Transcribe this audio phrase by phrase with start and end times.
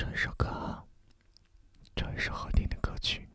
[0.00, 0.48] 这首歌，
[1.94, 3.28] 这一首好听的歌曲。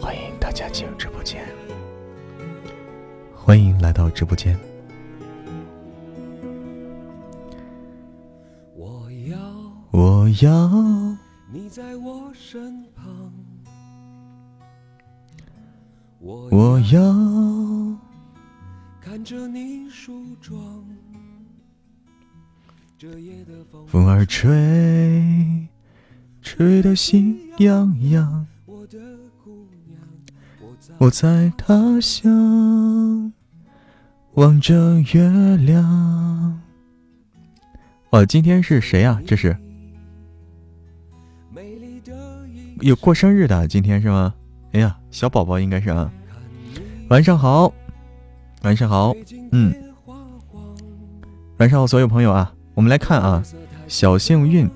[0.00, 1.46] 欢迎大家进入直播间，
[3.36, 4.58] 欢迎来到直播间。
[10.30, 11.16] 我要
[11.52, 13.32] 你在我身旁，
[16.20, 17.00] 我要
[19.00, 19.48] 看着。
[19.48, 20.86] 你梳妆。
[23.88, 25.66] 风，儿吹，
[26.40, 28.46] 吹得心痒痒。
[30.98, 33.32] 我，在他乡
[34.34, 35.00] 望着。
[35.12, 36.60] 月亮。
[38.10, 39.56] 哦，今天是谁呀、这是
[42.80, 44.34] 有过生日的，今天是吗？
[44.72, 46.10] 哎呀，小宝宝应该是啊。
[47.08, 47.72] 晚上好，
[48.62, 49.14] 晚上好，
[49.52, 49.74] 嗯，
[51.58, 53.42] 晚上好，所有朋友啊，我们来看啊，
[53.86, 54.68] 小幸运。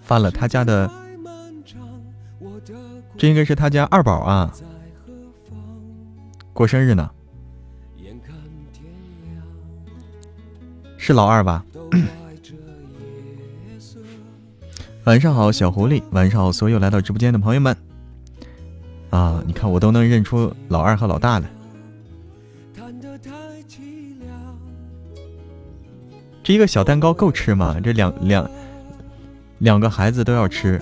[0.00, 0.90] 发了他家的，
[3.16, 4.52] 这应该是他家二宝啊，
[6.52, 7.10] 过生日呢，
[10.98, 11.64] 是老二吧？
[15.04, 17.76] 晚上好，小狐狸，晚上好，所有来到直播间的朋友们。
[19.10, 21.46] 啊，你看我都能认出老二和老大来。
[26.42, 27.76] 这一个小蛋糕够吃吗？
[27.84, 28.50] 这两两
[29.58, 30.80] 两个孩子都要吃。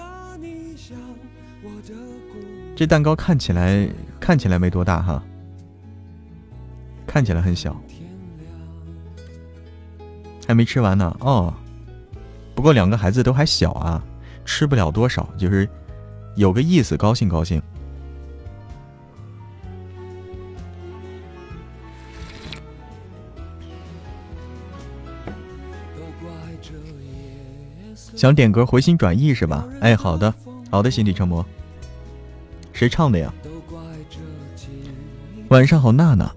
[2.77, 3.89] 这蛋糕看起来
[4.21, 5.21] 看起来没多大哈，
[7.09, 7.77] 看起来很小，
[10.47, 11.17] 还没吃完呢。
[11.21, 11.53] 哦，
[12.55, 14.03] 不过两个孩子都还小啊，
[14.45, 15.69] 吃不了多少，就是
[16.37, 17.61] 有个意思，高兴高兴。
[28.15, 29.67] 想点歌回心转意是吧？
[29.81, 30.33] 哎，好的，
[30.71, 31.45] 好的，心底成魔。
[32.73, 33.33] 谁唱的呀？
[35.49, 36.31] 晚上好，娜娜。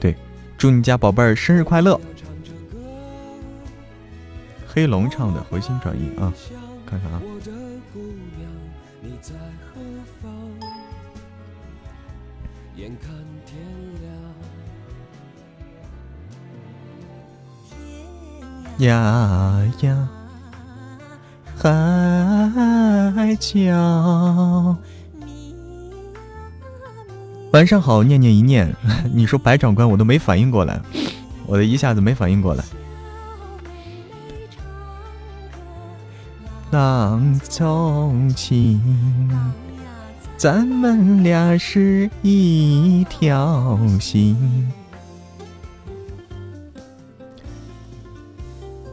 [0.00, 0.16] 对，
[0.56, 2.00] 祝你家宝贝儿生日快乐。
[4.72, 6.32] 黑龙唱的《回心转意》啊，
[6.86, 7.20] 看看啊。
[18.78, 20.08] 呀呀，
[23.14, 24.76] 海角。
[27.52, 28.72] 晚上好，念念一念。
[29.12, 30.80] 你说白长官，我都没反应过来，
[31.46, 32.64] 我的一下子没反应过来。
[36.70, 38.80] 浪从情，
[40.36, 44.36] 咱们俩是一条心。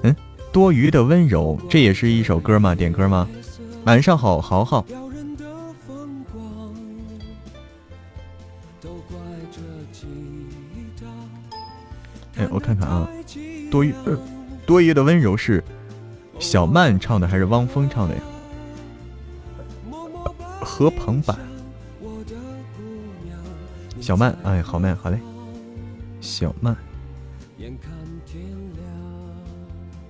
[0.01, 0.15] 嗯，
[0.51, 2.73] 多余的温柔，这也是一首歌吗？
[2.73, 3.27] 点歌吗？
[3.85, 4.83] 晚上好，豪豪。
[12.37, 13.07] 哎，我看看啊，
[13.69, 14.17] 多余、呃、
[14.65, 15.63] 多余的温柔是
[16.39, 18.21] 小曼唱的还是汪峰唱的呀？
[20.61, 21.37] 何鹏版。
[23.99, 25.19] 小曼，哎，好曼，好嘞，
[26.21, 26.75] 小曼。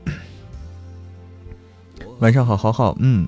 [2.20, 3.28] 晚上好，豪豪，嗯，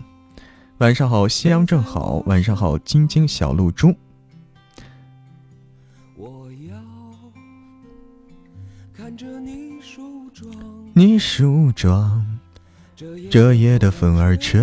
[0.79, 3.95] 晚上好，夕阳正好，晚上好，晶晶小露珠。
[10.93, 12.28] 你梳妆，
[13.29, 14.59] 这夜的风儿吹，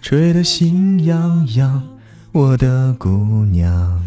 [0.00, 1.86] 吹得心痒痒，
[2.32, 4.02] 我的姑娘。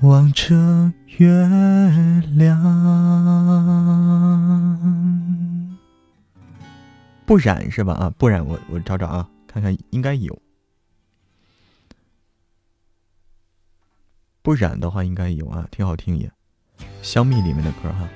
[0.00, 1.28] 望着月
[2.34, 2.60] 亮，
[7.24, 7.94] 不染是吧？
[7.94, 10.36] 啊，不染，我我找找啊，看看应该有。
[14.42, 16.28] 不染的话应该有啊，挺好听也。
[17.00, 18.08] 香蜜里面的歌哈。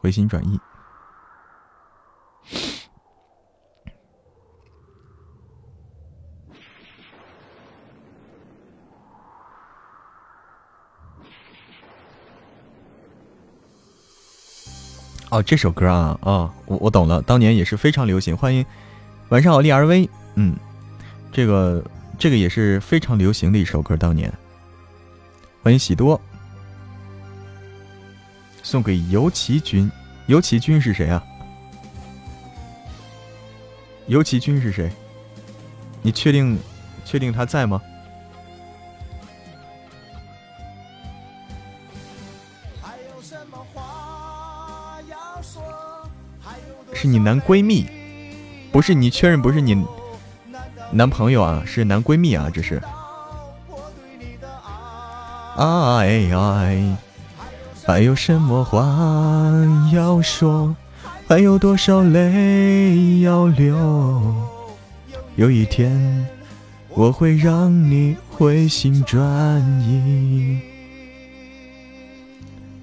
[0.00, 0.58] 回心转意。
[15.30, 18.36] 哦，这首歌啊，哦，我我懂了，当年也是非常流行。
[18.36, 18.66] 欢迎，
[19.28, 20.56] 晚上好，丽儿薇，嗯，
[21.30, 21.84] 这个
[22.18, 24.32] 这个也是非常流行的一首歌，当年。
[25.62, 26.20] 欢迎喜多，
[28.62, 29.90] 送给游奇君，
[30.26, 31.22] 游奇君是谁啊？
[34.06, 34.90] 游奇君是谁？
[36.02, 36.58] 你确定
[37.04, 37.80] 确定他在吗？
[46.92, 47.88] 是你男闺蜜，
[48.70, 49.86] 不是你确认不是你
[50.92, 52.82] 男朋友啊，是男闺蜜啊，这是。
[55.56, 56.96] 哎哎，
[57.90, 59.50] 还有什么话
[59.92, 60.76] 要说？
[61.26, 63.76] 还有多少泪要流？
[65.34, 66.24] 有一天
[66.90, 70.60] 我会让你回心转意。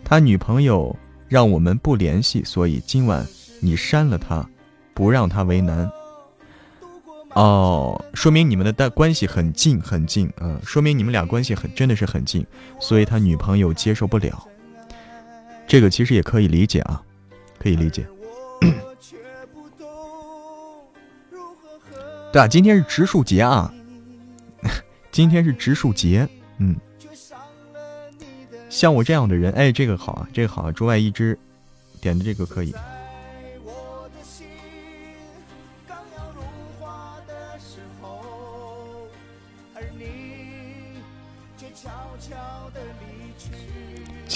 [0.04, 0.94] 他女朋友
[1.30, 3.25] 让我们不联系，所以今晚。
[3.62, 4.45] 你删了他，
[4.94, 5.89] 不让他为难。
[7.30, 12.45] 哦，说明你们的关关系很近很近啊，说明你们俩关系很真的是很近，
[12.77, 14.45] 所以他女朋友接受不了。
[15.68, 17.04] 这个其实也可以理解啊，
[17.60, 18.08] 可以理解。
[22.31, 23.74] 对啊，今天是植树节啊，
[25.12, 26.28] 今天是植树节，
[26.60, 26.75] 嗯。
[28.69, 31.38] 像我这样的人，哎，这个好啊，这个好啊，竹外一枝
[32.00, 32.74] 点的这个可以。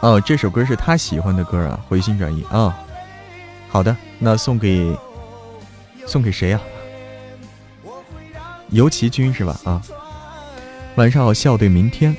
[0.00, 2.74] 哦，这首歌是他喜欢的歌啊，回心转意啊。
[3.68, 4.96] 好的，那送给
[6.06, 6.60] 送给谁呀？
[8.70, 9.60] 游奇君是吧？
[9.64, 9.82] 啊，
[10.94, 12.16] 晚上好，笑对明天。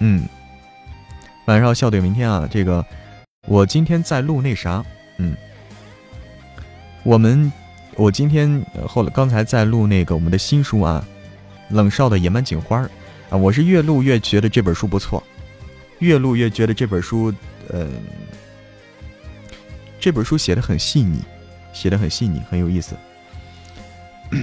[0.00, 0.28] 嗯，
[1.44, 2.48] 晚上好，笑对明天啊。
[2.50, 2.84] 这个
[3.46, 4.84] 我今天在录那啥，
[5.18, 5.36] 嗯，
[7.04, 7.52] 我们
[7.94, 11.04] 我今天后来刚才在录那个我们的新书啊，
[11.74, 12.80] 《冷少的野蛮警花》
[13.30, 15.22] 啊，我是越录越觉得这本书不错。
[15.98, 17.32] 越录越觉得这本书，
[17.68, 17.88] 呃，
[19.98, 21.20] 这本书写的很细腻，
[21.72, 22.94] 写的很细腻，很有意思。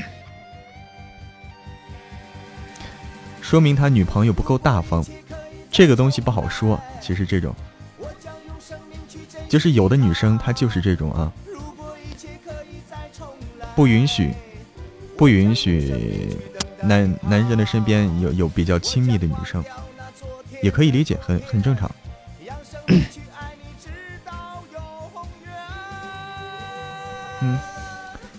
[3.42, 5.06] 说明他女朋友不够大方，
[5.70, 6.82] 这个东西不好说。
[7.00, 7.54] 其实这种，
[9.48, 11.32] 就是有的女生她就是这种啊，
[13.76, 14.34] 不允许，
[15.16, 16.36] 不允许
[16.82, 19.64] 男男人的身边有有比较亲密的女生。
[20.64, 21.92] 也可以理解，很很正常。
[27.42, 27.60] 嗯，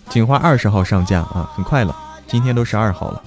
[0.08, 1.94] 锦花二十号上架啊，很快了，
[2.26, 3.22] 今天都十二号了。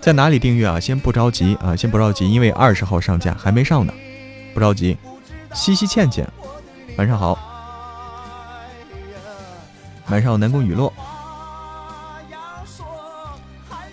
[0.00, 0.80] 在哪里订阅啊？
[0.80, 3.94] 先不着急啊，先不着急，因为二十号上架还没上呢，
[4.52, 4.98] 不着急。
[5.54, 6.28] 西西倩倩，
[6.98, 7.38] 晚上好。
[10.08, 10.92] 晚上好，南宫雨落。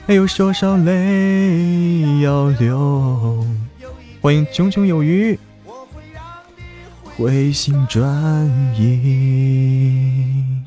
[0.08, 3.46] 还有多少泪要流？
[4.22, 5.38] 欢迎炯炯有余，
[7.04, 10.64] 回心转意，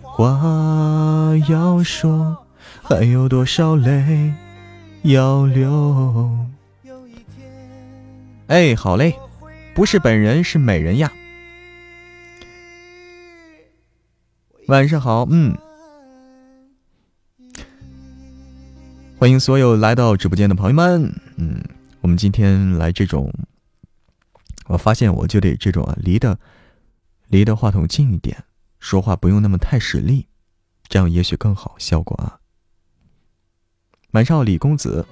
[0.00, 2.38] 话要说，
[2.82, 4.32] 还有多少泪
[5.02, 6.46] 要流？
[8.46, 9.14] 哎，好嘞，
[9.74, 11.12] 不是本人，是美人呀。
[14.68, 15.54] 晚上好，嗯。
[19.20, 21.60] 欢迎所有来到直播间的朋友们，嗯，
[22.02, 23.28] 我们今天来这种，
[24.68, 26.38] 我发现我就得这种啊，离的
[27.26, 28.44] 离的话筒近一点，
[28.78, 30.28] 说话不用那么太使力，
[30.86, 32.38] 这样也许更好效果啊。
[34.12, 35.04] 晚上好，李公子，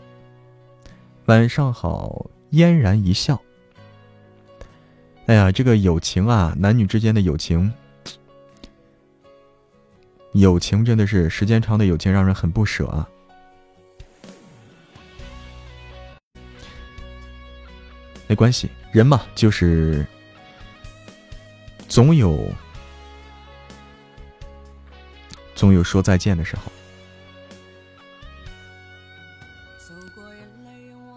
[1.24, 3.42] 晚上好，嫣然一笑。
[5.26, 7.72] 哎呀，这个友情啊，男女之间的友情，
[10.34, 13.08] 友情真的是时间长的友情让人很不舍啊。
[18.26, 20.06] 没关系，人嘛，就是
[21.88, 22.50] 总有
[25.54, 26.62] 总有说再见的时候。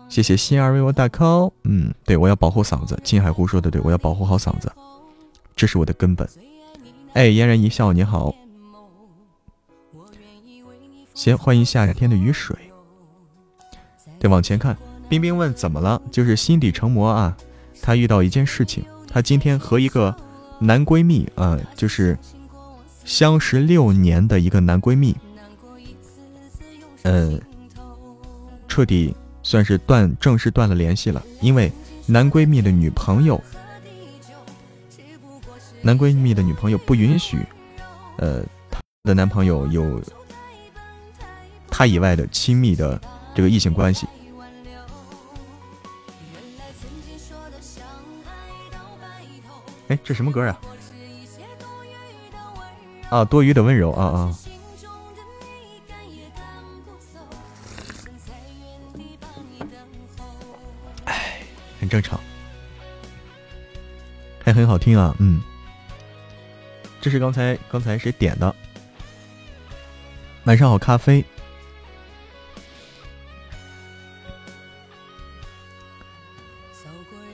[0.08, 1.54] 谢谢心儿为我打 call。
[1.64, 3.00] 嗯，对我要保护嗓子。
[3.04, 4.72] 金海湖说的对，我要保护好嗓子，
[5.56, 6.28] 这是我的根本。
[7.14, 8.34] 哎，嫣然一笑，你好。
[11.14, 12.56] 先欢迎夏天的雨水。
[14.20, 14.76] 对，往前看，
[15.10, 16.00] 冰冰问怎么了？
[16.12, 17.36] 就是心底成魔啊。
[17.82, 20.16] 她遇到一件事情，她今天和一个
[20.60, 22.16] 男闺蜜啊，就是
[23.04, 25.18] 相识六年的一个男闺蜜，
[27.04, 27.40] 呃，
[28.68, 31.24] 彻底算是断，正式断了联系了。
[31.42, 31.72] 因为
[32.06, 33.42] 男闺蜜的女朋友，
[35.82, 37.40] 男闺蜜的女朋友不允许，
[38.18, 40.00] 呃，她的男朋友有
[41.68, 43.02] 她以外的亲密的
[43.34, 44.06] 这个异性关系。
[49.90, 50.62] 哎，这什么歌啊？
[53.10, 54.38] 啊，多余的温柔啊啊！
[61.06, 61.42] 哎，
[61.80, 62.20] 很正常，
[64.46, 65.42] 还很好听啊，嗯。
[67.02, 68.56] 这是刚才刚才谁点的？
[70.44, 71.26] 晚上好，咖啡。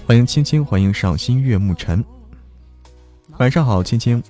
[0.08, 2.02] 欢迎青青，欢迎赏心悦目尘。
[3.38, 4.24] 晚上好，青青。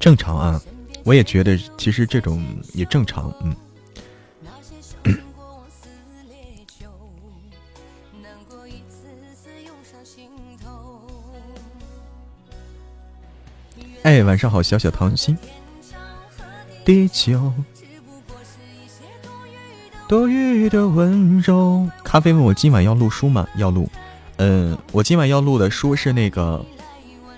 [0.00, 0.60] 正常啊，
[1.04, 3.54] 我也觉得，其实这种也正常，嗯。
[14.04, 15.34] 哎，晚上好，小小糖心。
[16.84, 17.50] 地球，
[20.06, 21.88] 多余的温柔。
[22.04, 23.48] 咖啡问我今晚要录书吗？
[23.56, 23.88] 要录。
[24.36, 26.62] 嗯，我今晚要录的书是那个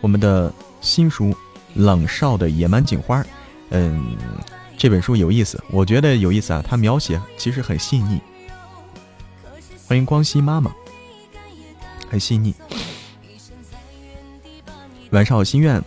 [0.00, 1.26] 我们的新书
[1.74, 3.22] 《冷少的野蛮警花》。
[3.70, 4.16] 嗯，
[4.76, 6.60] 这本书有意思，我觉得有意思啊。
[6.66, 8.20] 它描写其实很细腻。
[9.86, 10.74] 欢迎光熙妈妈，
[12.10, 12.52] 很细腻。
[15.10, 15.80] 晚上好，心愿。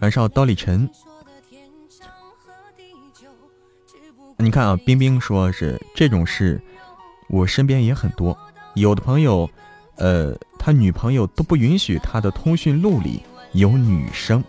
[0.00, 0.88] 晚上好，刀里晨。
[4.36, 6.60] 你看啊，冰冰说是这种事，
[7.28, 8.36] 我身边也很多。
[8.74, 9.48] 有的朋友，
[9.96, 13.22] 呃，他女朋友都不允许他的通讯录里
[13.52, 14.44] 有女生。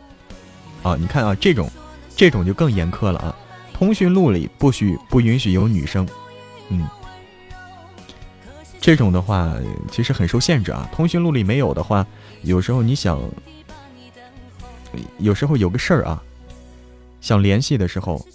[0.84, 1.70] 啊，你看啊，这种，
[2.14, 3.34] 这种就更严苛了啊！
[3.74, 6.06] 通讯录里不许不允许有女生。
[6.68, 6.86] 嗯，
[8.82, 9.56] 这种的话
[9.90, 10.90] 其实很受限制啊。
[10.92, 12.06] 通讯录里没有的话，
[12.44, 13.18] 有时候你想。
[15.20, 16.24] 有时候有个事儿啊，
[17.22, 18.26] 想联系的时候，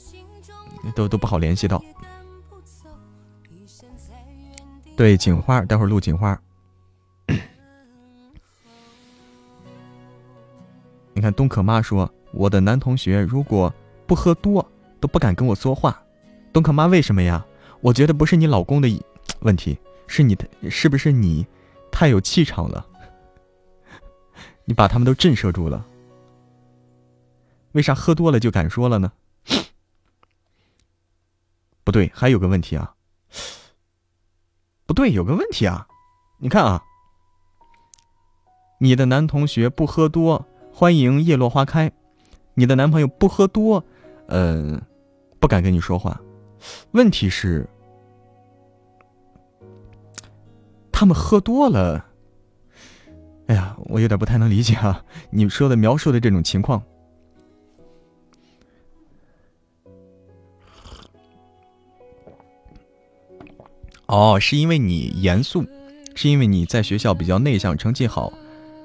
[0.94, 1.82] 都都不好联系到。
[4.97, 6.38] 对，锦花，待会儿录锦花。
[11.14, 13.73] 你看东可妈说，我的男同学如果
[14.06, 14.66] 不喝多，
[15.00, 16.00] 都不敢跟我说话。
[16.52, 17.44] 东可妈为什么呀？
[17.80, 19.02] 我觉得不是你老公的
[19.40, 20.37] 问题，是你，
[20.71, 21.47] 是不是你
[21.90, 22.87] 太有气场了？
[24.64, 25.85] 你把他们都震慑住了。
[27.72, 29.12] 为啥喝多了就敢说了呢？
[31.84, 32.94] 不对，还有个问题啊！
[34.86, 35.86] 不对，有个问题啊！
[36.38, 36.82] 你看啊，
[38.78, 41.90] 你的男同学不喝多，欢迎叶落花开；
[42.54, 43.84] 你的男朋友不喝多，
[44.28, 44.80] 嗯，
[45.40, 46.20] 不敢跟你说话。
[46.92, 47.68] 问题是，
[50.92, 52.06] 他们喝多了。
[53.48, 55.04] 哎呀，我有点不太能理解啊！
[55.30, 56.80] 你说的描述的这种情况。
[64.12, 65.64] 哦，是因为你严肃，
[66.14, 68.31] 是因为你在学校比较内向，成绩好，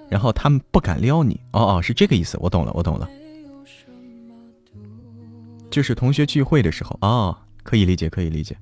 [0.08, 1.38] 然后他们不敢撩你。
[1.52, 3.10] 哦哦，是这个意思，我懂了，我懂了。
[5.70, 8.56] 就是同学聚会的时候啊，可以理解，可以理解。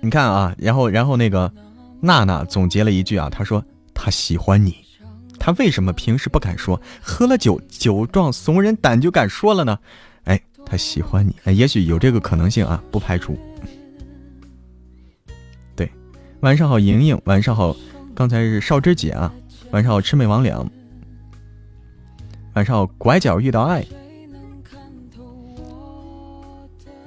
[0.00, 1.52] 你看啊，然后然后那个
[2.00, 4.76] 娜娜总结了一句啊，她说她喜欢你，
[5.36, 6.80] 她为什么平时不敢说？
[7.00, 9.80] 喝了酒酒壮怂人胆就敢说了呢？
[10.72, 13.36] 他喜欢你，哎，也许有这个可能性啊，不排除。
[15.76, 15.92] 对，
[16.40, 17.76] 晚上好，莹莹，晚上好，
[18.14, 19.30] 刚才是少芝姐啊，
[19.72, 20.66] 晚上好，魑魅魍魉，
[22.54, 23.84] 晚上好，拐角遇到爱。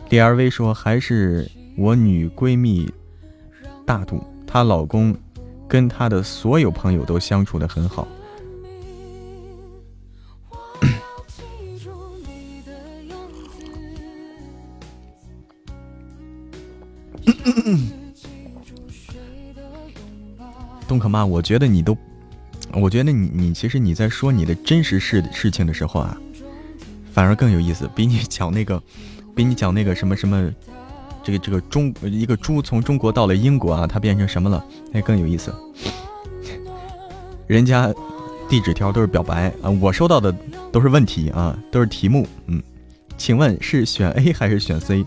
[0.09, 2.87] D R V 说还是我女闺蜜
[3.83, 5.17] 大度，她老公
[5.67, 8.07] 跟她的所有朋友都相处的很好。
[20.87, 21.97] 东可妈，我觉得你都，
[22.73, 26.15] 我觉得你你其实你在说你的真实事事情的时候啊，
[27.11, 28.81] 反而更有意思，比你讲那个，
[29.35, 30.51] 比你讲那个什么什么，
[31.23, 34.63] 这个这个中一个猪从中国到了英国啊，它变成什么了？
[34.91, 35.53] 那更有意思。
[37.47, 37.91] 人家
[38.47, 40.31] 递纸条都是表白啊，我收到的
[40.71, 42.27] 都是问题啊，都是题目。
[42.45, 42.61] 嗯，
[43.17, 45.03] 请问是选 A 还是选 C？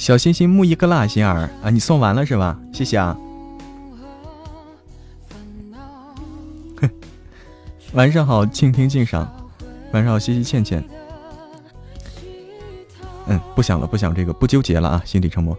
[0.00, 2.58] 小心心木一个辣心儿啊，你送完了是吧？
[2.72, 3.14] 谢谢啊。
[7.92, 9.30] 晚上好，静听静赏。
[9.92, 10.82] 晚上好，西西倩倩。
[13.26, 15.54] 嗯，不想了，不想这个，不纠结了啊，心底沉默。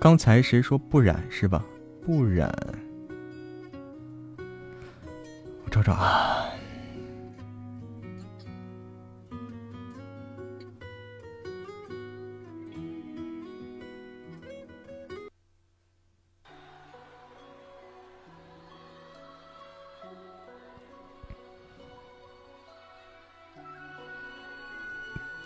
[0.00, 1.64] 刚才谁说不染是吧？
[2.04, 2.52] 不染，
[5.64, 6.42] 我找找啊。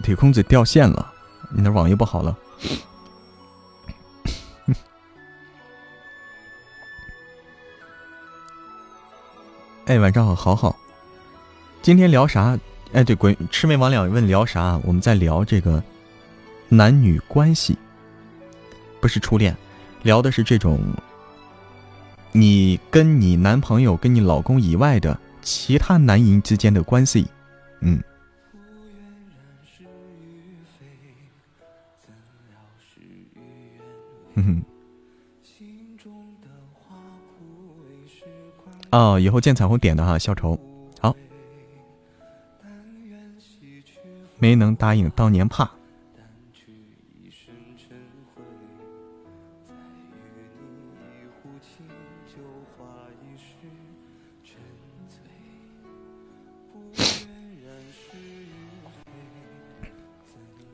[0.02, 1.12] 铁公子掉线了，
[1.50, 2.36] 你那网又不好了。
[9.86, 10.76] 哎，晚上好，好好。
[11.80, 12.58] 今天聊啥？
[12.92, 14.78] 哎，对，滚魑魅魍魉问聊啥？
[14.84, 15.82] 我们在聊这个
[16.68, 17.78] 男女关系，
[19.00, 19.56] 不是初恋，
[20.02, 20.78] 聊的是这种
[22.32, 27.26] 你跟你男朋友、跟你老公以外的其他男人之间的关系。
[27.80, 28.02] 嗯。
[34.34, 34.62] 哼哼。
[38.90, 40.58] 哦，以后见彩虹点的哈，消愁。
[41.00, 41.16] 好。
[44.38, 45.70] 没能答应，当年怕。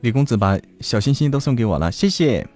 [0.01, 2.47] 李公子把小心心都送给我了，谢谢。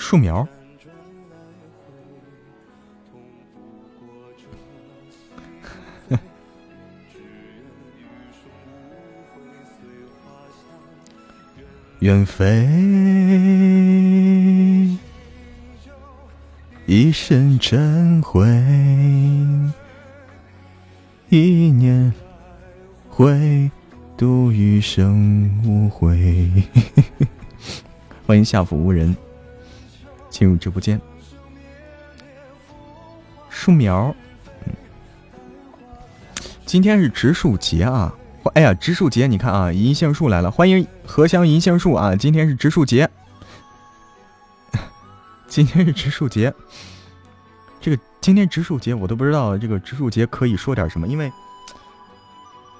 [0.00, 0.48] 树苗，
[12.00, 12.66] 远飞，
[16.86, 18.42] 一身尘灰，
[21.28, 22.10] 一念
[23.10, 23.70] 回，
[24.16, 26.50] 度余生无悔。
[28.26, 29.14] 欢迎下府无人。
[30.30, 30.98] 进入直播间，
[33.50, 34.14] 树苗，
[36.64, 38.14] 今天是植树节啊！
[38.54, 42.16] 哎呀，植树节，你看啊，银杏树来了，欢迎荷香银杏树啊！
[42.16, 43.10] 今天是植树节，
[45.46, 46.54] 今天是植树节，
[47.80, 51.30] 这个今天植树节，我都不知道这个植树节可以说点什么，因为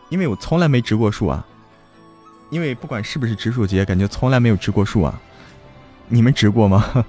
[0.09, 1.45] 因为我从来没植过树啊，
[2.49, 5.21] 因为不管是不是植树节，感觉从来没有植过树啊，
[6.09, 7.05] 你们植过吗？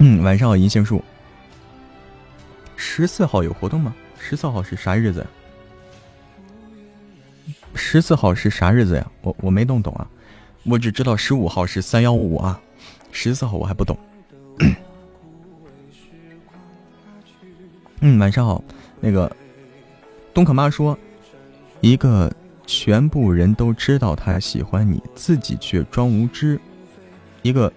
[0.00, 1.02] 嗯，晚上好，银杏树。
[2.76, 3.92] 十四号有活动吗？
[4.16, 5.26] 十四号是啥日子？
[7.74, 9.10] 十四号是啥日子呀？
[9.22, 10.08] 我我没弄懂啊，
[10.62, 12.60] 我只知道十五号是三幺五啊，
[13.10, 13.98] 十四号我还不懂。
[18.00, 18.62] 嗯，晚上好，
[19.00, 19.34] 那个
[20.32, 20.96] 东可妈说，
[21.80, 22.32] 一个
[22.66, 26.60] 全部人都知道他喜欢你，自己却装无知，
[27.42, 27.72] 一个。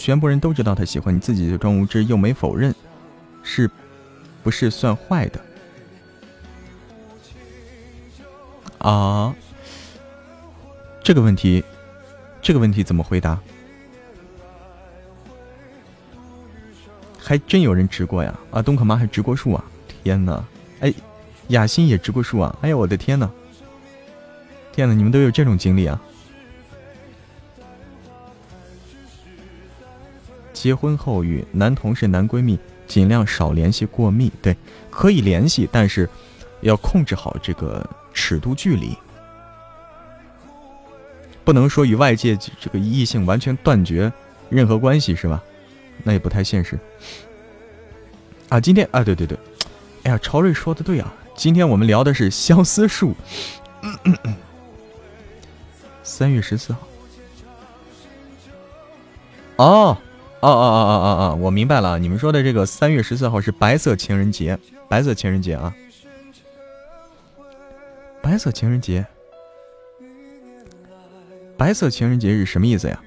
[0.00, 2.74] 全部人都知道他喜欢你，自己就装无知又没否认，
[3.42, 3.70] 是，
[4.42, 5.38] 不是算坏的？
[8.78, 9.36] 啊？
[11.04, 11.62] 这个问题，
[12.40, 13.38] 这个问题怎么回答？
[17.18, 18.34] 还真有人植过呀！
[18.50, 19.62] 啊，东可妈还植过树啊！
[20.02, 20.42] 天哪！
[20.80, 20.94] 哎，
[21.48, 22.56] 雅欣也植过树啊！
[22.62, 23.30] 哎呀，我的天哪！
[24.72, 26.00] 天哪，你们都有这种经历啊！
[30.60, 34.54] 结婚后与男同事、男闺蜜尽量少联系过密，对，
[34.90, 36.06] 可以联系，但是
[36.60, 38.94] 要控制好这个尺度距离，
[41.44, 44.12] 不能说与外界这个异性完全断绝
[44.50, 45.42] 任何关系，是吧？
[46.04, 46.78] 那也不太现实。
[48.50, 49.38] 啊，今天啊，对对对，
[50.02, 53.14] 哎呀，朝瑞说的对啊，今天我们聊的是相思树。
[56.02, 56.80] 三月十四号。
[59.56, 59.96] 哦。
[60.40, 65.74] 哦哦哦哦哦哦，我明白了，你们说的这个三月十四号是白色情人节，白色情人节啊，
[68.22, 69.04] 白色情人节，
[71.58, 72.98] 白色情人节是什么意思呀？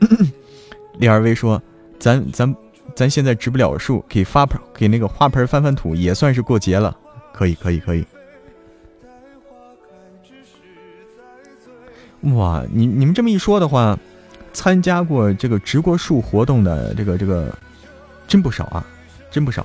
[0.98, 1.62] 李二威说
[2.00, 2.56] ：“咱咱
[2.96, 6.96] 咱现在植不了树，给发盆给那个花盆翻翻土，也算是过节了。
[7.32, 8.04] 可以可以可以。
[12.32, 13.96] 哇，你你们这么一说的话。”
[14.52, 17.56] 参加过这个植过树活动的这个这个，
[18.26, 18.84] 真不少啊，
[19.30, 19.64] 真不少。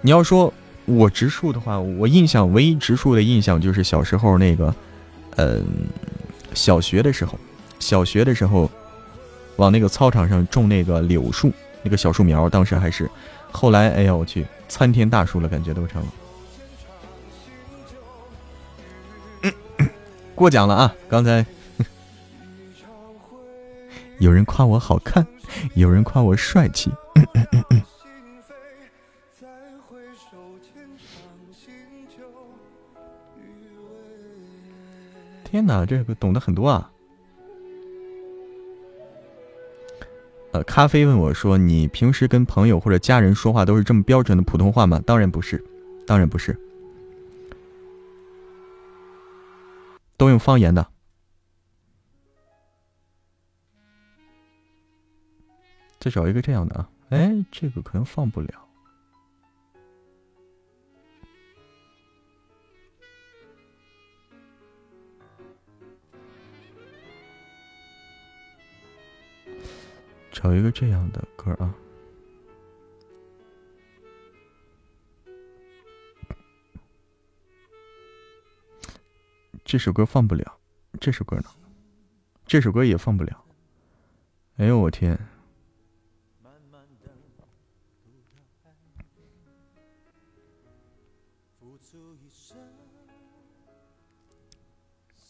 [0.00, 0.52] 你要说
[0.84, 4.74] 我植树的话，我印象唯一植树的印象就是小时候那个，
[5.36, 5.64] 嗯，
[6.52, 7.38] 小学的时候，
[7.78, 8.70] 小学的时候，
[9.56, 13.10] 往那个操场上种那个柳树，那个小树苗，当时还是，
[13.50, 16.02] 后来哎呀我去，参天大树了，感觉都成
[19.42, 19.50] 了。
[20.34, 21.44] 过奖了啊，刚才。
[24.18, 25.26] 有人夸我好看，
[25.74, 26.90] 有人夸我帅气。
[35.44, 36.90] 天哪，这个懂得很多啊！
[40.50, 45.62] 呃，咖啡问我说：“你平时跟朋友或者家人说话都是这么标准的普通话吗？”当然不是，
[46.06, 46.58] 当然不是，
[50.16, 50.93] 都用方言的。
[56.04, 56.90] 再找一个这样的啊！
[57.08, 58.68] 哎，这个可能放不了。
[70.30, 71.74] 找一个这样的歌啊！
[79.64, 80.58] 这首歌放不了，
[81.00, 81.44] 这首歌呢？
[82.46, 83.42] 这首歌也放不了。
[84.56, 85.18] 哎呦我天！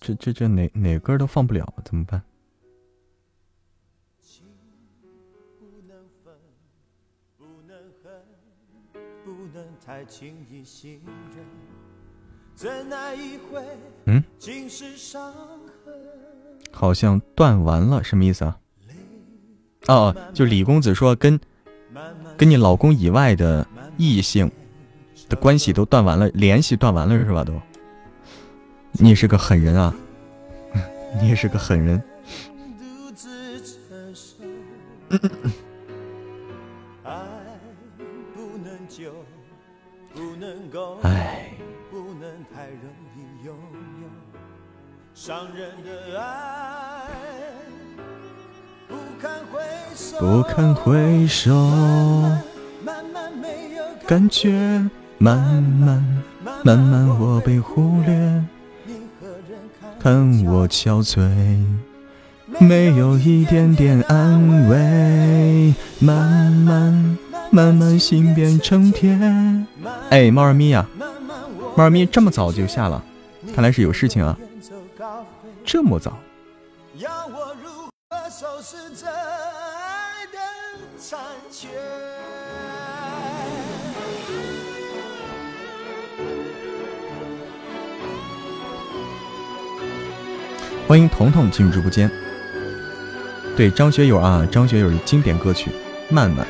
[0.04, 2.20] 这这这哪哪歌都放不了，怎么办？
[14.04, 14.22] 嗯，
[16.70, 18.60] 好像断完了，什么意思啊？
[19.86, 21.40] 哦，就李公子说跟
[22.36, 24.50] 跟你老公以外的异性
[25.30, 27.42] 的关系都断完了，联系断完了是吧？
[27.42, 27.58] 都。
[28.96, 29.94] 你也是个狠人啊！
[31.20, 32.02] 你也是个狠人。
[41.02, 41.50] 哎。
[50.18, 51.54] 不堪回首，
[54.06, 54.50] 感觉
[55.18, 56.22] 慢慢
[56.62, 58.44] 慢慢我被忽略。
[60.04, 61.64] 看我憔悴，
[62.60, 67.16] 没有一点点安慰，慢慢
[67.50, 69.18] 慢慢心变成铁。
[70.10, 70.86] 哎，猫儿咪呀，
[71.74, 73.02] 猫儿咪这么早就下了，
[73.54, 74.36] 看来是有事情啊，
[75.64, 76.18] 这么早
[76.98, 79.06] 要我如何收拾这
[80.98, 81.18] 残
[81.50, 82.13] 缺。
[90.86, 92.10] 欢迎彤彤进入直播间。
[93.56, 95.70] 对张学友啊，张学友的经典歌曲
[96.14, 96.46] 《慢慢》。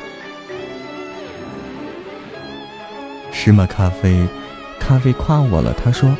[3.31, 4.27] 石磨咖啡，
[4.77, 6.13] 咖啡夸我了，他说：“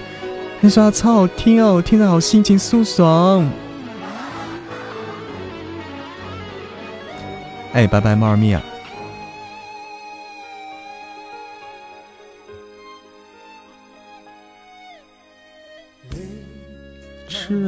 [0.61, 3.49] 你说超好听哦，听得好心情舒爽。”
[7.73, 8.61] 哎，拜拜，猫儿咪啊！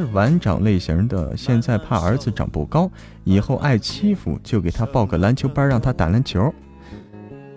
[0.08, 2.90] 吃碗长类型的，现在怕儿子长不高，
[3.24, 6.52] 以后爱欺负，就给他报个篮球班，让他打篮球。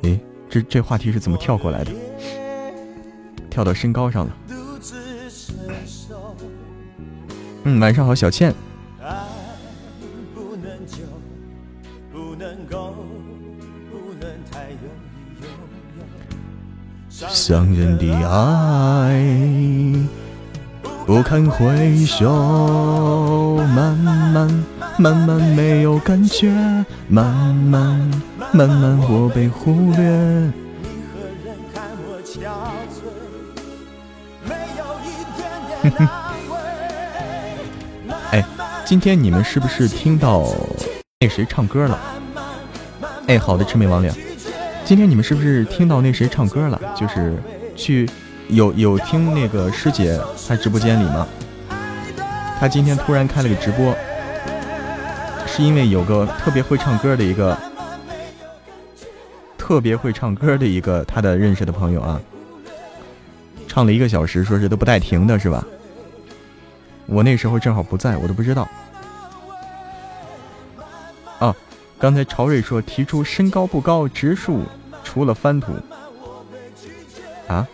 [0.01, 1.91] 诶，这这话题是怎么跳过来的？
[3.49, 4.37] 跳到身高上了。
[7.63, 8.53] 嗯，晚上好，小倩。
[17.29, 20.20] 伤人的爱。
[21.05, 24.63] 不堪回首，慢慢
[24.97, 26.49] 慢慢没有感觉，
[27.07, 28.11] 慢慢
[28.53, 30.51] 慢慢我被忽略。
[38.31, 38.45] 哎，
[38.85, 40.45] 今天你们是不是听到
[41.19, 41.99] 那谁唱歌了？
[43.27, 44.13] 哎，好的，魑魅魍魉。
[44.85, 46.79] 今天你们是不是听到那谁唱歌了？
[46.95, 47.33] 就是
[47.75, 48.09] 去
[48.51, 51.25] 有有听那个师姐她直播间里吗？
[52.59, 53.95] 她今天突然开了个直播，
[55.47, 57.57] 是因为有个特别会唱歌的一个
[59.57, 62.19] 特别会唱歌的一个她的认识的朋友啊，
[63.67, 65.65] 唱了一个小时，说是都不带停的，是吧？
[67.05, 68.67] 我那时候正好不在，我都不知道。
[71.39, 71.55] 啊，
[71.97, 74.61] 刚才朝瑞说提出身高不高，植树。
[75.03, 75.73] 除了翻土，
[77.47, 77.67] 啊，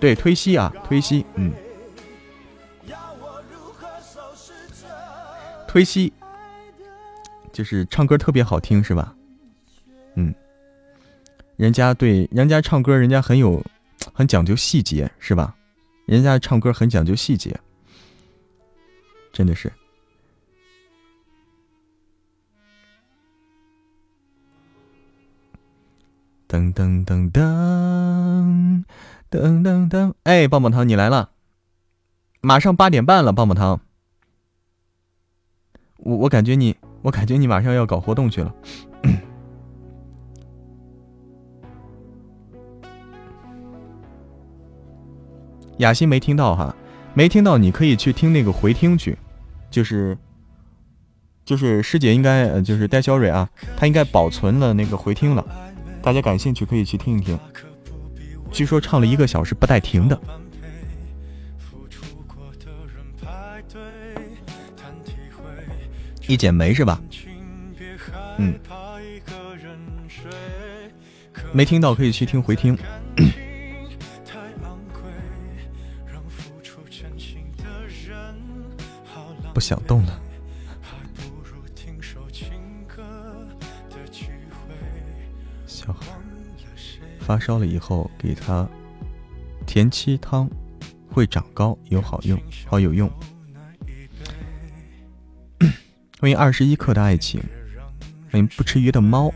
[0.00, 1.52] 对，推西啊，推西，嗯，
[5.66, 6.12] 推西，
[7.52, 9.14] 就是唱歌特别好听，是吧？
[10.14, 10.34] 嗯，
[11.56, 13.60] 人家对，人家唱歌，人家很有，
[14.12, 15.54] 很讲究细节，是吧？
[16.06, 17.58] 人家唱歌很讲究细节，
[19.32, 19.72] 真的是。
[26.48, 28.82] 噔噔噔噔
[29.30, 30.14] 噔噔噔！
[30.24, 31.30] 哎，棒棒糖，你来了！
[32.40, 33.80] 马上八点半了，棒棒糖。
[35.98, 38.54] 我我感觉你，我感觉你马上要搞活动去了。
[45.78, 46.74] 雅欣没听到哈，
[47.12, 49.18] 没听到，你可以去听那个回听去，
[49.70, 50.16] 就是
[51.44, 55.44] 就是师姐应该就是戴小蕊啊，她应该保存了那个回听了。
[56.00, 57.38] 大家感兴趣可以去听一听，
[58.50, 60.20] 据说唱了一个小时不带停的。
[66.26, 67.00] 一剪梅是吧？
[68.38, 68.58] 嗯，
[71.52, 72.76] 没听到可以去听回听。
[79.54, 80.20] 不想动了。
[87.28, 88.66] 发烧了以后给他
[89.66, 90.48] 田七汤，
[91.10, 93.06] 会长高，有好用，好有用。
[96.18, 97.38] 欢迎二十一克的爱情，
[98.30, 99.30] 欢迎不吃鱼的猫。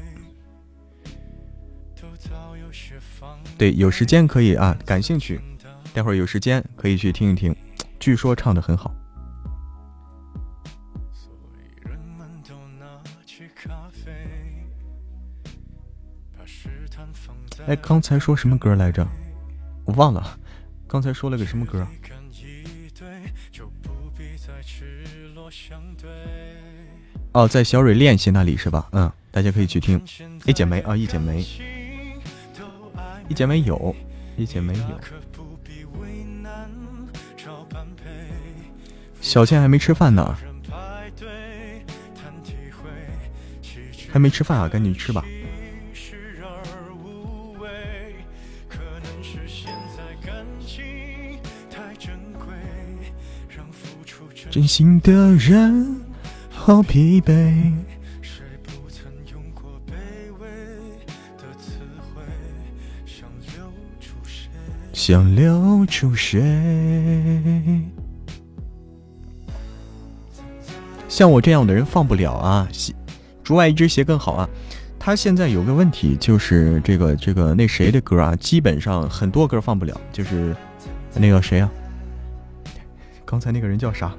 [3.58, 5.38] 对，有时间可以啊，感兴趣，
[5.92, 7.54] 待会儿有时间可以去听一听，
[8.00, 8.90] 据说唱的很好。
[17.66, 19.06] 哎，刚才说什么歌来着？
[19.84, 20.38] 我忘了，
[20.88, 21.86] 刚才说了个什么歌？
[27.32, 28.88] 哦，在小蕊练习那里是吧？
[28.92, 30.02] 嗯，大家可以去听。
[30.44, 31.40] 一剪梅啊，一剪梅，
[33.28, 33.94] 一剪梅有，
[34.36, 35.00] 一剪梅有。
[39.20, 40.36] 小倩还没吃饭呢，
[44.10, 45.24] 还没吃饭啊，赶紧吃吧。
[54.52, 55.96] 真心的人
[56.50, 57.72] 好疲惫。
[58.20, 59.92] 谁不曾用过卑
[60.38, 60.46] 微
[61.38, 61.78] 的词
[62.14, 62.20] 汇
[63.06, 63.26] 想
[65.34, 66.38] 留住谁？
[71.08, 72.68] 像我这样的人放不了啊！
[73.42, 74.46] 竹外一只鞋更好啊！
[74.98, 80.54] 他现在有个问题，就是这个这个那谁的歌啊，基本上很多歌放不了，就是
[81.14, 81.70] 那个谁啊？
[83.24, 84.14] 刚才那个人叫啥？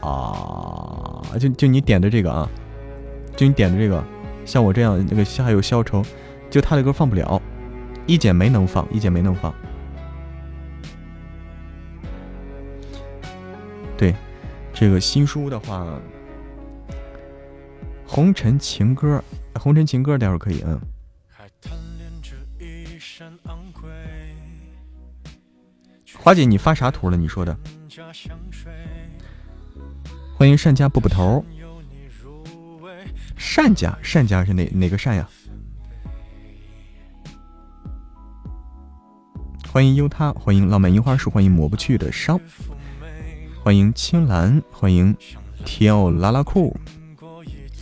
[0.00, 2.48] 啊，就就你点的这个啊，
[3.36, 4.02] 就你点的这个，
[4.44, 6.02] 像我这样那个还有消愁，
[6.50, 7.40] 就他的歌放不了，
[8.06, 9.54] 一剪梅能放，一剪梅能放。
[13.96, 14.14] 对，
[14.72, 15.86] 这个新书的话，
[18.06, 19.22] 红尘情歌，
[19.54, 20.80] 红尘情歌待会儿可以嗯。
[26.22, 27.16] 花姐，你发啥图了？
[27.16, 27.56] 你说的。
[30.40, 31.44] 欢迎善家布布头，
[33.36, 35.28] 善家善家是哪哪个善呀？
[39.70, 42.40] 欢迎优他，欢迎浪漫樱花树，欢迎抹不去的伤，
[43.62, 45.14] 欢迎青蓝，欢迎
[45.66, 46.74] 跳拉拉裤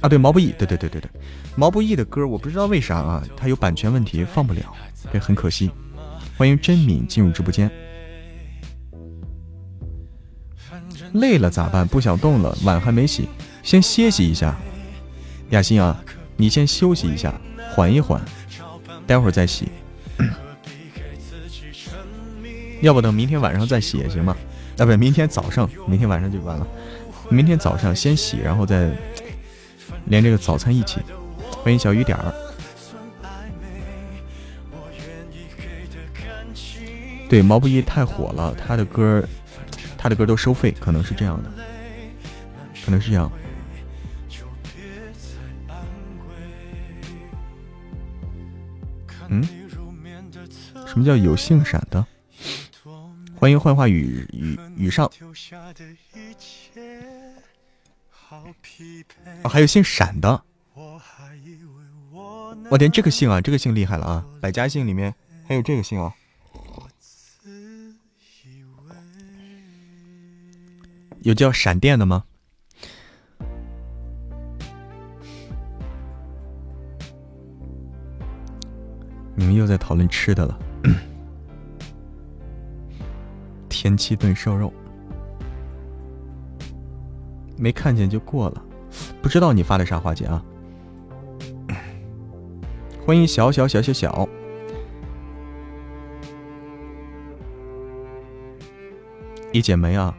[0.00, 0.08] 啊！
[0.08, 1.08] 对毛不易，对对对对对，
[1.54, 4.62] 毛不易的歌我不知道为啥啊，他有版权问题放不了，
[5.12, 5.70] 对，很可惜。
[6.36, 7.70] 欢迎真敏进入直播间。
[11.14, 11.86] 累了咋办？
[11.86, 13.28] 不想动了，碗还没洗，
[13.62, 14.56] 先歇息一下。
[15.50, 15.98] 雅欣啊，
[16.36, 17.34] 你先休息一下，
[17.70, 18.20] 缓一缓，
[19.06, 19.68] 待会儿再洗。
[22.82, 24.36] 要不等明天晚上再洗也行吗？
[24.76, 26.66] 啊，不，明天早上，明天晚上就完了。
[27.30, 28.90] 明天早上先洗，然后再
[30.06, 31.00] 连这个早餐一起。
[31.62, 32.32] 欢迎小雨点儿。
[37.28, 39.22] 对，毛不易太火了，他的歌，
[39.98, 41.50] 他的歌都收费，可能是这样的，
[42.84, 43.30] 可能是这样。
[49.28, 49.46] 嗯？
[50.86, 52.06] 什么叫有姓闪的？
[53.34, 55.10] 欢迎幻化雨雨雨上。
[59.42, 60.42] 哦，还有姓闪的。
[62.70, 64.24] 我天，这个姓啊，这个姓厉害了啊！
[64.40, 65.14] 百家姓里面
[65.46, 66.12] 还有这个姓啊。
[71.22, 72.24] 有叫闪电的吗？
[79.34, 80.58] 你们又在讨论吃的了。
[83.68, 84.72] 天七炖瘦肉，
[87.56, 88.64] 没看见就过了，
[89.22, 90.42] 不知道你发的啥花姐啊？
[93.04, 94.28] 欢迎小小小小小，
[99.52, 100.14] 一剪梅啊。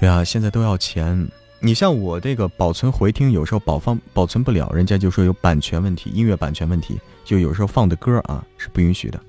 [0.00, 1.28] 对啊，现在都要钱。
[1.58, 9.20] 你像我这个保存回听，有时候保放保存不了，人家就说有版权问题，音乐版权问题，就有时候放的歌啊是不允许的。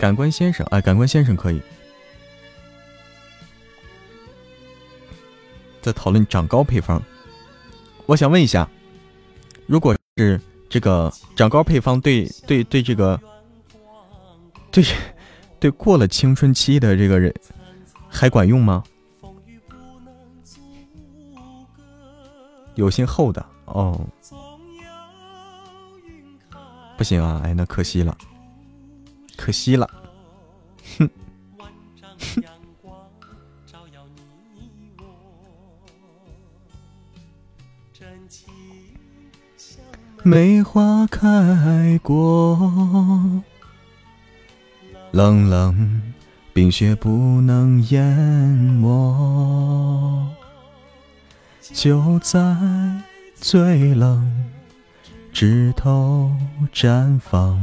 [0.00, 1.62] 感官先生，哎，感官先生可以。
[5.80, 7.00] 在讨论长高配方，
[8.06, 8.68] 我想问一下，
[9.66, 13.20] 如果是这个长高配方对对对这个
[14.72, 14.84] 对。
[15.60, 17.32] 对过了青春期的这个人
[18.08, 18.82] 还管用吗？
[22.76, 24.00] 有姓后的哦，
[26.96, 27.42] 不行啊！
[27.44, 28.16] 哎，那可惜了，
[29.36, 29.86] 可惜了，
[30.98, 31.10] 哼，
[32.34, 32.42] 哼。
[40.22, 43.42] 梅花开过。
[45.12, 46.02] 冷冷
[46.52, 50.28] 冰雪不能淹没，
[51.72, 52.38] 就在
[53.34, 54.50] 最冷
[55.32, 56.30] 枝头
[56.72, 57.58] 绽放，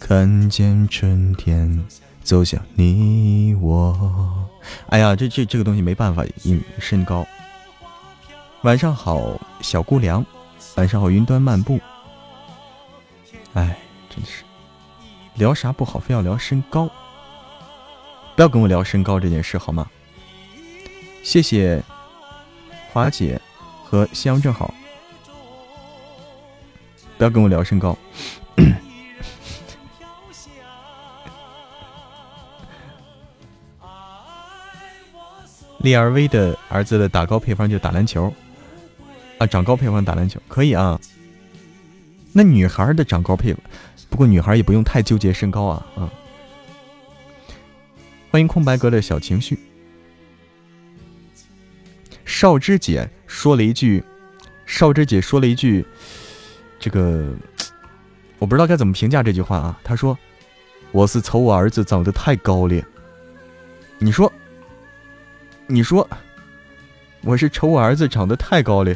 [0.00, 1.86] 看见春天
[2.22, 4.48] 走向你我。
[4.88, 7.24] 哎呀，这这这个东西没办法，因身高。
[8.62, 10.26] 晚上好，小姑娘。
[10.74, 11.78] 晚上好，云端漫步。
[13.54, 13.78] 哎，
[14.10, 14.42] 真是。
[15.38, 16.90] 聊啥不好，非要聊身高，
[18.34, 19.88] 不要跟我聊身高这件事好吗？
[21.22, 21.80] 谢谢
[22.92, 23.40] 华姐
[23.84, 24.74] 和夕阳正好，
[27.16, 27.96] 不要跟我聊身高。
[35.78, 38.34] 利尔威的儿子的打高配方就打篮球
[39.38, 40.98] 啊，长高配方打篮球可以啊。
[42.32, 43.62] 那女孩的长高配方。
[44.08, 46.12] 不过女孩也不用太纠结身高啊啊！
[48.30, 49.58] 欢迎空白格的小情绪。
[52.24, 54.02] 少芝姐说了一句，
[54.66, 55.84] 少芝姐说了一句，
[56.78, 57.32] 这个
[58.38, 59.80] 我不知道该怎么评价这句话啊。
[59.82, 60.18] 她说
[60.92, 62.82] ：“我是瞅我儿子长得太高了。”
[63.98, 64.32] 你说，
[65.66, 66.08] 你说，
[67.22, 68.94] 我是瞅我儿子长得太高了。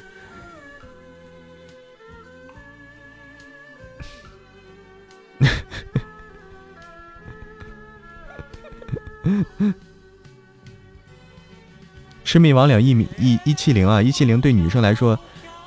[12.24, 15.18] 魑魅魍魉一米一一七零啊，一七零对女生来说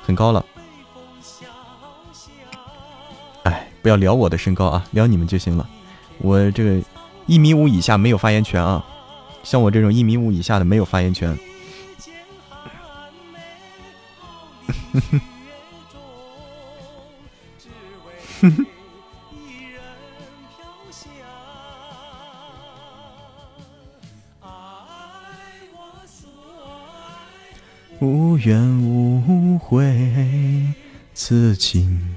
[0.02, 0.44] 很高了。
[3.44, 5.68] 哎，不要聊我的身高啊，聊你们就行了。
[6.18, 6.82] 我这个
[7.26, 8.84] 一米五以下没有发言权啊，
[9.42, 11.38] 像我这种一米五以下的没有发言权。
[18.40, 18.66] 哼哼，
[27.98, 30.74] 无怨无悔，
[31.14, 32.14] 此情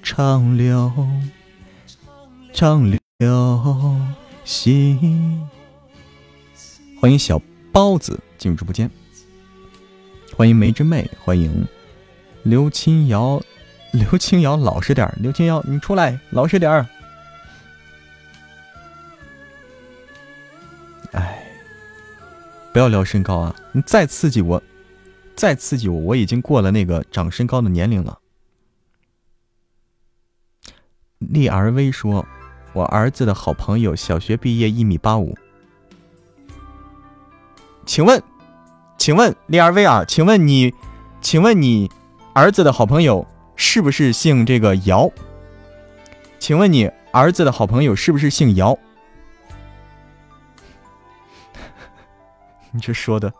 [0.00, 0.92] 长留
[2.52, 4.00] 长留
[4.44, 5.44] 心。
[7.00, 8.88] 欢迎小包子进入直播间，
[10.36, 11.66] 欢迎梅之妹，欢迎
[12.44, 13.42] 刘清瑶，
[13.92, 16.86] 刘清瑶老实点刘清瑶你出来老实点儿。
[21.10, 21.42] 哎，
[22.72, 23.56] 不要聊身高啊！
[23.72, 24.62] 你再刺激我。
[25.36, 28.18] 再刺激我，我已经过了那个长身高的年龄了。
[31.18, 32.26] 利儿威说
[32.72, 35.36] ：“我儿子的好朋友，小学毕业，一米八五。”
[37.84, 38.22] 请问，
[38.98, 40.74] 请问利儿威啊，请问你，
[41.20, 41.90] 请问你
[42.34, 43.26] 儿子的好朋友
[43.56, 45.10] 是不是姓这个姚？
[46.38, 48.78] 请问你儿子的好朋友是不是姓姚？
[52.72, 53.32] 你这说的，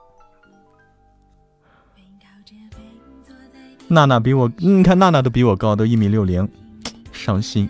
[3.89, 6.49] 娜娜比我，你看娜娜都比我高，都一米六零，
[7.13, 7.69] 伤心。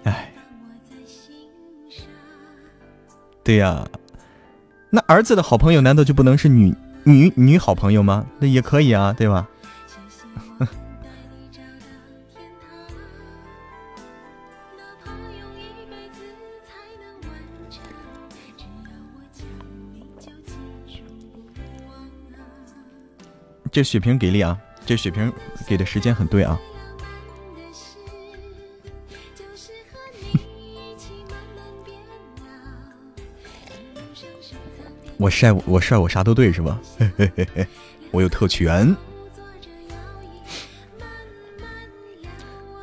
[0.04, 0.32] 哎，
[3.44, 3.88] 对呀，
[4.90, 8.26] 那儿子的好朋友难道就不能是女女女好朋友吗？
[8.40, 9.48] 那也可以啊，对吧？
[23.76, 24.58] 这血瓶给力啊！
[24.86, 25.30] 这血瓶
[25.68, 26.58] 给的时间很对啊！
[35.20, 36.80] 我帅我帅我啥都对是吧？
[36.98, 37.68] 嘿嘿嘿嘿，
[38.12, 38.96] 我有特权。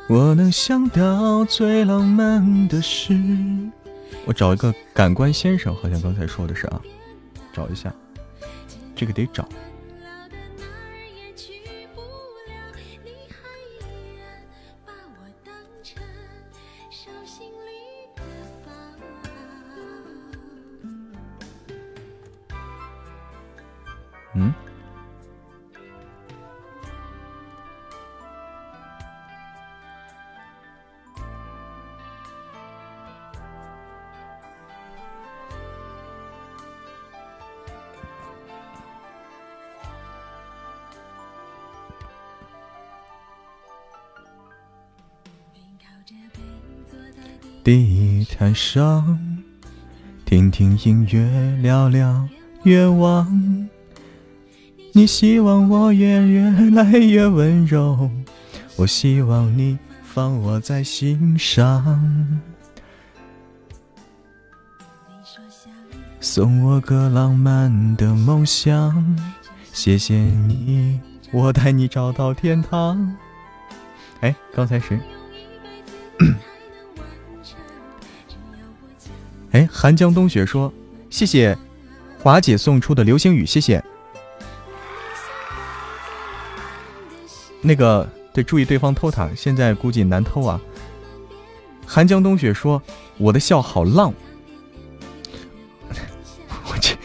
[0.07, 3.19] 我能想到最浪漫的事。
[4.25, 6.79] 我找一个感官先生，好像刚才说的是啊，
[7.51, 7.91] 找一下，
[8.95, 9.49] 这个得找。
[47.63, 49.17] 地毯上，
[50.25, 52.27] 听听音乐，聊聊
[52.63, 53.69] 愿望。
[54.91, 58.09] 你希望我越越来越温柔，
[58.75, 62.41] 我希望你放我在心上。
[66.19, 69.15] 送我个浪漫的梦想，
[69.71, 70.99] 谢谢你，
[71.31, 73.15] 我带你找到天堂。
[74.19, 74.99] 哎，刚才谁？
[79.83, 80.71] 寒江冬雪说
[81.11, 81.57] ：“谢谢
[82.17, 83.83] 华姐送出的流星雨，谢谢。”
[87.59, 90.57] 那个得注意对方偷塔，现在估计难偷啊。
[91.85, 92.81] 寒江冬雪说
[93.19, 94.13] ：“我的笑好浪。
[96.71, 96.95] ”我这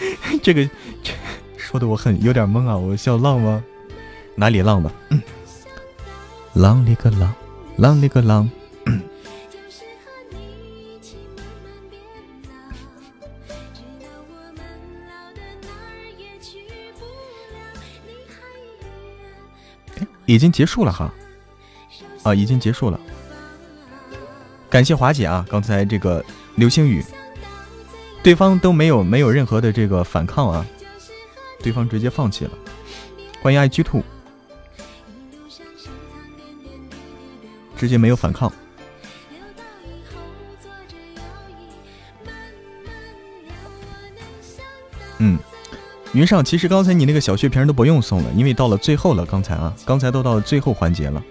[0.41, 0.64] 这个
[1.03, 1.12] 这
[1.57, 3.61] 说的我很有点懵啊，我笑浪吗？
[4.37, 4.89] 哪里浪的？
[6.53, 7.35] 浪里个浪，
[7.76, 8.49] 浪里个浪。
[20.29, 21.11] 已经结束了哈，
[22.22, 23.01] 啊，已经结束了。
[24.68, 26.22] 感谢华姐啊，刚才这个
[26.55, 27.03] 流星雨，
[28.22, 30.66] 对方都没有没有任何的这个反抗啊，
[31.62, 32.51] 对方直接放弃了。
[33.41, 34.05] 欢迎爱居兔，
[37.74, 38.53] 直接没有反抗。
[45.16, 45.39] 嗯。
[46.15, 49.27] 云上，其实刚才你那个小血瓶都不用送了，因为到了最后了。
[49.27, 51.23] 刚才啊，刚才都到最后环节了。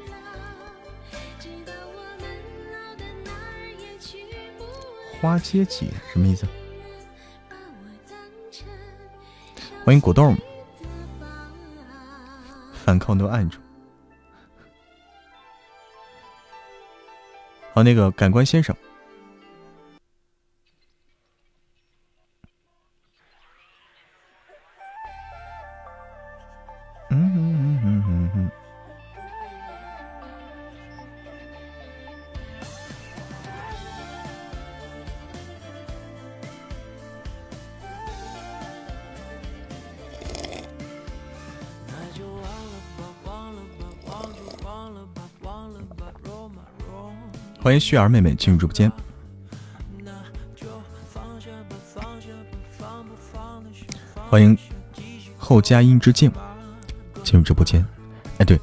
[5.20, 6.46] 花街姐什么意思？
[9.84, 10.38] 欢迎果冻，
[12.72, 13.58] 反抗都按住。
[17.74, 18.76] 好，那个感官先生。
[47.68, 48.90] 欢迎旭儿妹妹进入直播间。
[54.30, 54.58] 欢迎
[55.38, 56.32] 后佳音之境
[57.26, 57.86] 进入直播间。
[58.38, 58.58] 哎，对，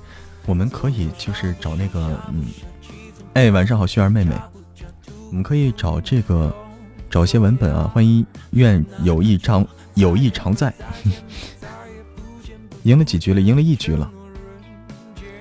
[0.47, 2.47] 我们可以就是找那个，嗯，
[3.35, 4.35] 哎，晚上好，旭儿妹妹。
[5.29, 6.51] 我们可以找这个
[7.11, 7.87] 找一些文本啊。
[7.93, 10.73] 欢迎愿友谊常友谊常在。
[12.85, 13.41] 赢了几局了？
[13.43, 14.11] 赢了一局了。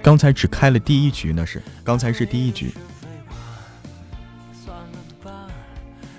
[0.01, 2.69] 刚才只开了第一局，那是刚才是第一局。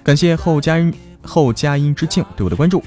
[0.04, 0.92] 感谢后佳音
[1.22, 2.84] 后佳音之庆对我的关注。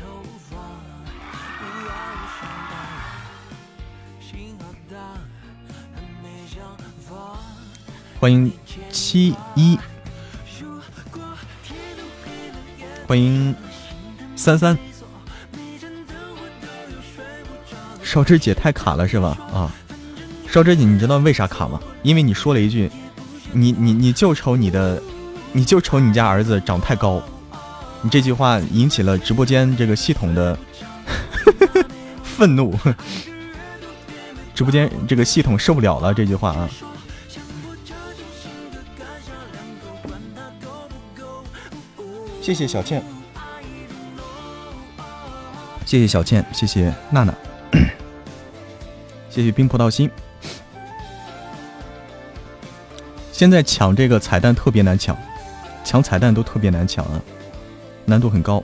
[8.19, 8.51] 欢迎
[8.91, 9.77] 七一，
[13.07, 13.55] 欢迎
[14.35, 14.77] 三三。
[18.03, 19.37] 少芝姐太卡了是吧？
[19.51, 19.71] 啊，
[20.47, 21.79] 少芝姐，你知道为啥卡吗？
[22.03, 22.91] 因为你说了一句，
[23.53, 25.01] 你你你就瞅你的，
[25.57, 27.19] 你就瞅你家儿子长太高，
[28.03, 30.55] 你这句话引起了直播间这个系统的
[32.21, 32.77] 愤怒，
[34.53, 36.69] 直播间这个系统受不了了这句话啊。
[42.39, 43.03] 谢谢小倩，
[45.87, 47.33] 谢谢小倩，谢谢娜娜，
[49.27, 50.07] 谢谢冰葡萄心。
[53.31, 55.17] 现在抢这个彩蛋特别难抢，
[55.87, 57.21] 抢彩蛋都特别难抢啊，
[58.03, 58.61] 难度很高。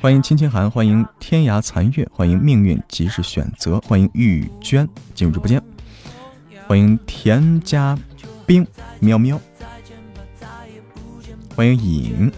[0.00, 5.62] 欢迎青青寒，欢迎天涯残月，欢迎命运即是选择，欢迎玉娟进入直播间，
[6.66, 7.98] 欢迎田家。
[8.46, 8.66] 冰
[9.00, 9.38] 喵喵，
[11.54, 12.32] 欢迎影。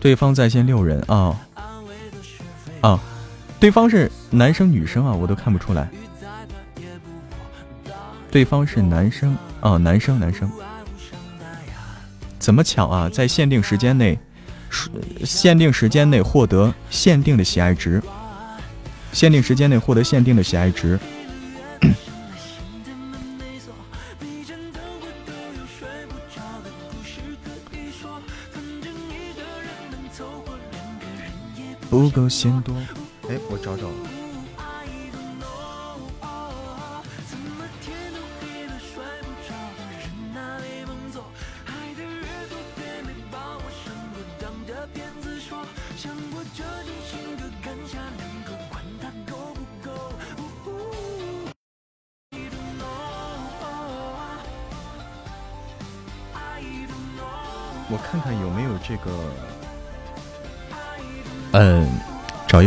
[0.00, 1.38] 对方在线六人啊
[2.80, 2.98] 啊，
[3.60, 5.90] 对方是男生女生啊，我都看不出来。
[8.30, 10.50] 对方是男生啊，男生男生。
[12.38, 13.08] 怎么巧啊？
[13.08, 14.18] 在限定时间内，
[15.24, 18.02] 限定时间内获得限定的喜爱值。
[19.12, 20.98] 限定时间内获得限定的喜爱值。
[31.90, 32.74] 不够嫌多，
[33.28, 33.84] 哎，我找找。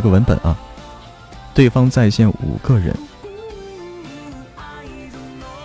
[0.01, 0.57] 一个文本啊。
[1.53, 2.95] 对方在线五个人，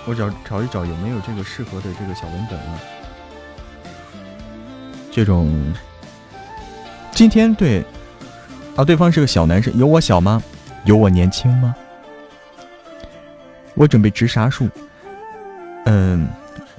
[0.05, 2.79] 我找找一找有没有这个适合的这个小文本啊。
[5.11, 5.51] 这种，
[7.13, 7.83] 今天对
[8.77, 10.43] 啊，对方是个小男生，有我小吗？
[10.85, 11.75] 有我年轻吗？
[13.75, 14.69] 我准备植啥树？
[15.87, 16.29] 嗯，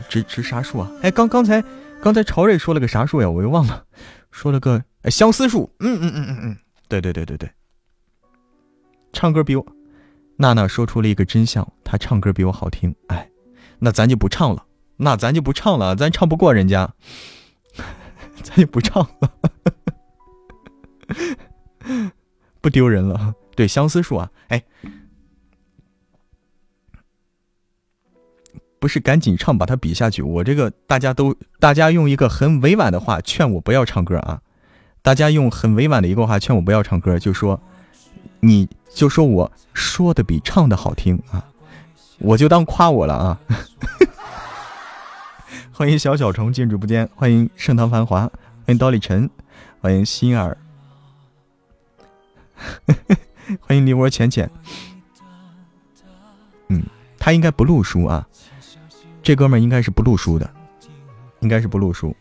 [0.07, 0.91] 植植啥树啊？
[1.01, 1.63] 哎，刚刚才
[2.03, 3.27] 刚才朝瑞说了个啥树呀？
[3.27, 3.83] 我又忘了，
[4.29, 4.83] 说了个。
[5.09, 7.49] 相思树，嗯嗯嗯嗯嗯，对对对对对。
[9.13, 9.65] 唱歌比我，
[10.37, 12.95] 娜娜说出了一个真相，她唱歌比我好听。
[13.07, 13.29] 哎，
[13.79, 14.65] 那咱就不唱了，
[14.97, 16.93] 那咱就不唱了，咱唱不过人家，
[18.43, 19.31] 咱就不唱了，
[22.61, 23.33] 不丢人了。
[23.55, 24.63] 对，相思树啊，哎，
[28.79, 30.21] 不是赶紧唱，把它比下去。
[30.21, 34.43] 我这个大家都，大家用一个很委婉的话劝我不要唱歌啊。
[35.07, 37.57] 大家用很委婉的一个话劝我不要唱歌，就说，
[38.41, 41.45] 你就说我说的比唱的好听啊，
[42.19, 43.39] 我就当夸我了啊。
[45.71, 48.31] 欢迎小小虫进直播间，欢迎盛唐繁华，欢
[48.67, 49.29] 迎刀立晨，
[49.79, 50.57] 欢迎心儿，
[53.61, 54.51] 欢迎梨窝浅浅。
[56.67, 56.83] 嗯，
[57.17, 58.27] 他应该不录书啊，
[59.23, 60.53] 这哥们应该是不录书的，
[61.39, 62.13] 应该是不录书。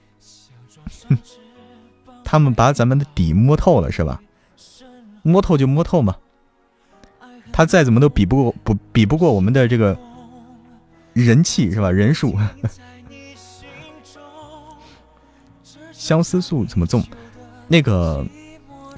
[2.29, 4.21] 他们把咱们的底摸透了，是吧？
[5.23, 6.17] 摸透就摸透嘛。
[7.53, 9.97] 他再怎么都比不过，不比不过我们的这个
[11.13, 11.89] 人气，是吧？
[11.89, 12.37] 人数。
[15.93, 17.03] 相思树怎么种？
[17.69, 18.27] 那个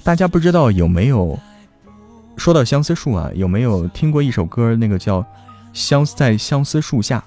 [0.03, 1.39] 大家不知道有没有？
[2.39, 4.75] 说到相思树啊，有没有听过一首歌？
[4.77, 5.21] 那个叫
[5.75, 7.23] 《相思在相思树下》，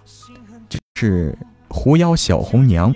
[0.68, 1.38] 就是
[1.68, 2.92] 狐妖小红娘。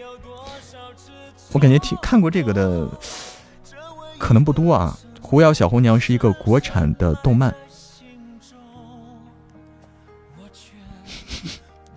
[1.56, 2.86] 我感觉听看过这个的
[4.20, 7.56] 可能不多啊，《狐妖小红娘》是一个国产的动漫。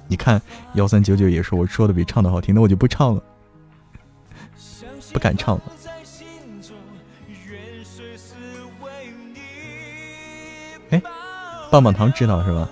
[0.07, 0.41] 你看
[0.75, 3.23] 幺三九九也说我说的比唱的好听，那我就不唱了，
[5.13, 5.63] 不敢唱了。
[10.91, 11.03] 哎，
[11.69, 12.69] 棒棒糖知道是吧？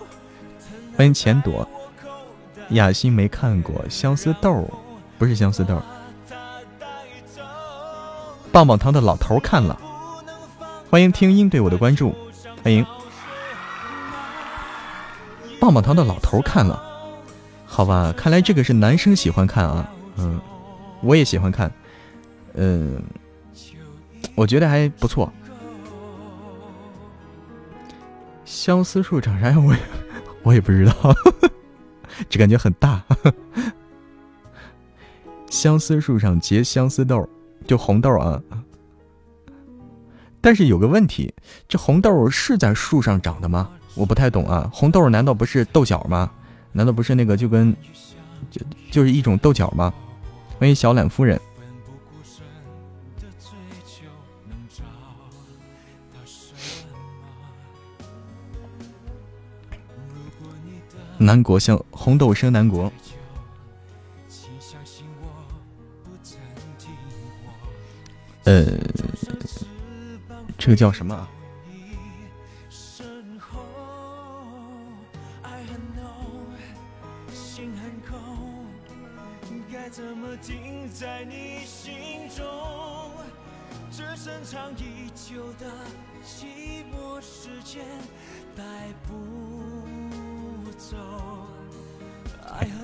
[0.96, 1.68] 欢迎钱朵，
[2.70, 4.70] 雅欣没看过相思豆，
[5.18, 5.82] 不是相思豆。
[8.56, 9.78] 棒棒糖的老头看了，
[10.88, 12.14] 欢迎听音对我的关注，
[12.64, 12.82] 欢迎。
[15.60, 16.82] 棒棒糖的老头看了，
[17.66, 19.86] 好吧，看来这个是男生喜欢看啊，
[20.16, 20.40] 嗯，
[21.02, 21.70] 我也喜欢看，
[22.54, 23.02] 嗯，
[24.34, 25.30] 我觉得还不错。
[28.46, 29.62] 相思树长啥样？
[29.62, 29.80] 我也
[30.42, 30.94] 我也不知道，
[32.30, 33.02] 这感觉很大。
[35.50, 37.28] 相思树上结相思豆，
[37.66, 38.42] 就红豆啊。
[40.40, 41.34] 但是有个问题，
[41.66, 43.70] 这红豆是在树上长的吗？
[43.94, 44.70] 我不太懂啊。
[44.72, 46.30] 红豆难道不是豆角吗？
[46.72, 47.74] 难道不是那个就跟
[48.50, 48.60] 就
[48.90, 49.92] 就是一种豆角吗？
[50.58, 51.40] 欢迎小懒夫人。
[61.18, 62.92] 南国香红豆生南国。
[68.46, 68.64] 呃，
[70.56, 71.12] 这个叫什么？
[71.14, 71.28] 啊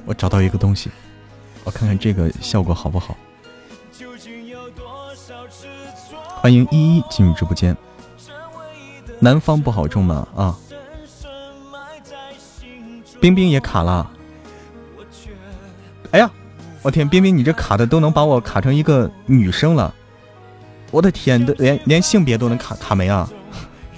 [0.05, 0.91] 我找到一个东西，
[1.63, 3.17] 我看看这个效果好不好。
[6.43, 7.77] 欢迎依依进入直播间。
[9.21, 10.27] 南方不好中吗？
[10.35, 10.59] 啊，
[13.21, 14.11] 冰冰也卡了。
[16.11, 16.29] 哎呀，
[16.83, 19.95] 我天，冰冰你这卡的都能把我卡成一个女生了。
[20.91, 23.31] 我的天，都连连性别都能卡卡没啊？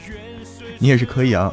[0.79, 1.51] 你也是可以啊。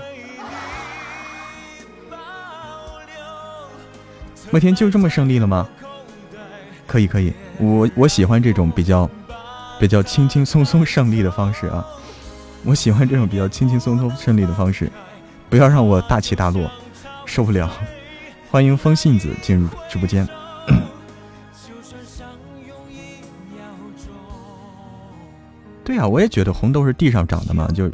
[4.49, 5.69] 我天，就这么胜利了吗？
[6.85, 9.09] 可以可以，我我喜欢这种比较
[9.81, 11.83] 比较轻轻松松胜利的方式啊！
[12.63, 14.87] 我喜欢这种比较轻轻松松胜利的方式，
[15.49, 16.69] 不要让我大起大落，
[17.25, 17.67] 受不了。
[18.51, 20.27] 欢迎风信子进入直播间。
[25.83, 27.89] 对呀，我也觉得红豆是地上长的嘛，就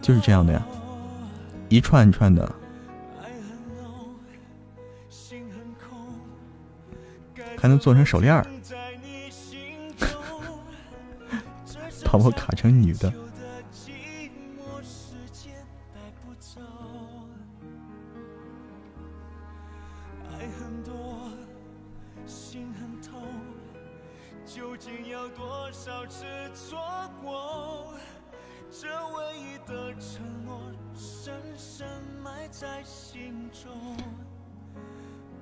[0.00, 0.66] 就是这样的呀，
[1.68, 2.50] 一串一串的。
[7.60, 8.46] 还能做成手链儿，
[12.10, 13.12] 把我卡成女的。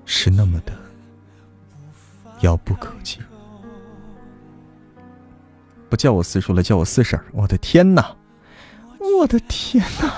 [0.04, 0.72] 是那么的。
[2.40, 3.20] 遥不可及，
[5.88, 8.16] 不叫我四叔了，叫我四婶儿我的天哪，
[9.18, 10.14] 我的天哪，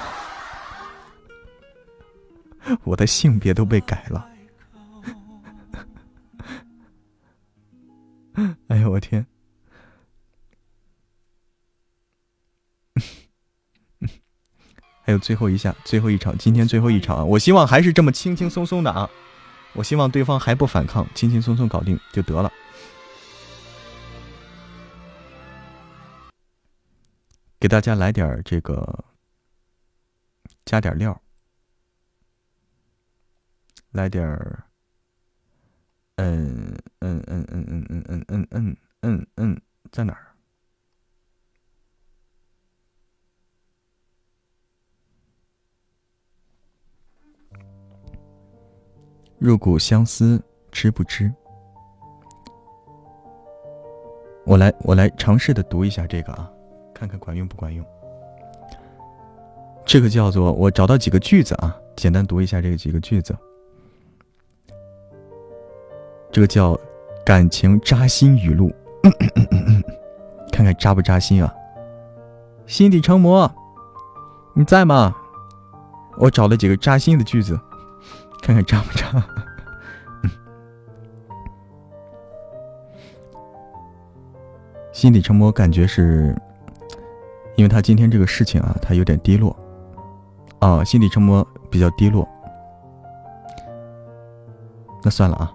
[2.85, 4.29] 我的性别都被改了。
[8.69, 9.27] 哎呀，我天！
[15.03, 19.09] 还有最后一下，最后一场，今天最后一场，我希望还是这么轻轻松松的啊。
[19.73, 22.53] 我希望对方还不反抗，轻轻松松搞定就得了。
[27.61, 29.05] 给大家来点这个，
[30.65, 31.21] 加点料，
[33.91, 34.65] 来点儿，
[36.17, 40.25] 嗯嗯嗯嗯嗯嗯嗯嗯嗯嗯嗯，在哪儿？
[49.41, 50.41] 入骨相思，
[50.71, 51.33] 知不知？
[54.47, 56.51] 我来，我来尝试的读一下这个啊，
[56.99, 57.85] 看看管用不管用。
[59.85, 63.37] 这个叫做我找到几个句子啊，简单读一下这个几个句子。
[66.31, 66.79] 这个叫
[67.25, 68.71] 感情扎心语录，
[70.53, 71.55] 看看扎不扎心啊？
[72.67, 73.51] 心底成魔，
[74.55, 75.15] 你在吗？
[76.19, 77.59] 我找了几个扎心的句子。
[78.43, 79.25] 看看扎不扎？
[84.93, 86.37] 心底成魔，感觉是，
[87.59, 89.55] 因为他今天这个事情啊，他有点低落，
[90.61, 92.27] 啊，心理折磨比较低落。
[95.03, 95.53] 那算了啊。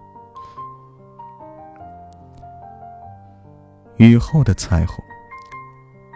[3.96, 4.98] 雨后的彩虹，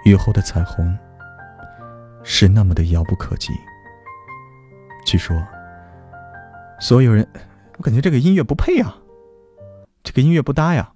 [0.04, 0.94] 雨后的彩虹，
[2.22, 3.54] 是那么的遥不可及。
[5.06, 5.42] 据说。
[6.82, 7.26] 所有人，
[7.78, 8.94] 我感觉这个音乐不配呀，
[10.04, 10.92] 这个音乐不搭呀。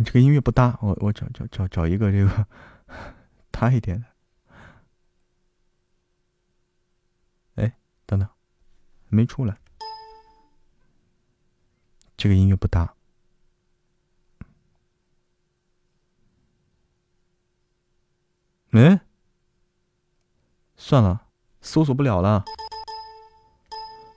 [0.00, 2.46] 你这个音乐不搭，我我找找找找一个这个
[3.50, 4.06] 搭一点的。
[7.56, 7.76] 哎，
[8.06, 8.26] 等等，
[9.10, 9.58] 没出来，
[12.16, 12.94] 这个音乐不搭。
[18.70, 18.98] 嗯，
[20.78, 21.26] 算了，
[21.60, 22.46] 搜索不了了，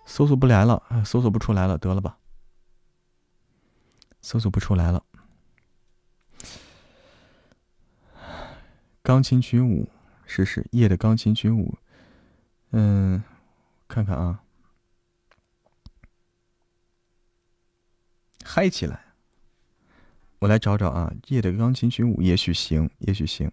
[0.05, 2.17] 搜索不来了，搜索不出来了，得了吧，
[4.21, 5.03] 搜索不出来了。
[9.03, 9.89] 钢琴曲舞，
[10.25, 11.77] 试试夜的钢琴曲舞，
[12.71, 13.21] 嗯，
[13.85, 14.41] 看看啊，
[18.45, 19.03] 嗨起来！
[20.39, 23.51] 我来找找啊，夜的钢琴曲舞，也许行，也许行。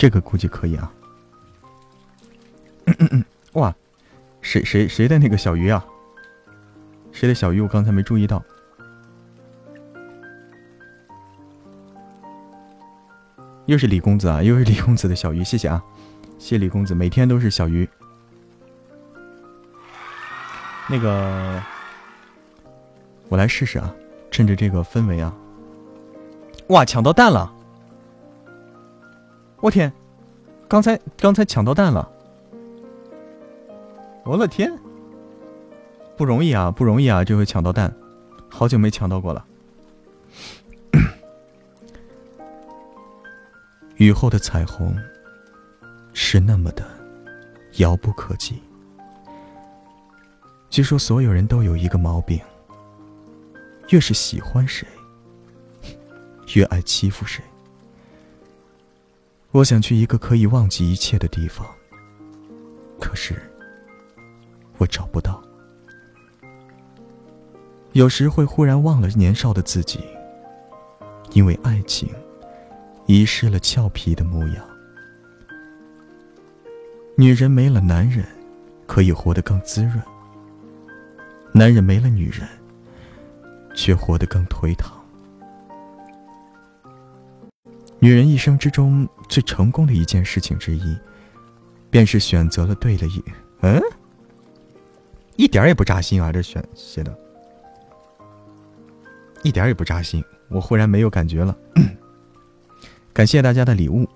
[0.00, 0.90] 这个估计可以啊！
[3.52, 3.74] 哇，
[4.40, 5.84] 谁谁谁的那个小鱼啊？
[7.12, 7.60] 谁的小鱼？
[7.60, 8.42] 我刚才没注意到。
[13.66, 14.42] 又是李公子啊！
[14.42, 15.84] 又是李公子的小鱼，谢谢啊！
[16.38, 17.86] 谢李公子，每天都是小鱼。
[20.88, 21.62] 那个，
[23.28, 23.94] 我来试试啊！
[24.30, 25.36] 趁着这个氛围啊！
[26.68, 27.52] 哇，抢到蛋了！
[29.60, 29.92] 我天，
[30.66, 32.10] 刚才刚才抢到蛋了！
[34.24, 34.72] 我的天，
[36.16, 37.22] 不容易啊，不容易啊！
[37.22, 37.94] 这回抢到蛋，
[38.48, 39.44] 好久没抢到过了。
[43.96, 44.96] 雨后的彩虹
[46.14, 46.82] 是那么的
[47.76, 48.62] 遥不可及。
[50.70, 52.40] 据说所有人都有一个毛病，
[53.90, 54.88] 越是喜欢谁，
[56.54, 57.44] 越爱欺负谁。
[59.52, 61.66] 我想去一个可以忘记一切的地方，
[63.00, 63.34] 可是
[64.78, 65.42] 我找不到。
[67.92, 69.98] 有时会忽然忘了年少的自己，
[71.32, 72.08] 因为爱情
[73.06, 74.64] 遗失了俏皮的模样。
[77.16, 78.24] 女人没了男人，
[78.86, 80.00] 可以活得更滋润；
[81.52, 82.48] 男人没了女人，
[83.74, 84.92] 却活得更颓唐。
[87.98, 90.98] 女人一生之中最成功的一件事情之一，
[91.88, 93.24] 便是选择了对了一
[93.62, 93.80] 嗯，
[95.36, 96.32] 一点也不扎心啊！
[96.32, 97.16] 这选写的，
[99.44, 100.22] 一点也不扎心。
[100.48, 101.56] 我忽然没有感觉了。
[103.12, 104.08] 感谢大家的礼物，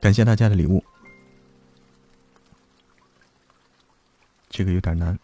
[0.00, 0.84] 感谢大家的礼物。
[4.50, 5.18] 这个有点难。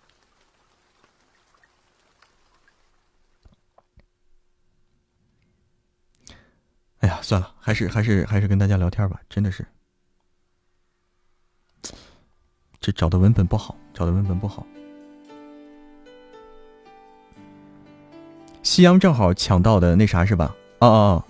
[7.03, 9.20] 哎呀，算了，还是还是还是跟大家聊天吧。
[9.28, 9.66] 真的是，
[12.80, 14.64] 这找的文本不好，找的文本不好。
[18.62, 20.55] 夕阳正好抢到的那啥是吧？
[20.78, 21.24] 哦哦哦。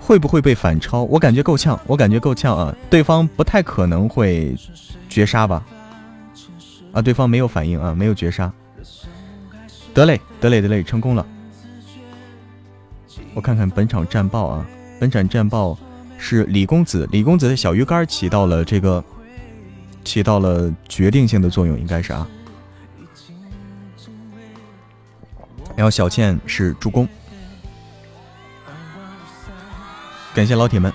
[0.00, 1.04] 会不会被反超？
[1.04, 2.74] 我感觉够呛，我感觉够呛啊！
[2.90, 4.56] 对方不太可能会
[5.08, 5.64] 绝杀吧？
[6.92, 8.52] 啊，对方没有反应啊，没有绝杀。
[9.92, 11.26] 得嘞，得嘞，得嘞，成功了！
[13.34, 14.66] 我看看本场战报啊，
[15.00, 15.76] 本场战报
[16.18, 19.02] 是李公子，李公子的小鱼干起到了这个，
[20.04, 22.26] 起到了决定性的作用，应该是啊。
[25.76, 27.08] 然后小倩是助攻，
[30.34, 30.92] 感谢老铁们，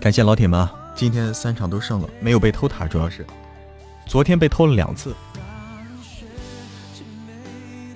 [0.00, 0.72] 感谢老铁们啊！
[1.00, 3.24] 今天三场都胜了，没有被偷塔，主要是
[4.04, 5.16] 昨天被偷了两次，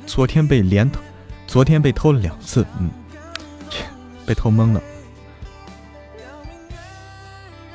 [0.06, 1.02] 昨天被连偷，
[1.46, 2.90] 昨天被偷了两次，嗯，
[4.24, 4.80] 被偷懵了。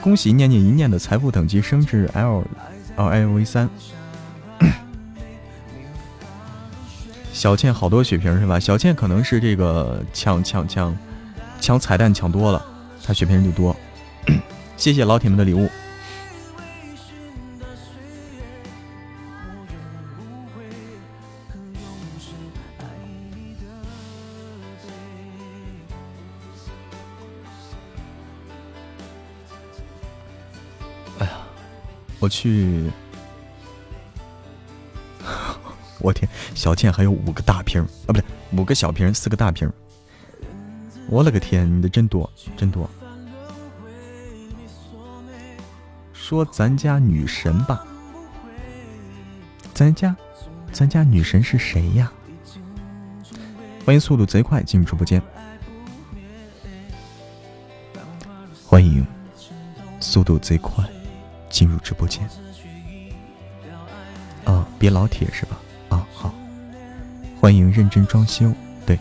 [0.02, 2.44] 恭喜念念一念的财富等级升至 L，
[2.96, 3.70] 哦 L V 三。
[7.32, 8.60] 小倩好多血瓶是吧？
[8.60, 10.98] 小倩可能是这个抢抢抢
[11.62, 12.66] 抢彩蛋抢多了。
[13.04, 13.76] 她血瓶就多。
[14.80, 15.70] 谢谢老铁们的礼物。
[31.20, 31.32] 哎呀，
[32.20, 32.90] 我去。
[36.00, 38.24] 我天，小倩还有五个大瓶啊，不对，
[38.54, 39.70] 五个小瓶，四个大瓶。
[41.10, 42.90] 我勒个天，你的真多，真多。
[46.30, 47.84] 说咱家女神吧，
[49.74, 50.16] 咱家，
[50.72, 52.12] 咱家女神是谁呀？
[53.84, 55.20] 欢迎速度贼快进入直播间，
[58.64, 59.04] 欢迎
[60.00, 60.88] 速度贼快
[61.50, 62.30] 进入直播间。
[64.46, 65.60] 啊，别老铁是吧？
[65.90, 66.32] 啊，好，
[67.42, 68.54] 欢迎认真装修，
[68.86, 69.00] 对，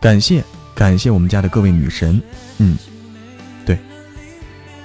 [0.00, 0.44] 感谢
[0.76, 2.22] 感谢我们家的各位女神，
[2.58, 2.78] 嗯，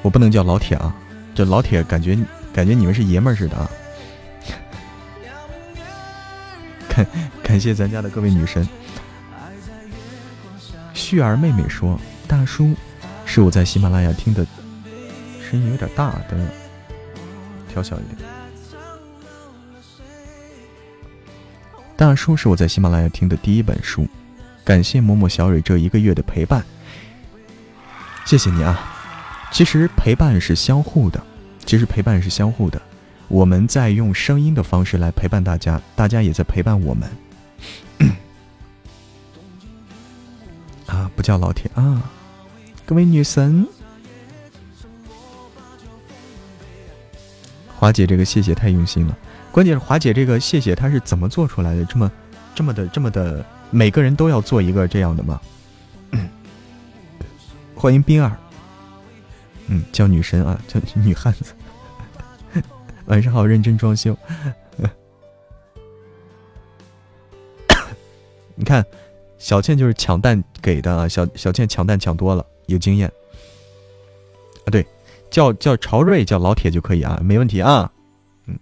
[0.04, 0.96] 我不能叫老铁啊，
[1.34, 2.16] 这老铁感觉
[2.54, 3.68] 感觉你们是爷们儿似的啊。
[6.88, 7.08] 感
[7.42, 8.68] 感谢咱家的各位女神。
[10.94, 12.76] 旭儿妹妹说：“大叔，
[13.26, 14.46] 是我在喜马拉雅听的，
[15.50, 16.48] 声音有点大，等等，
[17.68, 18.20] 调小一点。”
[21.96, 24.06] 大叔是我在喜马拉雅听的第一本书，
[24.64, 26.64] 感谢某某小蕊这一个月的陪伴，
[28.26, 28.93] 谢谢你啊！
[29.54, 31.24] 其实陪伴是相互的，
[31.64, 32.82] 其实陪伴是相互的，
[33.28, 37.08] 我们在用声音的方式来陪伴大家，大家也在陪伴我们。
[40.88, 42.02] 啊，不叫老铁啊，
[42.84, 43.68] 各位女神，
[47.76, 49.16] 华姐这个谢谢太用心了。
[49.52, 51.86] 关键是华姐这个谢谢她是怎么做出来的？
[51.86, 52.12] 这么，
[52.56, 55.40] 这么的，这么的，每个人都要做一个这样的吗？
[57.78, 58.36] 欢迎冰儿，
[59.74, 61.56] 嗯，叫女神啊， 叫女汉子。
[63.08, 64.16] 晚上好，认真装修。
[68.56, 68.86] 你看，
[69.40, 73.12] 小倩就是抢蛋给的啊，小小倩抢蛋抢多了，有经验。
[74.66, 74.86] 啊，对，
[75.32, 77.92] 叫叫朝瑞，叫老铁就可以啊，没问题啊。
[78.46, 78.60] 嗯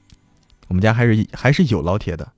[0.69, 2.31] 我们家还是还是有老铁的，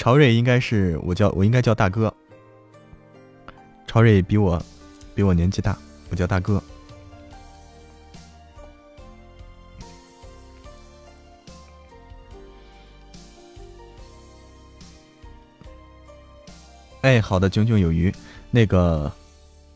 [0.00, 2.10] 朝瑞应该是我叫我应该叫大哥，
[3.86, 4.58] 朝瑞比我
[5.14, 5.76] 比我年纪大，
[6.08, 6.62] 我叫大哥。
[17.02, 18.10] 哎，好的，炯炯有余。
[18.50, 19.12] 那个，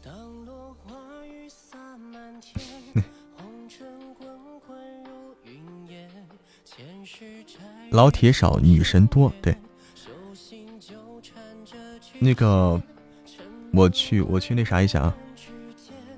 [7.90, 9.30] 老铁少，女神多。
[9.42, 9.54] 对，
[12.18, 12.80] 那个，
[13.72, 15.14] 我去，我去那啥一下啊，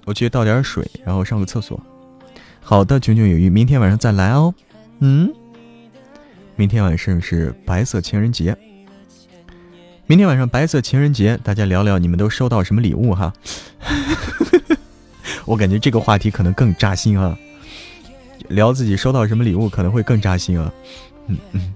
[0.04, 1.80] 我去倒点水，然后上个厕所。
[2.60, 4.54] 好的，炯炯有余，明天晚上再来哦。
[5.00, 5.32] 嗯，
[6.56, 8.56] 明天晚上是白色情人节。
[10.06, 13.32] 明天晚上白色情人节，大家聊聊你们都收到什么礼物哈？
[15.44, 17.36] 我感觉这个话题可能更扎心啊，
[18.48, 20.72] 聊自己收到什么礼物可能会更扎心啊。
[21.26, 21.74] 嗯嗯。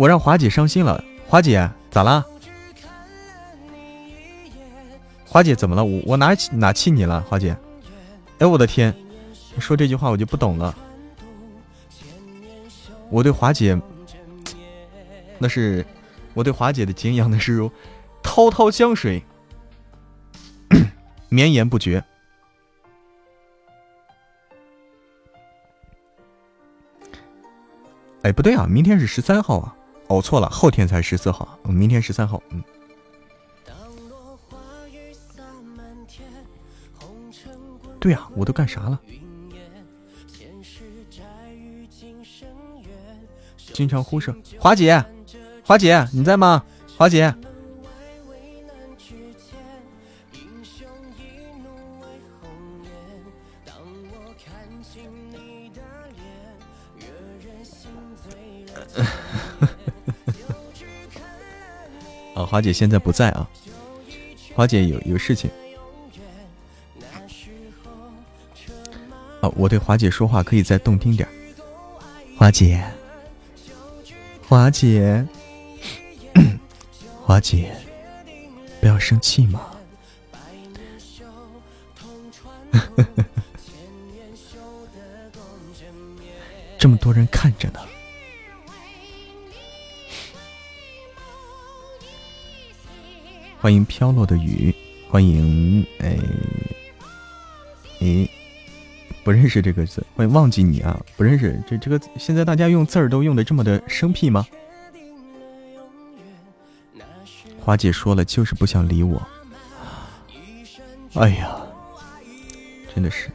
[0.00, 2.24] 我让华姐伤心了，华姐咋啦？
[5.26, 5.84] 华姐怎么了？
[5.84, 7.20] 我我哪哪气你了？
[7.28, 7.54] 华姐，
[8.38, 8.96] 哎我的天，
[9.58, 10.74] 说这句话我就不懂了。
[13.10, 13.78] 我对华姐，
[15.38, 15.84] 那是
[16.32, 17.70] 我对华姐的敬仰，那是如
[18.22, 19.22] 滔滔江水，
[21.28, 22.02] 绵延不绝。
[28.22, 29.76] 哎，不对啊，明天是十三号啊！
[30.10, 32.42] 哦，错了，后天才十四号，明天十三号。
[32.50, 32.62] 嗯。
[38.00, 38.98] 对呀，我都干啥了？
[43.72, 45.02] 经常忽视华姐，
[45.64, 46.64] 华姐你在吗？
[46.98, 47.32] 华姐，
[62.46, 63.48] 华姐现在不在啊，
[64.54, 65.50] 华姐有有事情。
[69.40, 71.28] 啊，我对华姐说话可以再动听点，
[72.36, 72.82] 华姐。
[74.46, 75.24] 华姐，
[77.22, 77.72] 华姐，
[78.80, 79.64] 不要生气嘛。
[86.76, 87.78] 这么多人看着呢。
[93.60, 94.74] 欢迎飘落的雨，
[95.10, 96.16] 欢迎哎，
[98.00, 98.30] 诶，
[99.22, 104.46] 不认识这个字，欢迎忘记你啊，不认识这这个现在大家用字儿都用的这么的生僻吗？
[107.60, 109.20] 花姐说了，就是不想理我。
[111.12, 111.54] 哎呀，
[112.94, 113.30] 真的是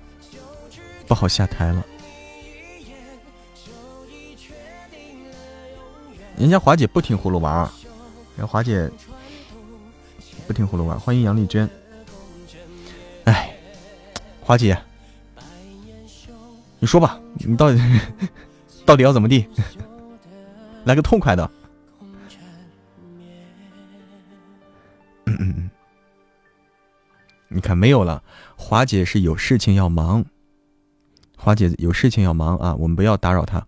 [1.08, 1.86] 不好下台了。
[6.36, 7.72] 人家华姐不听葫芦娃，
[8.36, 8.90] 人家华姐。
[10.48, 11.68] 不听葫芦娃，欢迎杨丽娟。
[13.26, 13.56] 哎，
[14.42, 14.78] 花姐，
[16.80, 17.82] 你说吧，你到底
[18.86, 19.48] 到底要怎么地？
[20.86, 21.50] 来个痛快的。
[25.26, 25.70] 嗯嗯嗯，
[27.48, 28.24] 你看没有了，
[28.56, 30.24] 华姐是有事情要忙，
[31.36, 33.66] 华姐有事情要忙啊，我们不要打扰她。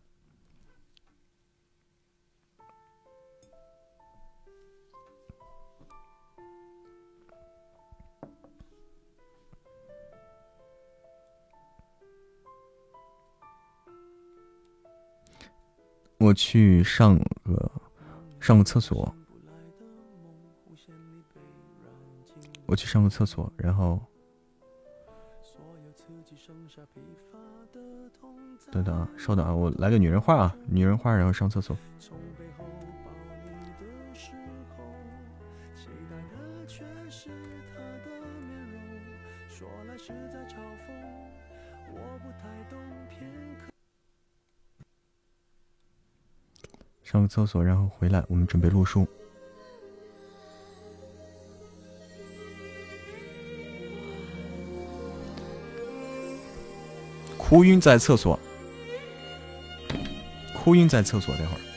[16.20, 17.72] 我去上个
[18.40, 19.14] 上个厕所，
[22.66, 24.00] 我去上个厕所，然后
[28.72, 31.78] 等等啊，稍等啊，我来个女人话啊，女人话，然后上厕所。
[47.10, 49.08] 上个厕所，然后回来，我们准备录书。
[57.38, 58.38] 哭晕在厕所，
[60.54, 61.77] 哭晕在厕所，待会儿。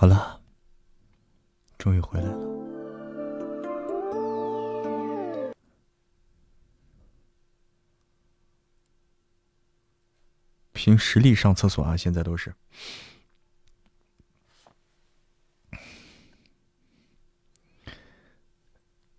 [0.00, 0.40] 好了，
[1.76, 2.38] 终于回来了。
[10.72, 11.96] 凭实力上厕所啊！
[11.96, 12.54] 现在都是。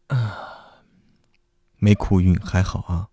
[0.07, 0.81] 啊，
[1.75, 3.09] 没哭晕还好啊，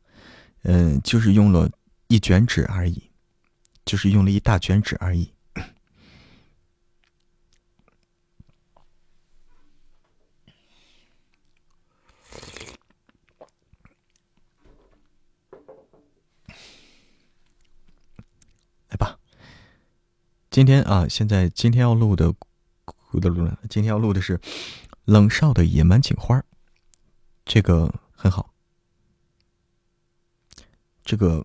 [0.62, 1.68] 嗯，就是用了
[2.06, 3.10] 一卷纸而已，
[3.84, 5.32] 就是用了一大卷纸而已。
[18.88, 19.18] 来吧，
[20.56, 22.34] 今天啊，现在今天要录的，
[23.68, 24.40] 今天要录的是
[25.04, 26.42] 冷少的野蛮警花，
[27.44, 28.54] 这个很好，
[31.04, 31.44] 这个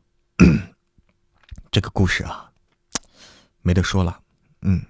[1.72, 2.54] 这个故事啊，
[3.62, 4.24] 没得说了，
[4.62, 4.82] 嗯，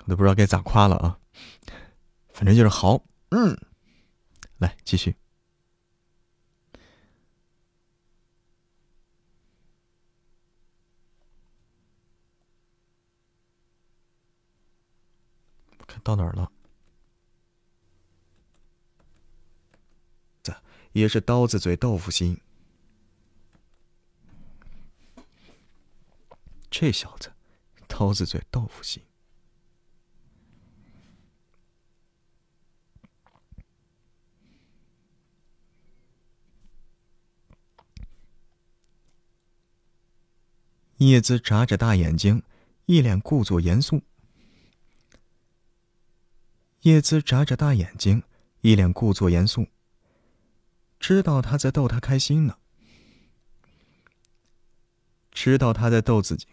[0.00, 1.16] 我都不知道该咋夸了啊，
[2.34, 3.56] 反正就是好，嗯，
[4.58, 5.14] 来继续。
[15.86, 16.50] 看到哪儿了？
[20.42, 20.56] 这
[20.92, 22.40] 也是刀子嘴豆腐心。
[26.70, 27.32] 这小子，
[27.86, 29.02] 刀子嘴豆腐心。
[40.98, 42.42] 叶子眨着大眼睛，
[42.84, 44.02] 一脸故作严肃。
[46.82, 48.22] 叶姿眨着大眼睛，
[48.62, 49.66] 一脸故作严肃。
[50.98, 52.56] 知道他在逗他开心呢，
[55.30, 56.46] 知道他在逗自己。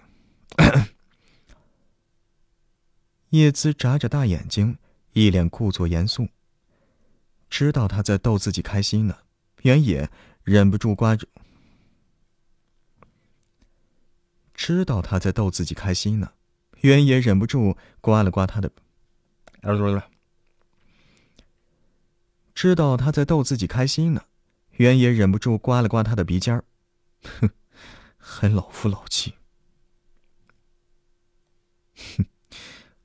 [3.30, 4.78] 叶姿眨着大眼睛，
[5.14, 6.28] 一脸故作严肃。
[7.50, 9.20] 知道他在逗自己开心呢，
[9.62, 10.10] 原野
[10.44, 11.26] 忍不住刮着。
[14.54, 16.34] 知道他在逗自己开心呢，
[16.82, 18.70] 原野忍不住刮了刮他的。
[22.58, 24.26] 知道他在逗自己开心呢，
[24.78, 26.66] 原野忍不住刮了刮他的鼻尖儿，
[27.22, 27.52] 哼，
[28.18, 29.36] 还老夫老妻，
[31.94, 32.26] 哼，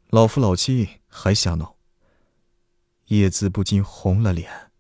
[0.09, 1.77] 老夫老妻还瞎闹。
[3.09, 4.73] 叶子不禁红了脸，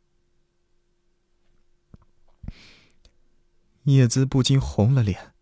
[3.82, 5.35] 叶子不禁红了脸，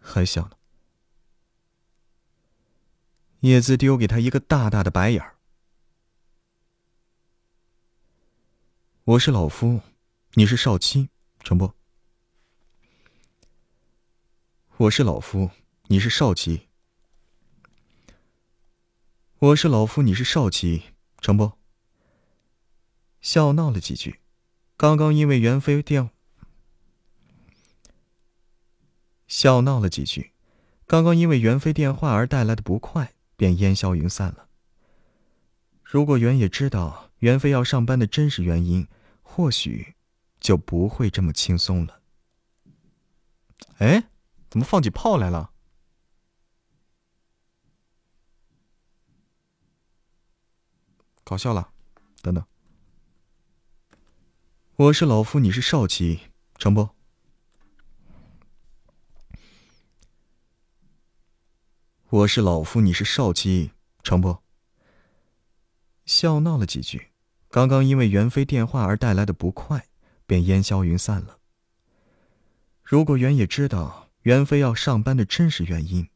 [0.00, 0.52] 还笑呢。
[3.40, 5.36] 叶子丢给他一个大大的白眼儿。
[9.04, 9.80] 我是老夫，
[10.34, 11.08] 你是少妻，
[11.42, 11.72] 成不？
[14.76, 15.50] 我是老夫，
[15.86, 16.68] 你是少妻。
[19.38, 20.82] 我是老夫，你是少妻，
[21.22, 21.52] 成不？
[23.22, 24.20] 笑闹了几句，
[24.76, 26.10] 刚刚因为袁飞电
[29.26, 30.32] 笑闹了几句，
[30.86, 33.14] 刚刚因为袁飞电话而带来的不快。
[33.40, 34.50] 便烟消云散了。
[35.82, 38.86] 如果袁野知道袁飞要上班的真实原因，
[39.22, 39.94] 或许
[40.38, 42.02] 就不会这么轻松了。
[43.78, 44.10] 哎，
[44.50, 45.52] 怎么放起炮来了？
[51.24, 51.72] 搞笑了，
[52.20, 52.44] 等等。
[54.76, 56.20] 我是老夫，你是少妻，
[56.58, 56.90] 成不？
[62.10, 63.70] 我是老夫，你是少姬，
[64.02, 64.38] 成不？
[66.04, 67.12] 笑闹了几句，
[67.48, 69.86] 刚刚因为袁飞电话而带来的不快，
[70.26, 71.38] 便烟消云散了。
[72.82, 76.08] 如果袁野知道袁飞要上班的真实原因，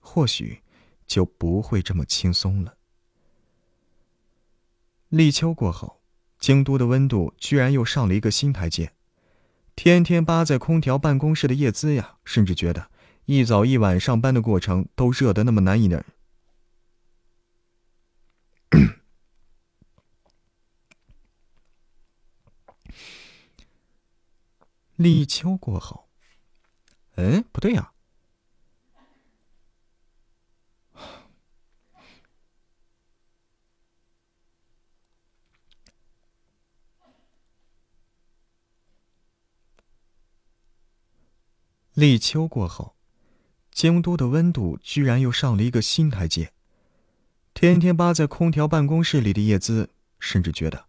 [0.00, 0.60] 或许
[1.06, 2.74] 就不会这么轻松了。
[5.08, 6.02] 立秋过后，
[6.38, 8.92] 京都的温度居然又上了一个新台阶。
[9.74, 12.90] 天天扒在空调办公室的叶姿呀，甚至觉得
[13.30, 16.02] 一早一晚上班的过程都热得那么难以忍。
[24.96, 26.08] 立秋过后，
[27.16, 27.92] 嗯，不对呀。
[41.92, 42.96] 立秋过后，
[43.78, 46.50] 京都的温度居然又上了一个新台阶。
[47.54, 50.86] 天天扒在空调办公室里的叶姿，甚至觉得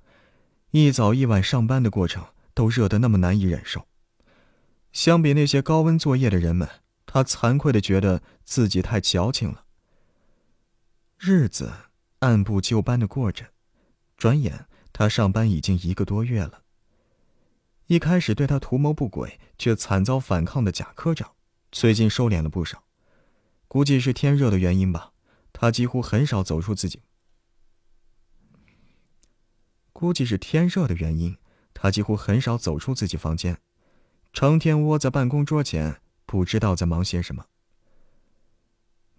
[0.72, 2.26] 一早一晚上班的过程
[2.56, 3.86] 都热得那么难以忍受。
[4.92, 6.68] 相比那些高温作业的人们，
[7.06, 9.66] 他惭愧的觉得自己太矫情了。
[11.20, 11.72] 日子
[12.22, 13.46] 按部就班的过着，
[14.18, 16.64] 转眼他上班已经一个多月了。
[17.86, 21.34] 一开始对他图谋不轨却惨遭反抗的贾科长，
[21.72, 22.84] 最近收敛了不少，
[23.68, 25.12] 估计是天热的原因吧。
[25.54, 27.04] 他几乎很少走出自己。
[29.94, 31.38] 估计是天热的原因，
[31.74, 33.60] 他几乎很少走出自己房间，
[34.34, 37.46] 成天窝在办公桌前，不知道在忙些什么。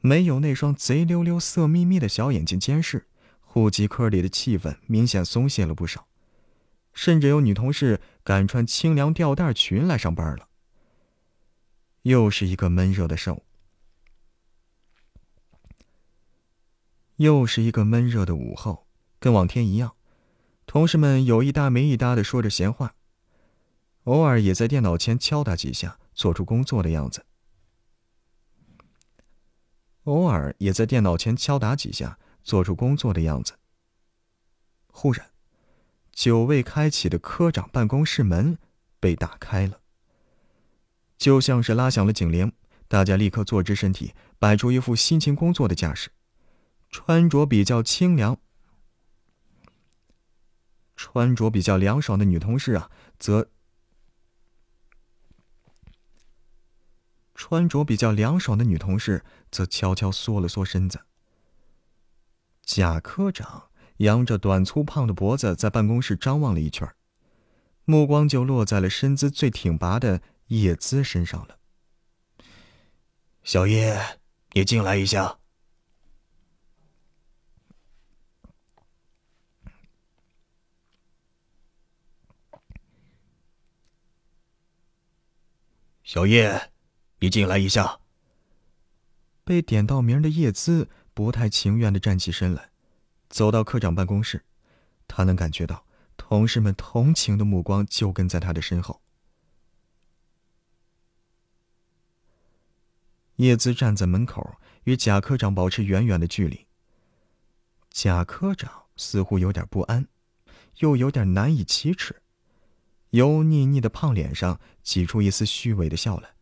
[0.00, 3.06] 没有那双贼溜溜、色眯眯的小眼睛监视，
[3.40, 6.08] 户籍科里的气氛明显松懈了不少。
[6.92, 10.48] 甚至有女同事敢穿清凉吊带裙来上班了。
[12.02, 13.42] 又是一个闷热的上午，
[17.16, 18.86] 又是一个闷热的午后，
[19.18, 19.94] 跟往天一样，
[20.66, 22.94] 同事们有一搭没一搭的说着闲话，
[24.04, 27.26] 偶尔也在电脑前敲打几下，做出工作的样子。
[30.04, 33.58] 偶尔也在电脑前敲打几下，做出工作的样子。
[34.86, 35.30] 忽然。
[36.12, 38.58] 久未开启的科长办公室门
[38.98, 39.80] 被打开了，
[41.20, 42.52] 就像是拉响了警铃。
[42.88, 46.10] 大家立刻坐直身体，摆出一副辛勤工作的架势。
[46.88, 48.40] 穿着比较清凉、
[50.96, 53.48] 穿着比较凉爽的女同事啊，则
[57.34, 59.22] 穿着比较凉爽的女同事
[59.52, 61.02] 则悄悄缩了缩身子。
[62.64, 63.68] 贾科长。
[64.00, 66.90] 扬着短粗胖的脖子，在办公室张望了一圈，
[67.84, 71.58] 目光就落在了身姿最挺拔的叶姿身上了。
[73.44, 74.18] 小叶，
[74.52, 75.38] 你进来一下。
[86.02, 86.72] 小叶，
[87.20, 88.00] 你进来一下。
[89.44, 92.70] 被点到名的叶姿不太情愿的站起身来。
[93.28, 94.44] 走到科长办公室，
[95.06, 95.86] 他能感觉到
[96.16, 99.00] 同事们同情的目光就跟在他的身后。
[103.40, 106.66] 叶姿站在门口，与贾科长保持远远的距离。
[107.90, 110.06] 贾科长似乎有点不安，
[110.80, 112.20] 又有点难以启齿，
[113.10, 116.34] 油腻腻的胖脸上挤出一丝虚伪的笑来。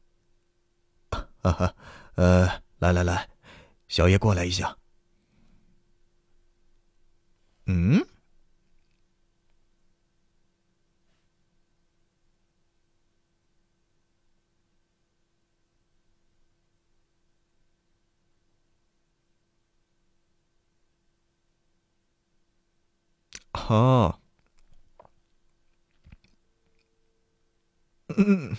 [1.41, 1.75] 哈哈，
[2.16, 3.29] 呃，来来来，
[3.87, 4.77] 小叶过来一下。
[7.66, 8.05] 嗯，
[23.67, 24.21] 好，
[28.17, 28.57] 嗯，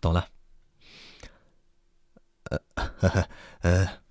[0.00, 0.28] 懂了，
[2.50, 3.28] 呃，呵呵，
[3.60, 4.02] 呃。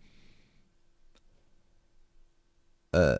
[2.91, 3.15] 呃，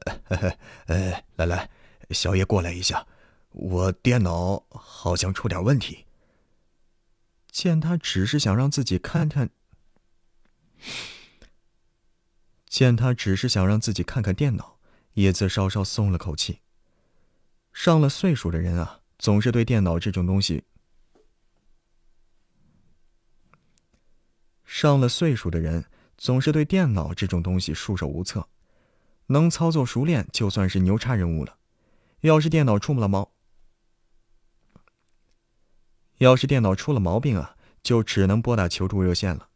[0.88, 1.70] 呃，来来，
[2.10, 3.06] 小叶过来一下，
[3.52, 6.06] 我电脑好像出点问题。
[7.52, 9.52] 见他只是想让自己看看，
[12.68, 14.78] 见他只是想让自己看看电脑，
[15.14, 16.60] 叶子稍稍松了口气。
[17.74, 20.64] 上了岁数的人啊，总是对电脑这种东西，
[24.66, 25.86] 上了岁数的人
[26.18, 28.48] 总是对电脑这种东西束手无策。
[29.28, 31.58] 能操作熟练，就算是牛叉人物了。
[32.22, 33.32] 要是电脑出了毛，
[36.18, 39.50] 要是电脑出了毛病啊，就只能拨打求助热线了。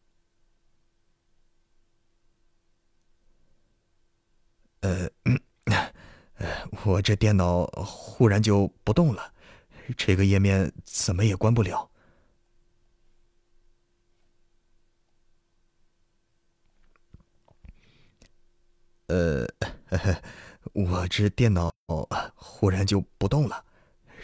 [4.81, 5.09] 呃，
[6.83, 9.33] 我这电脑忽然就不动了，
[9.95, 11.89] 这个页面怎么也关不了。
[19.07, 19.45] 呃，
[20.73, 21.71] 我这电脑
[22.35, 23.65] 忽然就不动了，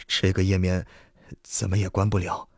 [0.08, 0.86] 这个页面
[1.44, 2.50] 怎么也关不了。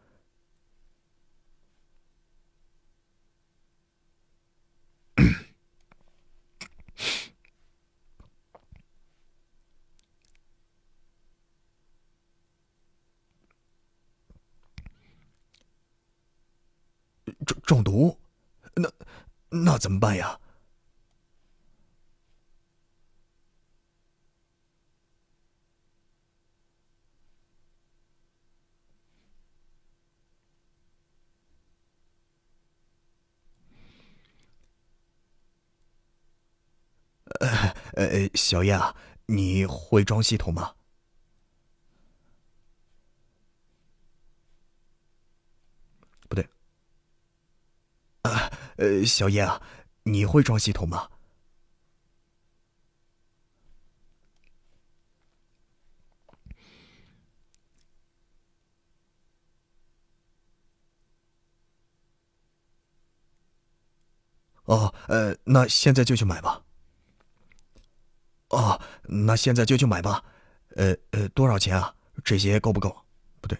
[17.46, 18.18] 中中毒？
[18.76, 18.90] 那
[19.50, 20.40] 那怎么办呀？
[37.96, 38.96] 呃呃，小叶啊，
[39.28, 40.74] 你会装系统吗？
[46.28, 46.48] 不对。
[48.30, 49.62] 啊，呃，小叶啊，
[50.04, 51.10] 你会装系统吗？
[64.66, 66.64] 哦，呃，那现在就去买吧。
[68.50, 70.24] 哦，那现在就去买吧。
[70.76, 71.96] 呃呃，多少钱啊？
[72.24, 72.96] 这些够不够？
[73.42, 73.58] 不对。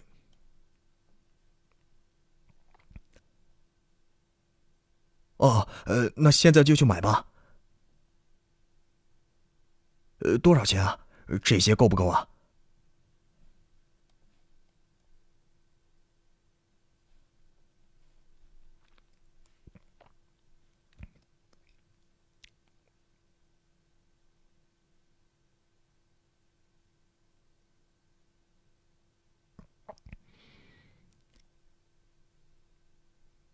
[5.40, 7.24] 哦，呃，那现在就去买吧。
[10.18, 10.98] 呃，多少钱啊？
[11.42, 12.26] 这些够不够啊？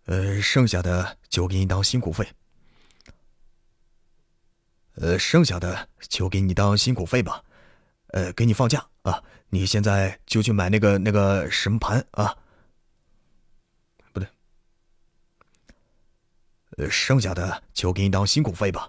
[0.07, 2.29] 呃，剩下的就给你当辛苦费。
[4.95, 7.43] 呃，剩下的就给你当辛苦费吧。
[8.09, 9.23] 呃，给你放假啊！
[9.49, 12.37] 你现在就去买那个那个什么盘啊？
[14.13, 14.29] 不对。
[16.79, 18.89] 呃，剩下的就给你当辛苦费吧。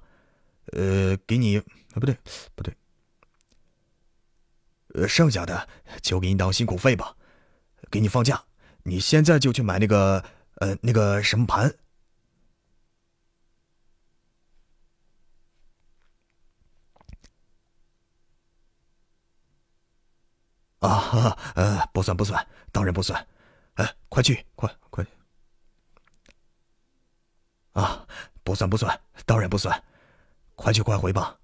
[0.73, 1.63] 呃，给你啊，
[1.95, 2.15] 不对，
[2.53, 2.71] 不对。
[4.93, 5.67] 呃，剩下的
[6.03, 7.15] 就给你当辛苦费吧。
[7.89, 8.45] 给你放假，
[8.83, 10.23] 你现在就去买那个。
[10.59, 11.71] 呃，那个什么盘？
[20.79, 23.27] 啊，呃，不算不算，当然不算。
[23.75, 25.05] 哎，快去，快快！
[27.73, 28.07] 啊，
[28.43, 29.83] 不算不算，当然不算，
[30.55, 31.39] 快去快回吧！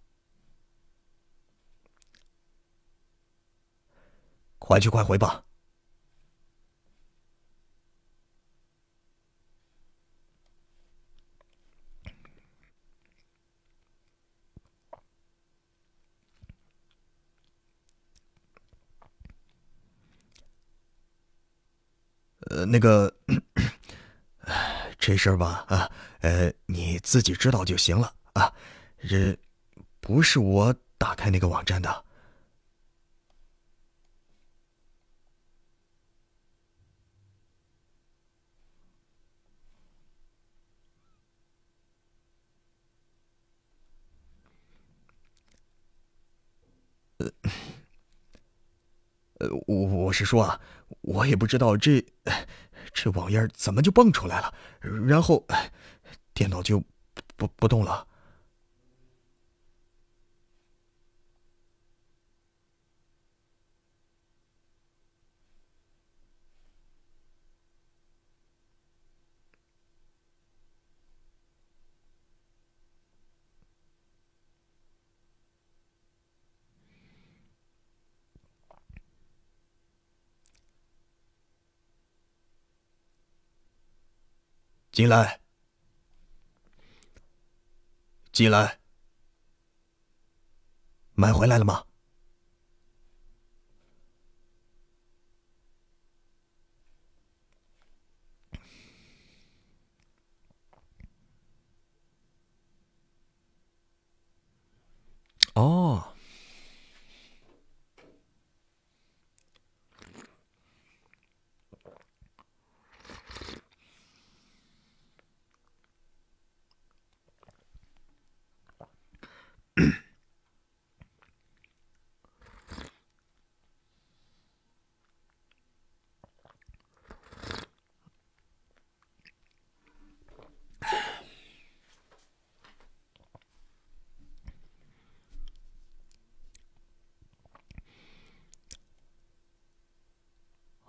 [4.57, 5.43] 快去快回吧！
[22.53, 23.11] 呃，那个，
[24.99, 25.89] 这事儿吧，啊，
[26.21, 28.53] 呃，你自己知道就行了啊。
[29.09, 29.35] 这
[29.99, 32.05] 不是我打开那个网站的。
[47.17, 47.31] 呃，
[49.39, 50.61] 呃，我我是说啊。
[51.01, 52.03] 我也不知道这
[52.93, 55.45] 这网页怎么就蹦出来了，然后
[56.33, 56.83] 电脑就
[57.35, 58.07] 不不动了。
[84.93, 85.41] 进来，
[88.31, 88.79] 进来，
[91.15, 91.83] 买回来了吗？
[105.55, 106.12] 哦。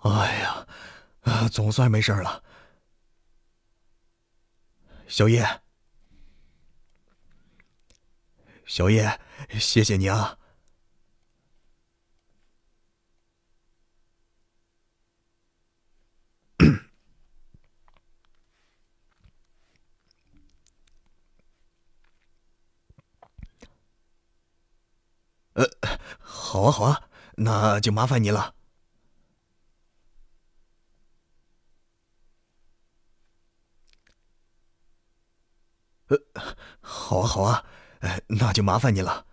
[0.04, 0.66] 哎呀，
[1.22, 2.42] 啊，总算没事了。
[5.08, 5.44] 小叶，
[8.66, 9.18] 小叶，
[9.58, 10.38] 谢谢你啊！
[25.54, 25.64] 呃，
[26.18, 28.54] 好啊，好啊，那就麻烦你了。
[36.08, 36.18] 呃，
[36.80, 37.64] 好啊，好啊，
[38.00, 39.24] 呃，那就麻烦你了。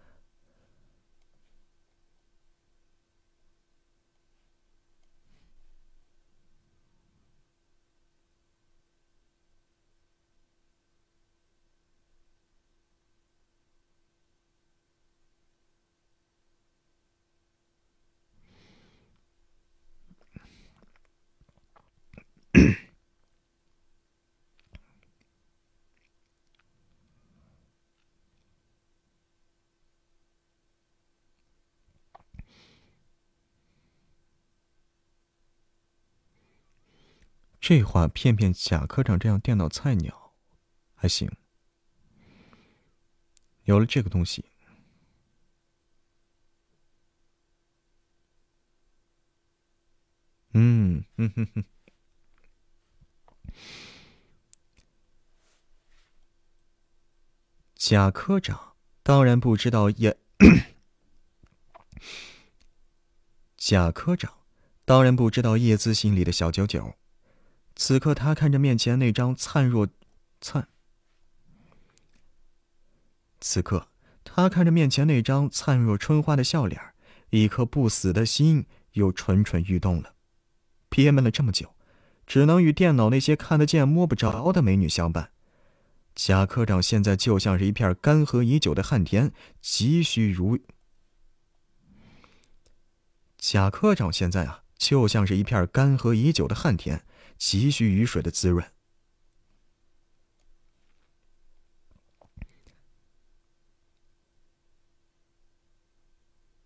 [37.62, 40.34] 这话骗骗贾科长这样电脑菜鸟，
[40.96, 41.32] 还行。
[43.66, 44.44] 有了这个东西，
[50.54, 51.64] 嗯嗯哼哼，
[57.76, 60.18] 贾科 长当然不知道叶，
[63.56, 64.40] 贾科长
[64.84, 66.96] 当然不知道叶姿心里的小九九。
[67.76, 69.88] 此刻，他看着面前那张灿若
[70.40, 70.68] 灿。
[73.40, 73.88] 此刻，
[74.24, 76.80] 他看着面前那张灿若春花的笑脸，
[77.32, 80.14] 一颗不死的心又蠢蠢欲动了。
[80.90, 81.74] 憋闷了这么久，
[82.28, 85.32] 只能与电脑那些看得见摸不着的美女相伴。
[86.14, 89.32] 贾科长现在就像是一片干涸已久的旱田，
[89.62, 90.60] 急需如。
[93.38, 97.04] 贾科长现在啊，就像是一片干涸已久的旱田。
[97.42, 98.64] 急需雨水的滋润。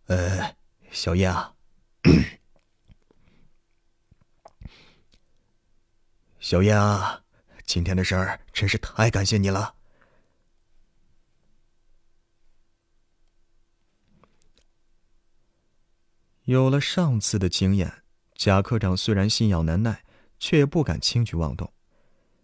[0.08, 0.54] 呃，
[0.92, 1.56] 小叶啊，
[6.42, 7.24] 小叶啊，
[7.66, 9.76] 今天的事儿真是太感谢你了。
[16.44, 18.04] 有了上次的经验，
[18.36, 20.02] 贾科长虽然心痒难耐。
[20.40, 21.74] 却也不敢轻举妄动，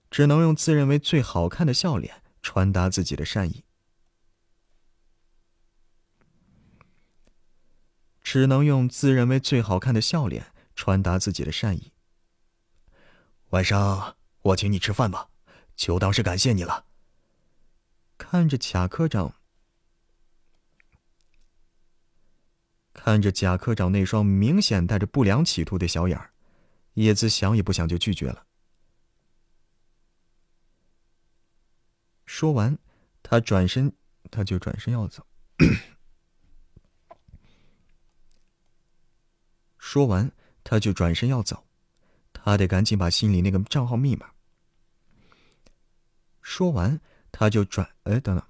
[0.10, 3.64] 只能用自认为最好看的笑脸传达自己的善意，
[8.22, 11.92] 只能用自认为最好看的笑脸传达自己的善意。
[13.50, 15.30] 晚上我请你吃饭吧，
[15.76, 16.86] 就当是感谢你了。
[18.18, 19.36] 看着贾科长，
[22.94, 26.34] 看着贾科长那双明显带着不良企图的小眼儿。
[26.94, 28.46] 叶子想也不想就拒绝了。
[32.26, 32.78] 说完，
[33.22, 33.94] 他转身，
[34.30, 35.26] 他就转身要走。
[39.78, 40.32] 说完，
[40.64, 41.66] 他就转身要走，
[42.32, 44.32] 他得赶紧把心里那个账号密码。
[46.42, 47.00] 说完，
[47.32, 48.46] 他就转，哎，等等。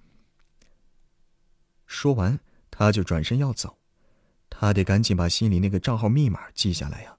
[1.88, 2.40] 说完，
[2.70, 3.80] 他就转身要走，
[4.50, 7.18] 他得赶紧把心里那个账号密码记下来呀。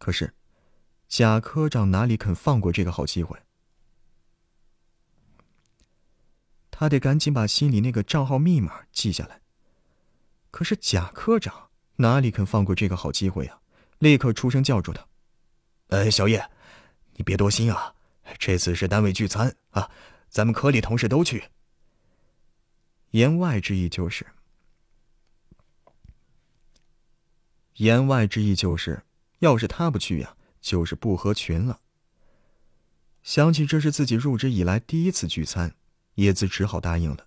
[0.00, 0.32] 可是，
[1.08, 3.38] 贾科长哪里肯放过这个好机会？
[6.70, 9.42] 他得赶紧把心里那个账号密码记下来。
[10.50, 13.60] 可是贾科长哪里肯放过这个好机会呀？
[13.98, 15.06] 立刻出声叫住他
[15.88, 16.50] ：“呃，小叶，
[17.16, 17.94] 你别多心啊，
[18.38, 19.90] 这次是单位聚餐啊，
[20.30, 21.50] 咱们科里同事都去。”
[23.12, 24.26] 言外之意就是，
[27.74, 29.02] 言外之意就是。
[29.40, 31.82] 要是他不去呀，就是不合群了。
[33.22, 35.76] 想起这是自己入职以来第一次聚餐，
[36.14, 37.26] 叶子只好答应了。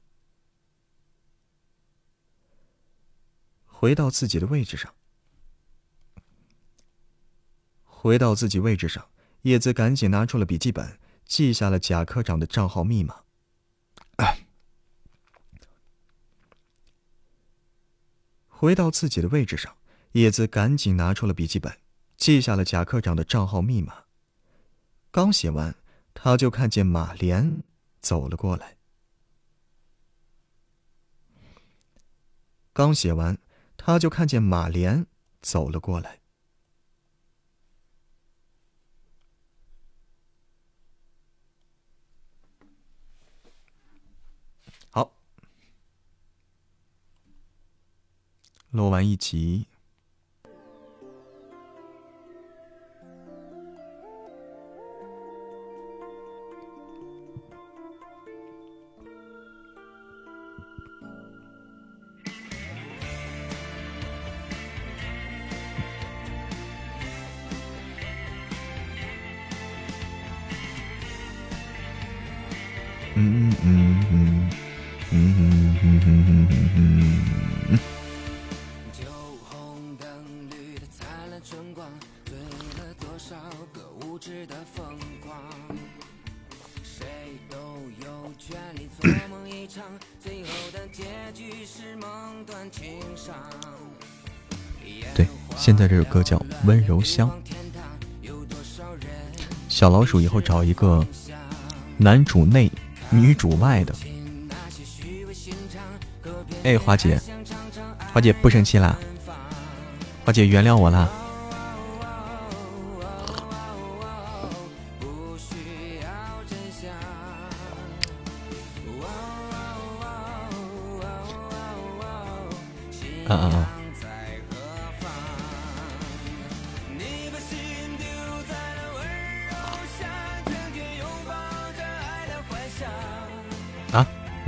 [3.66, 4.96] 回到自己的位置上，
[7.84, 9.10] 回到自己位置上，
[9.42, 13.24] 叶子赶紧拿出了笔记本，记下了贾科长的账号密码。
[18.48, 19.76] 回到自己的位置上，
[20.14, 21.78] 叶子赶紧拿出了笔记本，
[22.24, 24.06] 记下了贾科长的账号密码。
[25.12, 25.76] 刚写完，
[26.14, 27.62] 他就看见马莲
[28.00, 28.78] 走了过来。
[32.72, 33.38] 刚写完，
[33.76, 35.06] 他就看见马莲
[35.42, 36.22] 走了过来。
[44.92, 45.14] 好，
[48.70, 49.68] 录完一集。
[95.64, 97.32] 现在这首歌叫《温柔乡》。
[99.70, 101.08] 小老鼠以后找一个
[101.96, 102.70] 男主内、
[103.10, 103.96] 女主外的。
[106.66, 107.18] 哎，华姐，
[108.14, 109.00] 华姐不生气啦？
[110.26, 111.10] 华姐原谅我啦？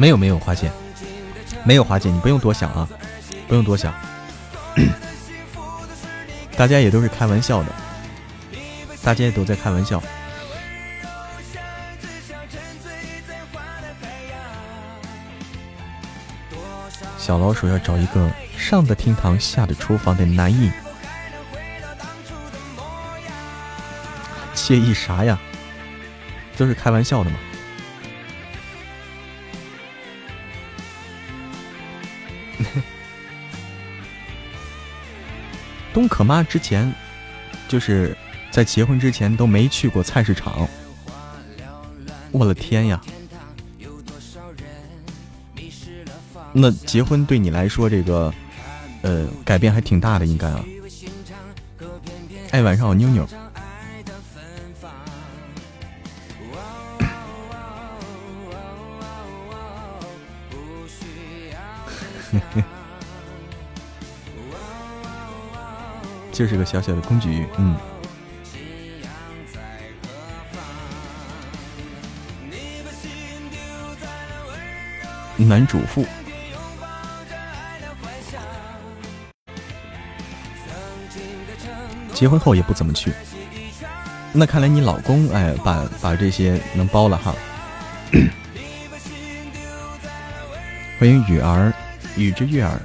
[0.05, 0.71] 没有没有，花姐，
[1.63, 2.87] 没有花姐，你不用多想啊，
[3.47, 3.91] 不用多想，
[6.55, 7.71] 大家也都是开玩笑的，
[9.01, 9.99] 大家也都在开玩笑。
[17.17, 20.69] 小老鼠要找一个上的厅堂下的厨房的男一，
[24.53, 25.39] 惬意啥呀？
[26.55, 27.37] 都是开玩笑的嘛。
[35.95, 36.93] 东可妈之前
[37.69, 38.17] 就是
[38.51, 40.67] 在结婚之前都没去过菜市场，
[42.33, 43.01] 我的天呀！
[46.51, 48.33] 那结婚对你来说，这个
[49.03, 50.65] 呃改变还挺大的，应该啊。
[52.51, 53.25] 哎，晚上好，妞妞。
[66.35, 67.77] 就是个小小的工具鱼，嗯。
[75.37, 76.05] 男主妇。
[82.13, 83.13] 结婚后也不怎么去，
[84.33, 87.33] 那看来你老公哎，把把这些能包了哈。
[90.99, 91.73] 欢迎雨儿，
[92.17, 92.84] 雨之月儿。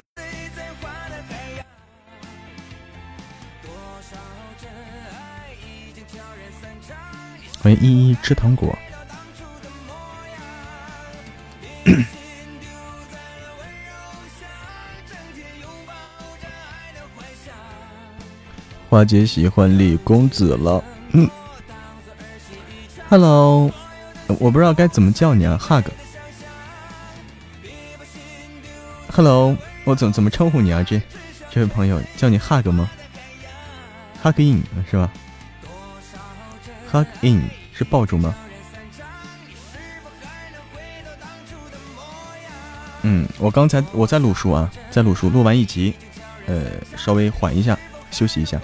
[7.71, 8.77] 欢迎依依吃糖果。
[18.89, 20.83] 花姐喜欢李公子了。
[21.13, 21.29] 嗯
[23.07, 23.71] ，Hello，
[24.37, 25.85] 我不知道该怎么叫你啊，Hug。
[29.13, 30.83] Hello，我怎怎么称呼你啊？
[30.83, 31.01] 这
[31.49, 32.89] 这位朋友叫你 Hug 吗
[34.21, 35.09] ？Hug in 是吧
[36.91, 37.49] ？Hug in
[37.81, 38.35] 是爆竹吗？
[43.01, 45.95] 嗯，我刚才我在录书啊，在录书，录完一集，
[46.45, 47.75] 呃，稍微缓一下，
[48.11, 48.61] 休息一下。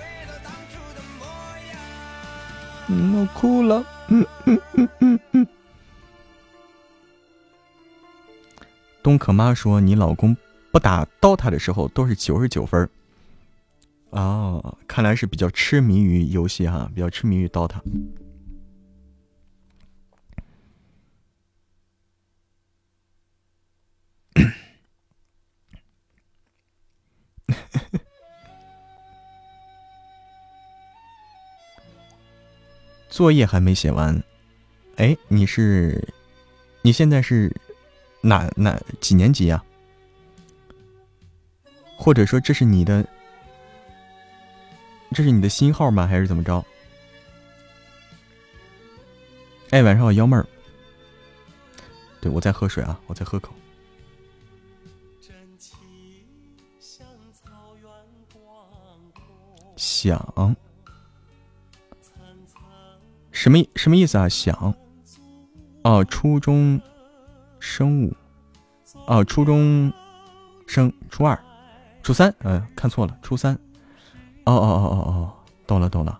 [2.90, 3.84] 嗯，我哭了。
[4.10, 5.48] 嗯嗯嗯嗯嗯。
[9.02, 10.38] 东可妈说：“你老公
[10.72, 12.88] 不打 DOTA 的时候都是九十九分。”
[14.12, 17.82] 哦，看来是比较痴迷于游戏哈，比较痴迷于 DOTA。
[33.18, 34.24] 作业还没写完，
[34.98, 36.08] 哎，你是，
[36.84, 37.52] 你现在是
[38.22, 39.64] 哪哪几年级呀？
[41.98, 43.04] 或者说这是你的，
[45.16, 46.06] 这是你的新号吗？
[46.06, 46.64] 还是怎么着？
[49.72, 50.46] 哎，晚上好，幺妹儿。
[52.22, 53.52] 对我在喝水啊，我在喝口。
[59.76, 60.56] 想，
[63.38, 64.28] 什么什么意思啊？
[64.28, 64.74] 想，
[65.84, 66.82] 哦，初中
[67.60, 68.12] 生物，
[69.06, 69.94] 哦，初中
[70.66, 71.40] 生，初二，
[72.02, 73.54] 初三，嗯，看错了，初三。
[74.46, 75.34] 哦哦哦哦哦，
[75.68, 76.20] 懂了懂了。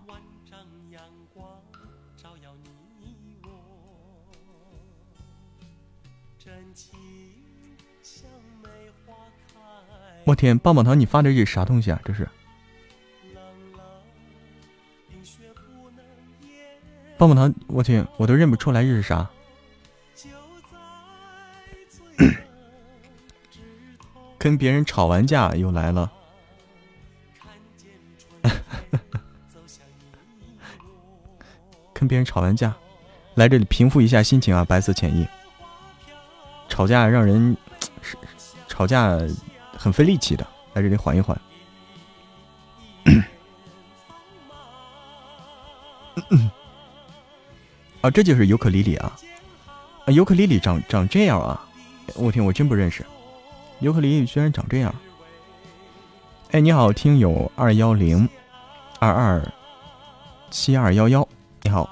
[10.24, 12.00] 我天，棒棒糖，你发的这是啥东西啊？
[12.04, 12.28] 这是。
[17.18, 19.28] 棒棒糖，我天，我都认不出来这是啥。
[24.38, 26.12] 跟别人吵完架又来了，
[31.92, 32.72] 跟别人吵完架，
[33.34, 34.64] 来这里平复一下心情啊！
[34.64, 35.26] 白色浅意，
[36.68, 37.56] 吵架让人
[38.68, 39.18] 吵架
[39.76, 41.36] 很费力气的，来这里缓一缓。
[48.00, 49.18] 啊，这就是尤克里里啊！
[50.04, 51.66] 啊，尤克里里长长这样啊！
[52.14, 53.04] 我天，我真不认识，
[53.80, 54.94] 尤克里里居然长这样！
[56.52, 58.28] 哎，你好，听友二幺零
[59.00, 59.52] 二二
[60.50, 61.28] 七二幺幺，
[61.62, 61.90] 你好，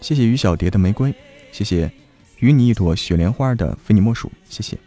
[0.00, 1.12] 谢谢于小蝶的玫瑰，
[1.52, 1.90] 谢谢
[2.38, 4.78] 与你一朵雪莲花的非你莫属，谢谢。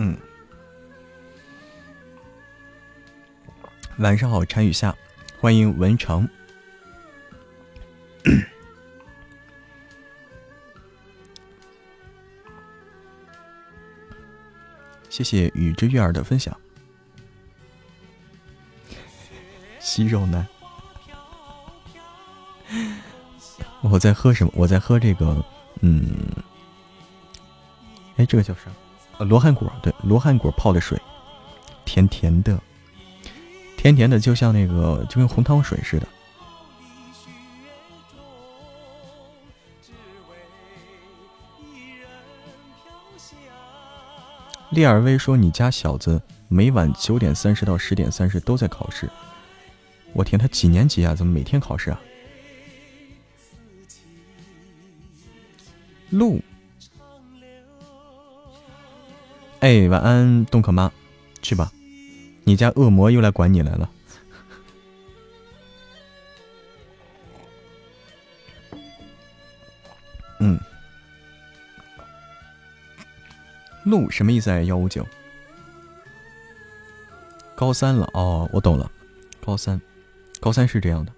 [0.00, 0.16] 嗯，
[3.98, 4.94] 晚上好，陈雨夏，
[5.40, 6.28] 欢迎文成，
[15.10, 16.56] 谢谢雨之月儿的分享，
[19.80, 20.46] 吸肉男，
[23.80, 24.52] 我在喝什么？
[24.54, 25.44] 我在喝这个，
[25.80, 26.08] 嗯，
[28.16, 28.70] 哎，这个叫啥？
[29.18, 31.00] 呃，罗汉果，对，罗汉果泡的水，
[31.84, 32.58] 甜甜的，
[33.76, 36.06] 甜甜的，就像那个，就跟红糖水似的。
[44.70, 49.08] 利尔威说：“你家小子每晚九点三十到十点三十都在考试。”
[50.12, 51.14] 我天，他几年级啊？
[51.14, 52.00] 怎么每天考试啊？
[56.10, 56.40] 路。
[59.60, 60.92] 哎，晚安，东可妈，
[61.42, 61.72] 去吧，
[62.44, 63.90] 你家恶魔又来管你来了。
[70.38, 70.60] 嗯，
[73.82, 74.60] 路什么意思啊？
[74.60, 75.04] 幺五九，
[77.56, 78.88] 高三了哦，我懂了，
[79.44, 79.80] 高三，
[80.38, 81.12] 高三是这样的。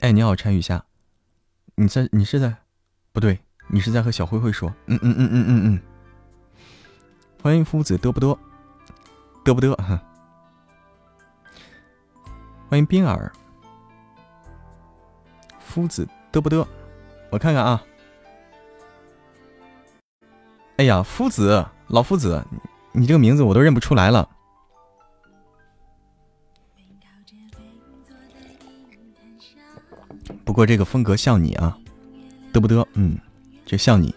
[0.00, 0.84] 哎，你好，陈雨夏，
[1.76, 2.08] 你在？
[2.10, 2.56] 你是在？
[3.12, 3.43] 不对。
[3.66, 4.72] 你是在和小灰灰说？
[4.86, 5.80] 嗯嗯嗯嗯嗯嗯。
[7.42, 8.38] 欢迎夫子嘚不嘚，
[9.44, 10.00] 嘚不嘚哈。
[12.68, 13.30] 欢迎冰儿，
[15.58, 16.66] 夫子嘚不嘚，
[17.30, 17.82] 我看看啊。
[20.76, 22.44] 哎呀，夫子，老夫子，
[22.92, 24.28] 你这个名字我都认不出来了。
[30.44, 31.76] 不过这个风格像你啊，
[32.52, 32.86] 嘚不嘚？
[32.94, 33.18] 嗯。
[33.64, 34.14] 就像你，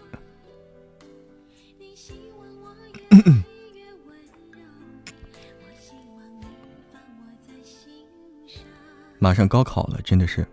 [9.18, 10.46] 马上高考了，真的是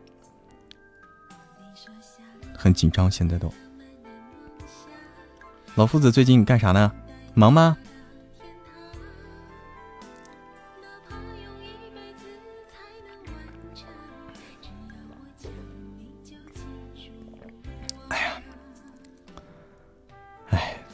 [2.58, 3.12] 很紧张。
[3.12, 3.54] 现在都，
[5.76, 6.92] 老夫子最近干啥呢？
[7.36, 7.78] 忙吗？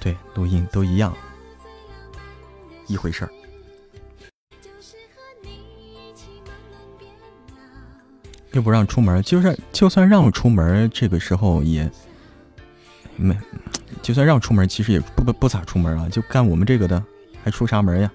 [0.02, 1.15] 对，录音都一样，
[2.88, 3.32] 一回事儿。
[8.53, 11.90] 又不让出门，就是就算让我出门，这个时候也
[13.15, 13.38] 没，
[14.02, 17.02] 就算让出门，其实也不不不咋出门啊，就干我们这个的，
[17.44, 18.11] 还出啥门呀？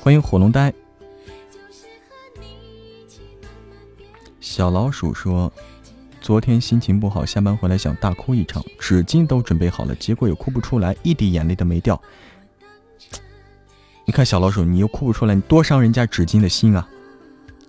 [0.00, 0.72] 欢迎火龙呆，
[4.38, 5.50] 小老鼠说
[6.24, 12.00] ：“昨天心情不好，下班回来想大哭一场，纸巾都准备好了，结果又哭不出来，一滴眼泪都没掉。
[14.06, 16.88] 你看小老鼠，你又哭不出来，你多伤人家纸巾的心啊！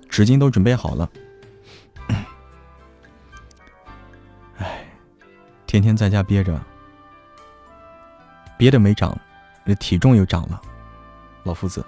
[0.08, 1.12] 纸巾都准备好了，
[4.56, 4.86] 哎，
[5.68, 6.58] 天天在家憋着，
[8.58, 9.20] 憋的没长，
[9.66, 10.62] 那体重又长了，
[11.44, 11.86] 老夫子。”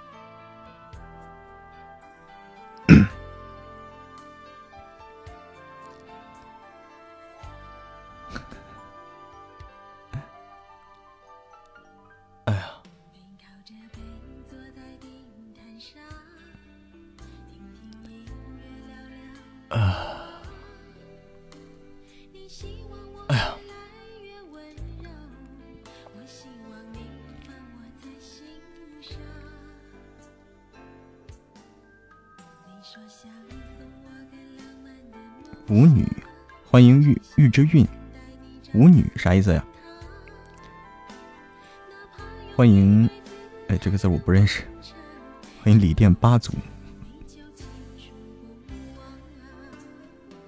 [35.68, 36.06] 舞女，
[36.70, 37.86] 欢迎玉玉之韵。
[38.72, 39.62] 舞女啥意思呀？
[42.56, 43.08] 欢迎，
[43.68, 44.62] 哎，这个字我不认识。
[45.62, 46.52] 欢迎李店八组。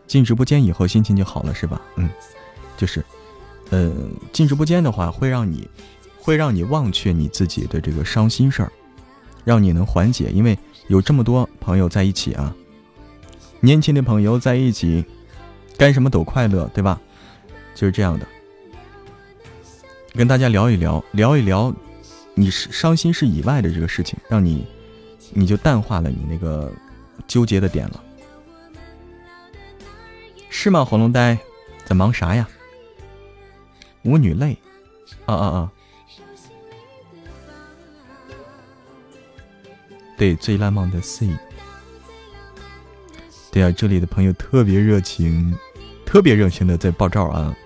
[0.07, 1.81] 进直播间以后心情就好了是吧？
[1.97, 2.09] 嗯，
[2.79, 3.05] 就是，
[3.69, 3.93] 呃，
[4.33, 5.69] 进直播间的话会让你，
[6.19, 8.73] 会让你忘却你自己的这个伤心事儿，
[9.45, 12.57] 让你能缓解，因为有这么多朋友在一起啊。
[13.61, 15.05] 年轻的朋友在一起，
[15.77, 17.01] 干什么都快乐，对吧？
[17.75, 18.27] 就是这样的。
[20.15, 21.73] 跟大家聊一聊，聊一聊，
[22.35, 24.67] 你是伤心事以外的这个事情，让你，
[25.33, 26.73] 你就淡化了你那个
[27.29, 28.03] 纠结的点了，
[30.49, 30.85] 是吗？
[30.85, 31.39] 火龙呆，
[31.85, 32.49] 在忙啥呀？
[34.03, 34.57] 舞女泪，
[35.27, 35.73] 啊啊啊！
[40.17, 41.29] 对，最浪漫的 C。
[43.53, 45.53] 对啊，这里的朋友特别热情，
[46.07, 47.57] 特别热情的在爆照啊！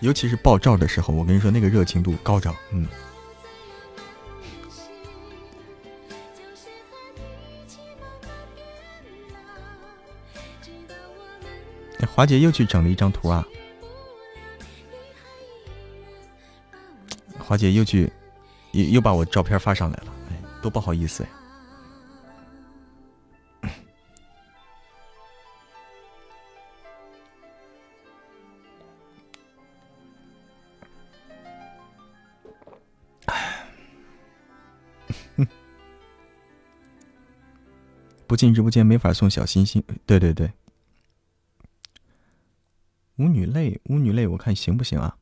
[0.00, 2.86] 尤其是爆照的时候，我跟你说那个热情度高涨，嗯。
[12.14, 13.46] 华姐又去整了一张图啊！
[17.56, 18.12] 姐又去，
[18.72, 21.28] 又又把我照片发上来了，哎，多不好意思呀！
[38.26, 40.52] 不进直播间没法送小心心，对对对。
[43.16, 45.16] 舞女泪，舞女泪，我看行不行啊？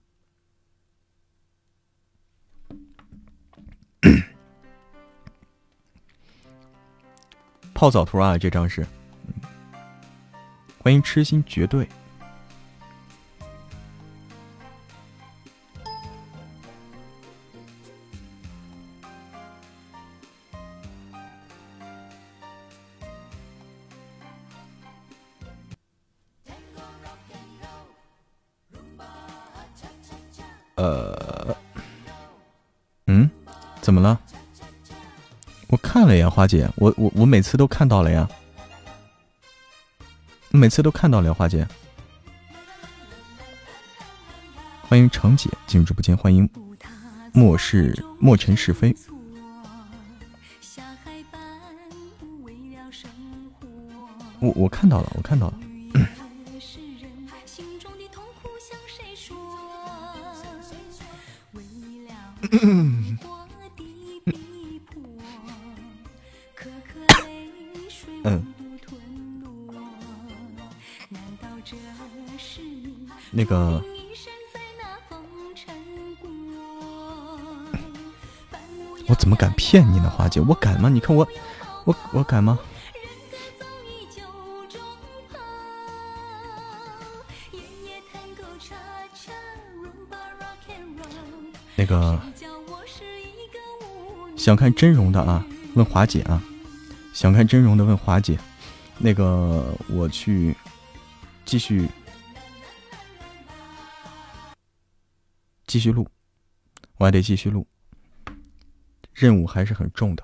[7.74, 8.86] 泡澡图啊，这张是。
[10.78, 11.88] 欢迎痴心绝对。
[36.34, 38.28] 花姐，我我我每次都看到了呀，
[40.50, 41.64] 每次都看到了，花姐。
[44.82, 46.50] 欢迎程姐进入直播间，欢迎
[47.32, 48.92] 莫是莫尘是非。
[54.40, 55.54] 我我看到了，我看到了。
[79.66, 80.42] 骗你呢，花姐？
[80.42, 80.90] 我敢吗？
[80.90, 81.26] 你看我，
[81.84, 82.58] 我我敢吗？
[91.76, 92.20] 那个。
[94.36, 95.42] 想看真容的啊，
[95.72, 96.42] 问华姐啊。
[97.14, 98.38] 想看真容的问华姐，
[98.98, 100.54] 那个我去
[101.46, 101.88] 继续
[105.66, 106.06] 继续录，
[106.98, 107.66] 我还得继续录，
[109.24, 110.22] 任务还是很重的。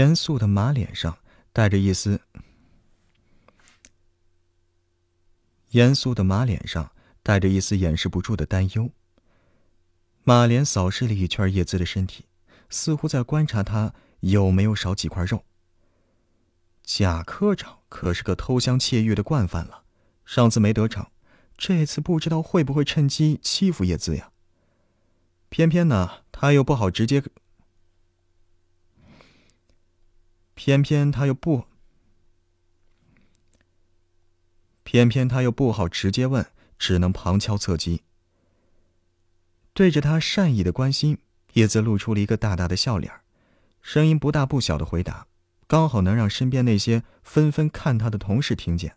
[0.00, 1.18] 严肃的马脸上
[1.52, 2.22] 带着一丝
[5.72, 8.90] 严肃的马脸上带着一丝掩饰不住的担忧。
[10.24, 12.24] 马莲扫视了一圈叶姿的身体，
[12.70, 15.44] 似乎在观察他有没有少几块肉。
[16.82, 19.82] 贾科长可是个偷香窃玉的惯犯了，
[20.24, 21.08] 上次没得逞，
[21.58, 24.30] 这次不知道会不会趁机欺负叶姿呀？
[25.50, 27.22] 偏偏呢，他又不好直接，
[30.62, 31.64] 偏偏他又不，
[34.82, 36.44] 偏偏他又不好直接问，
[36.78, 38.02] 只能旁敲侧击。
[39.72, 41.16] 对着他善意的关心，
[41.54, 43.10] 叶子露出了一个大大的笑脸，
[43.80, 45.26] 声音不大不小的回答。
[45.66, 48.96] 刚好能让身边那些纷纷看他的同事听见。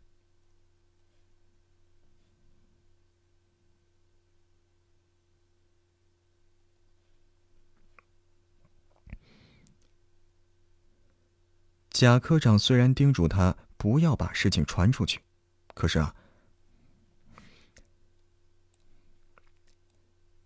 [11.93, 15.21] 贾科长虽然叮嘱他不要把事情传出去，
[15.73, 16.13] 可是啊，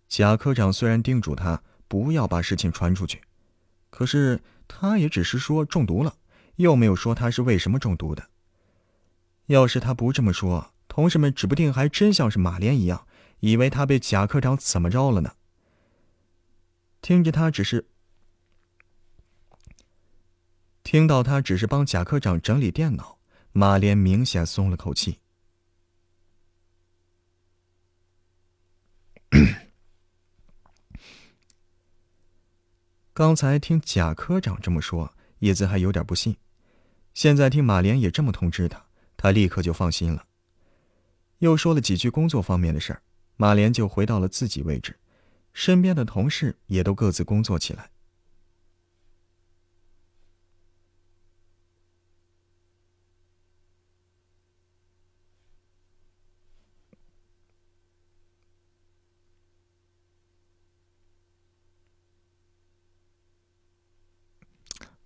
[0.08, 3.22] 贾科长虽然叮嘱他不要把事情传出去，
[3.90, 4.40] 可是。
[4.70, 6.18] 他也只是说中毒了，
[6.56, 8.28] 又没有说他是为什么中毒的。
[9.46, 13.06] 要是他不这么说，同事们指不定还真像是马莲一样，
[13.40, 15.36] 以为他被贾科长怎么着了呢。
[17.00, 17.88] 听着，他只是
[20.90, 23.18] 听到他只是帮贾科长整理电脑，
[23.52, 25.18] 马莲明显松了口气。
[33.12, 36.34] 刚才听贾科长这么说，叶子还有点不信。
[37.12, 38.86] 现在听马莲也这么通知他，
[39.18, 40.24] 他立刻就放心了。
[41.40, 43.02] 又说了几句工作方面的事儿，
[43.36, 44.98] 马莲就回到了自己位置，
[45.52, 47.90] 身边的同事也都各自工作起来。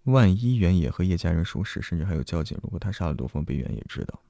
[0.04, 4.20] 万一原野和叶家人熟识，甚至还有交警，如果他杀了杜峰，被原野知道，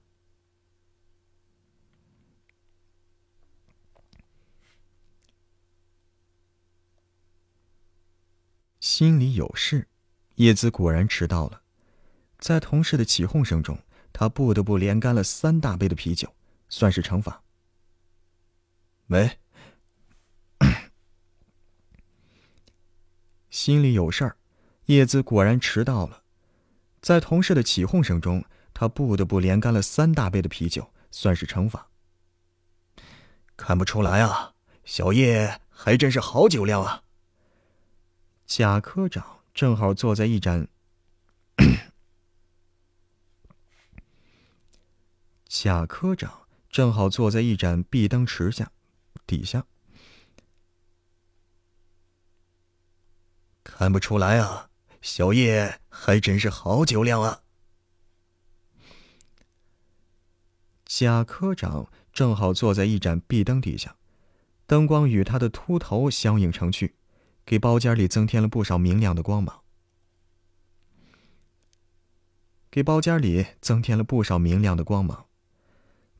[8.81, 9.89] 心里有事。
[10.37, 11.63] 叶子果然迟到了，
[12.39, 13.79] 在同事的起哄声中，
[14.13, 16.35] 他不得不连干了三大杯的啤酒，
[16.69, 17.43] 算是惩罚。
[19.07, 19.39] 喂，
[23.49, 24.37] 心里有事儿。
[24.87, 26.23] 叶子果然迟到了，
[27.01, 28.45] 在同事的起哄声中，
[28.75, 31.89] 他不得不连干了三大杯的啤酒，算是惩罚。
[33.57, 34.55] 看不出来啊，
[34.85, 37.03] 小叶还真是好酒量啊。
[38.45, 40.67] 贾科长正好坐在一盏，
[45.47, 48.73] 贾科长正好坐在一盏壁灯池下，
[49.27, 49.65] 底下。
[53.63, 54.71] 看不出来啊。
[55.03, 57.43] 小叶还真是好酒量啊！
[60.87, 63.97] 贾科长正好坐在一盏壁灯底下，
[64.65, 66.95] 灯光与他的秃头相映成趣，
[67.45, 69.63] 给包间里增添了不少明亮的光芒。
[72.71, 75.27] 给包间里增添了不少明亮的光芒。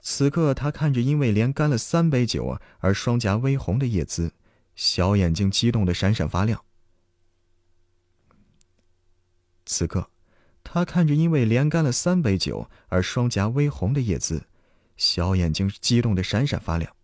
[0.01, 4.35] 此刻，他看着因为连干了三杯酒而双颊微红的叶姿，
[4.75, 6.65] 小眼睛激动的闪闪发亮。
[9.65, 10.11] 此刻，
[10.65, 14.47] 他看着因为连干了三杯酒而双颊微红的叶姿，
[14.97, 16.95] 小眼睛激动的闪闪发亮。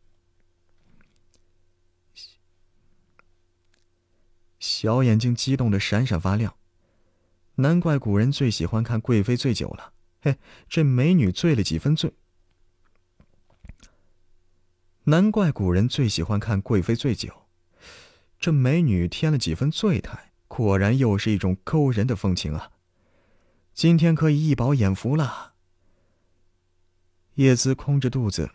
[4.58, 6.56] 小眼睛激动的闪闪发亮，
[7.56, 9.92] 难怪古人最喜欢看贵妃醉酒了。
[10.20, 10.36] 嘿，
[10.68, 12.12] 这美女醉了几分醉？
[15.04, 17.46] 难怪古人最喜欢看贵妃醉酒，
[18.38, 20.27] 这美女添了几分醉态。
[20.58, 22.72] 果然又是一种勾人的风情啊！
[23.74, 25.54] 今天可以一饱眼福了。
[27.34, 28.50] 叶子空着肚子，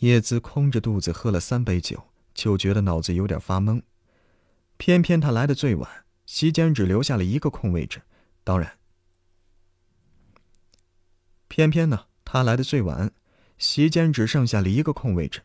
[0.00, 3.80] 叶子空着肚子喝了三杯酒，就觉得脑子有点发懵。
[4.76, 8.02] 偏偏他来的最晚，席间只留下了一个空位置。
[8.44, 8.78] 当然，
[11.48, 13.10] 偏偏呢，他来的最晚，
[13.56, 15.40] 席间只剩下了一个空位置。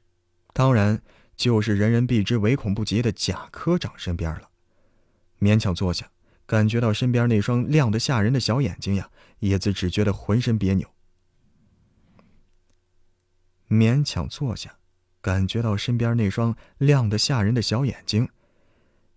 [0.52, 1.02] 当然。
[1.36, 4.50] 就是人人避之唯恐不及的贾科长身边了，
[5.40, 6.10] 勉强坐下，
[6.46, 9.10] 感觉到身边那双亮得吓人的小眼睛呀，
[9.40, 10.90] 叶子只觉得浑身别扭。
[13.68, 14.78] 勉强坐下，
[15.22, 18.30] 感觉到身边那双亮得吓人的小眼睛，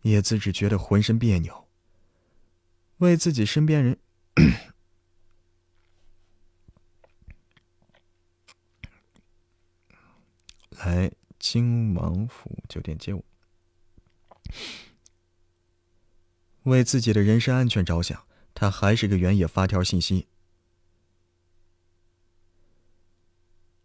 [0.03, 1.69] 叶子只觉得浑身别扭，
[2.99, 3.99] 为自己身边人。
[10.79, 11.11] 来
[11.51, 13.25] 金王府酒店接我。
[16.65, 20.29] 为自己的人身安全着想，他还是给原野发条信息。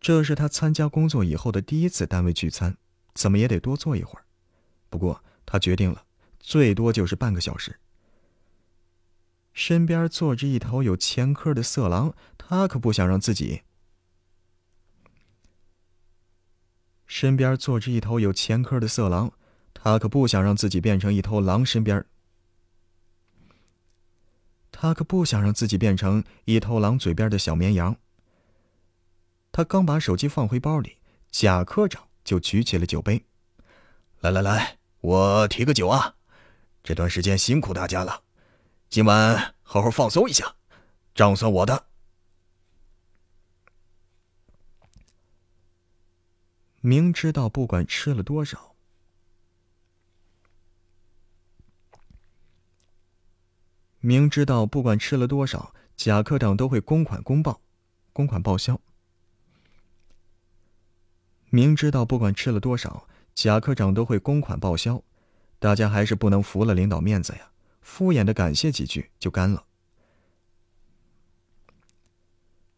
[0.01, 2.75] 这是他参加工作以后的第一次单位聚餐，
[3.13, 4.25] 怎么也得多坐一会儿。
[4.89, 6.05] 不过他决定了，
[6.41, 7.79] 最多就是半个小时。
[9.53, 13.61] 身边坐着一头有前科的色狼，他可不想让自己。
[17.13, 19.31] 身边坐着一头有前科的色狼，
[19.71, 22.03] 他可不想让自己变成一头狼身边。
[24.71, 27.95] 他可不想让自己变成一头狼嘴边的小绵羊。
[29.51, 30.97] 他刚把手机放回包里，
[31.29, 33.23] 贾科长就举起了酒杯，
[34.21, 36.15] 来来来，我提个酒啊！
[36.83, 38.23] 这段时间辛苦大家了，
[38.89, 40.55] 今晚好好放松一下，
[41.13, 41.85] 账算我的。
[46.85, 48.75] 明知道不管吃了多少，
[54.01, 57.61] 明知道不管吃了多少，贾科长都会公款公报，
[58.11, 58.81] 公款报销。
[61.51, 65.01] 明知道不管吃了多少，贾科长都会公款报销，
[65.59, 67.51] 大家还是不能服了领导面子呀！
[67.79, 69.65] 敷衍的感谢几句就干了，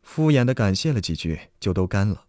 [0.04, 2.25] 敷衍的感谢了几句就都干了。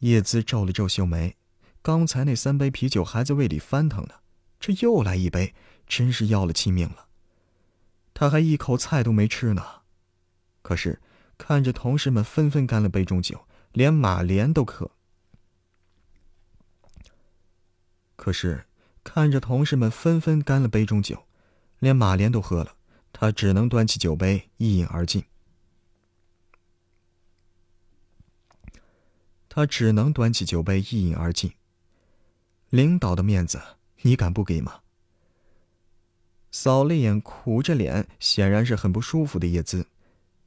[0.00, 1.36] 叶姿皱了皱秀眉，
[1.80, 4.16] 刚才那三杯啤酒还在胃里翻腾呢，
[4.58, 5.54] 这又来一杯，
[5.86, 7.06] 真是要了亲命了。
[8.12, 9.62] 他还一口菜都没吃呢，
[10.62, 11.00] 可是
[11.38, 14.90] 看着同事们纷纷干了杯中酒，连马莲都渴。
[18.16, 18.66] 可是，
[19.02, 21.24] 看着同事们纷纷干了杯中酒，
[21.78, 22.76] 连马莲都喝了，
[23.12, 25.24] 他只能端起酒杯一饮而尽。
[29.50, 31.52] 他只能端起酒杯一饮而尽。
[32.70, 33.60] 领导的面子，
[34.02, 34.80] 你敢不给吗？
[36.52, 39.88] 扫了一眼苦着脸，显然是很不舒服的叶姿，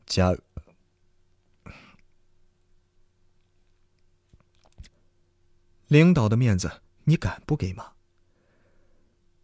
[0.06, 0.36] 贾
[5.88, 6.82] 领导的面子。
[7.04, 7.92] 你敢不给吗？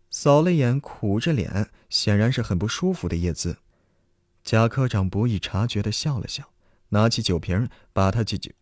[0.09, 3.57] 扫了一眼苦着脸，显然是很不舒服的叶子，
[4.45, 6.53] 贾科长不易察觉的笑了笑，
[6.89, 8.53] 拿起酒瓶，把他的酒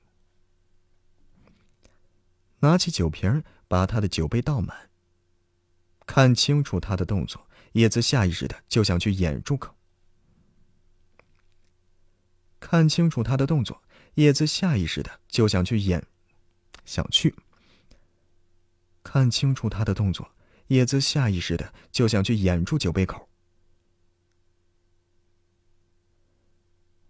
[2.59, 4.89] 拿起酒瓶，把他的酒杯倒满。
[6.05, 9.75] 看清楚他的动作，叶子下意识的就想去掩住口。
[12.59, 13.83] 看清楚他的动作，
[14.15, 16.05] 叶子下意识的就想去掩，
[16.85, 17.35] 想去。
[19.03, 20.31] 看清楚他的动作，
[20.67, 23.29] 叶子下意识的就想去掩住酒杯口。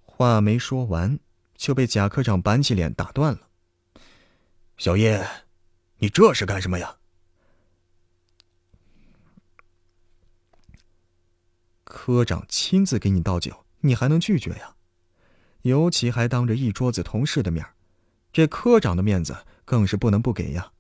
[0.04, 1.20] 话没说完，
[1.56, 3.47] 就被贾科长板起脸打断了。
[4.78, 5.28] 小叶，
[5.98, 6.98] 你这是干什么呀？
[11.84, 14.76] 科长亲自给你倒酒，你还能拒绝呀？
[15.64, 17.66] 尤其还当着一桌子同事的面
[18.32, 19.36] 这科长的面子
[19.66, 20.72] 更是不能不给呀。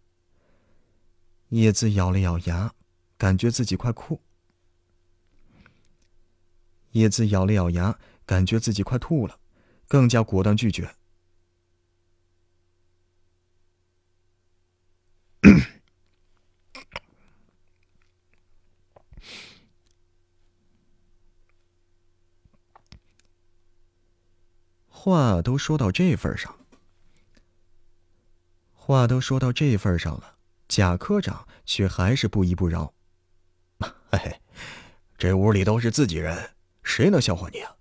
[1.50, 2.72] 叶子咬了咬牙，
[3.18, 4.22] 感觉自己快哭。
[6.92, 7.98] 叶子咬了咬牙，
[8.28, 9.40] 感觉自己快吐了，
[9.88, 10.94] 更加果断拒绝。
[24.90, 26.58] 话都说到这份上，
[28.74, 30.36] 话都说到这份上了。
[30.68, 32.94] 贾科长却还是不依不饶。
[33.80, 34.42] 嘿嘿，
[35.18, 37.78] 这屋里都是自己人，谁能笑话你啊？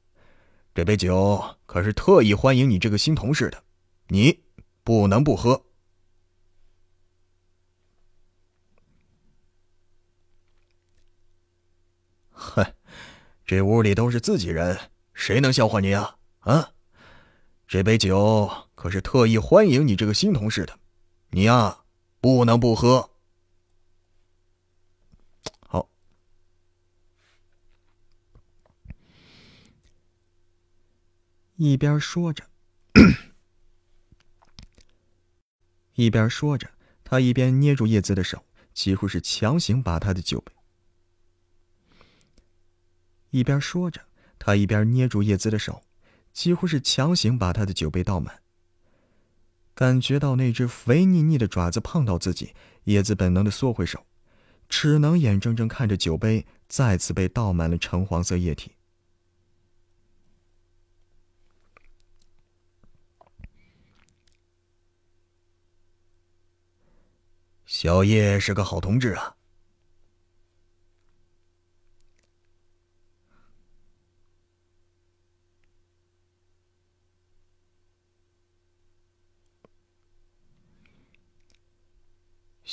[0.73, 3.65] 这杯酒可是特意欢迎你这个新同事的，
[4.09, 4.45] 你
[4.85, 5.66] 不能不喝。
[12.55, 12.75] 哼，
[13.45, 14.79] 这屋里都是自己人，
[15.15, 16.17] 谁能笑话你啊？
[16.41, 16.73] 啊，
[17.67, 20.79] 这杯酒可是特意欢迎你这个新同事的，
[21.31, 21.81] 你呀。
[22.19, 23.11] 不能不喝。
[25.61, 25.89] 好，
[31.55, 32.43] 一边说着，
[35.95, 36.69] 一边说着，
[37.05, 38.45] 他一边捏住叶子的手，
[38.75, 40.53] 几乎是强行把他的酒杯。
[43.31, 44.01] 一边说着，
[44.39, 45.83] 他一边捏住叶子的手，
[46.33, 48.43] 几乎是强行把他的酒杯倒满。
[49.75, 52.55] 感觉到那只肥腻腻的爪子碰到自己，
[52.85, 54.07] 叶子本能的缩回手，
[54.69, 58.73] 只能眼睁睁看着酒杯再次被倒满了橙黄色液体。
[67.67, 69.36] 小叶是个好同志啊。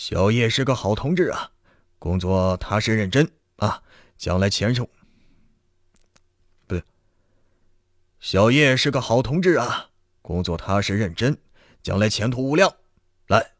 [0.06, 1.52] 小叶是个好同志啊，
[1.98, 3.82] 工作踏实认真啊，
[4.18, 4.86] 将来前程
[6.68, 6.84] 不对。
[8.20, 11.38] 小叶是个好同志啊，工作踏实认真，
[11.82, 12.70] 将来前途无量。
[13.28, 13.54] 来，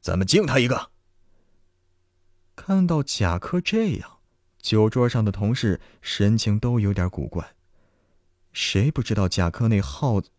[0.00, 0.88] 咱们敬他一个。
[2.56, 4.20] 看到贾科这样，
[4.62, 7.54] 酒桌上的同事神情都有点古怪。
[8.54, 10.30] 谁不知道贾科那耗子？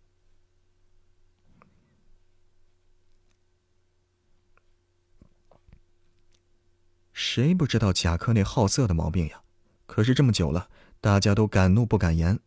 [7.13, 9.41] 谁不知道贾科那好色的毛病呀？
[9.85, 10.69] 可是这么久了，
[10.99, 12.39] 大家都敢怒不敢言。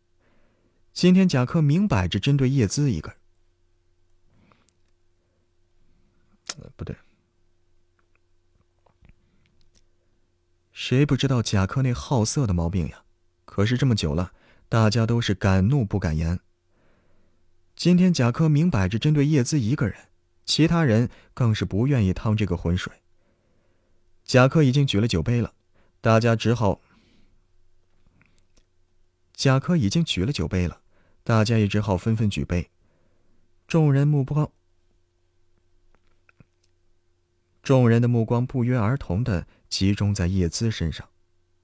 [0.92, 3.14] 今天贾科明摆着针对叶姿一个，
[6.74, 6.96] 不对。
[10.72, 13.04] 谁不知道贾科那好色的毛病呀？
[13.44, 14.32] 可是这么久了，
[14.68, 16.40] 大家都是敢怒不敢言。
[17.76, 20.08] 今天贾科明摆着针对叶姿一个人，
[20.44, 22.92] 其他人更是不愿意趟这个浑水。
[24.26, 25.54] 贾克已经举了酒杯了，
[26.00, 26.80] 大家只好。
[29.32, 30.82] 贾克已经举了酒杯了，
[31.22, 32.68] 大家也只好纷纷举杯。
[33.68, 34.50] 众人目光，
[37.62, 41.08] 众人的目光不约而同的集中在叶姿身上。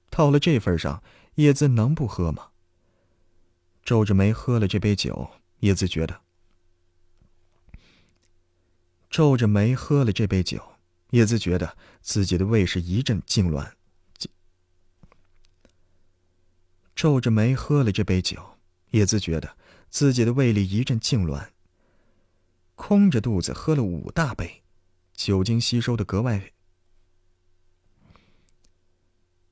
[0.09, 1.03] 到了这份上，
[1.35, 2.51] 叶姿能不喝吗？
[3.83, 6.21] 皱着眉喝了这杯酒，叶姿觉得。
[9.09, 10.72] 皱着眉喝了这杯酒。
[11.13, 13.73] 叶子觉得自己的胃是一阵痉挛，
[16.95, 18.57] 皱着眉喝了这杯酒。
[18.89, 19.55] 叶子觉得
[19.91, 21.49] 自己的胃里一阵痉挛，
[22.73, 24.63] 空着肚子喝了五大杯，
[25.13, 26.51] 酒精吸收的格外。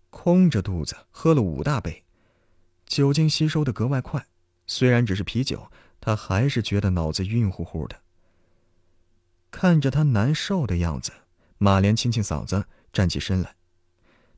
[0.09, 2.03] 空着肚子喝了五大杯，
[2.87, 4.25] 酒精吸收的格外快。
[4.65, 8.01] 虽然只是啤酒，他还是觉得脑子晕乎乎的。
[9.51, 11.11] 看着他难受的样子。
[11.63, 13.55] 马莲清清嗓子，站起身来。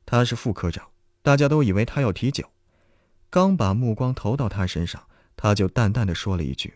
[0.04, 0.90] 他是副科长，
[1.22, 2.52] 大家都以为他要提酒。
[3.30, 6.74] 刚把目光投到他身上，他就淡淡的说了一句。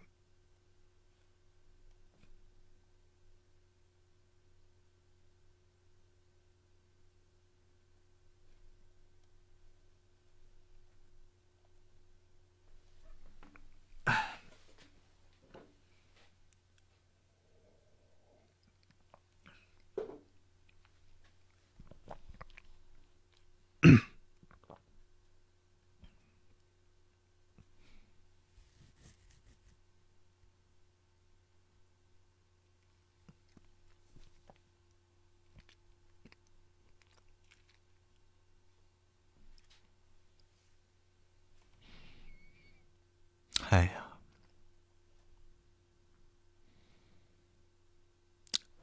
[43.71, 44.19] 哎呀，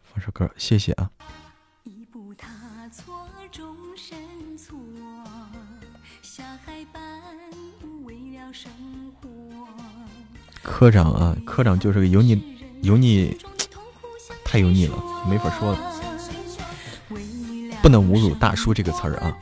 [0.04, 1.08] 放首歌，谢谢啊。
[10.64, 13.38] 科长啊，科长就是个油腻、油腻，
[14.44, 14.98] 太油腻了，
[15.30, 15.94] 没法说了，
[17.84, 19.38] 不能侮辱“大叔”这个词儿啊，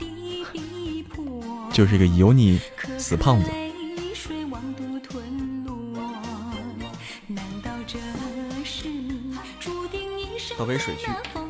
[1.72, 2.60] 就是一个油腻
[2.98, 3.50] 死胖子。
[10.64, 11.43] 倒杯水区。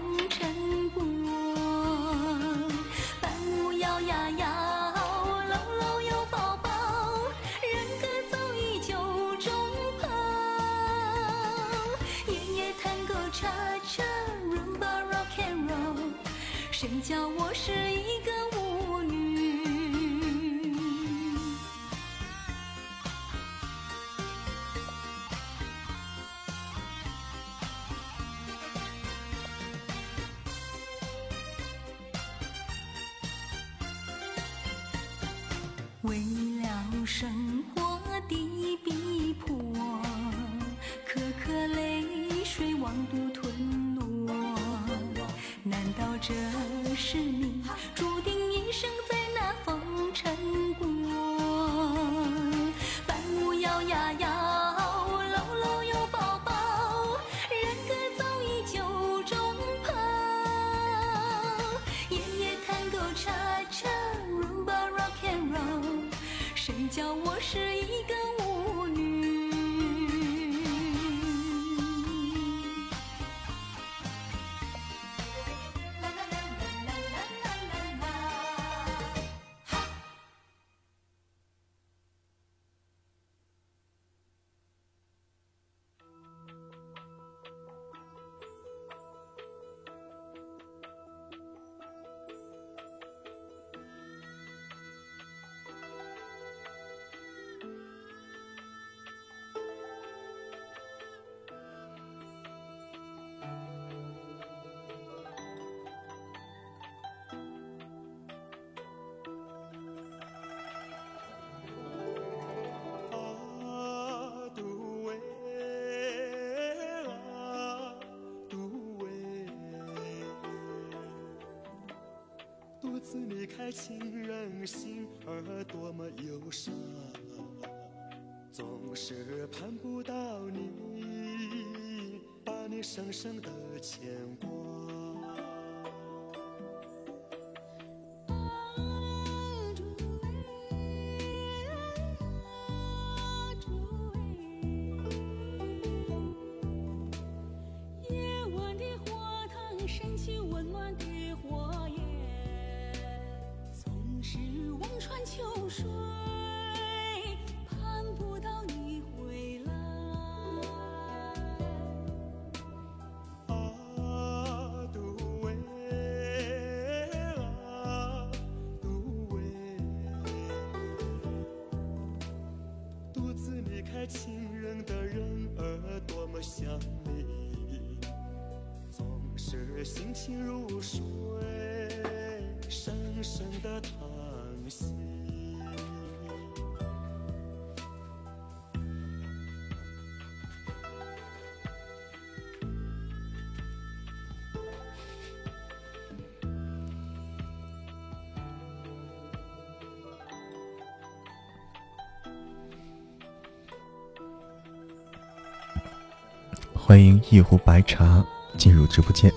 [207.35, 208.25] 一壶白茶
[208.57, 209.29] 进入直播间，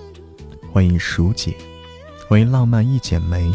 [0.72, 1.58] 欢迎蜀姐，
[2.30, 3.52] 欢迎浪漫一剪梅。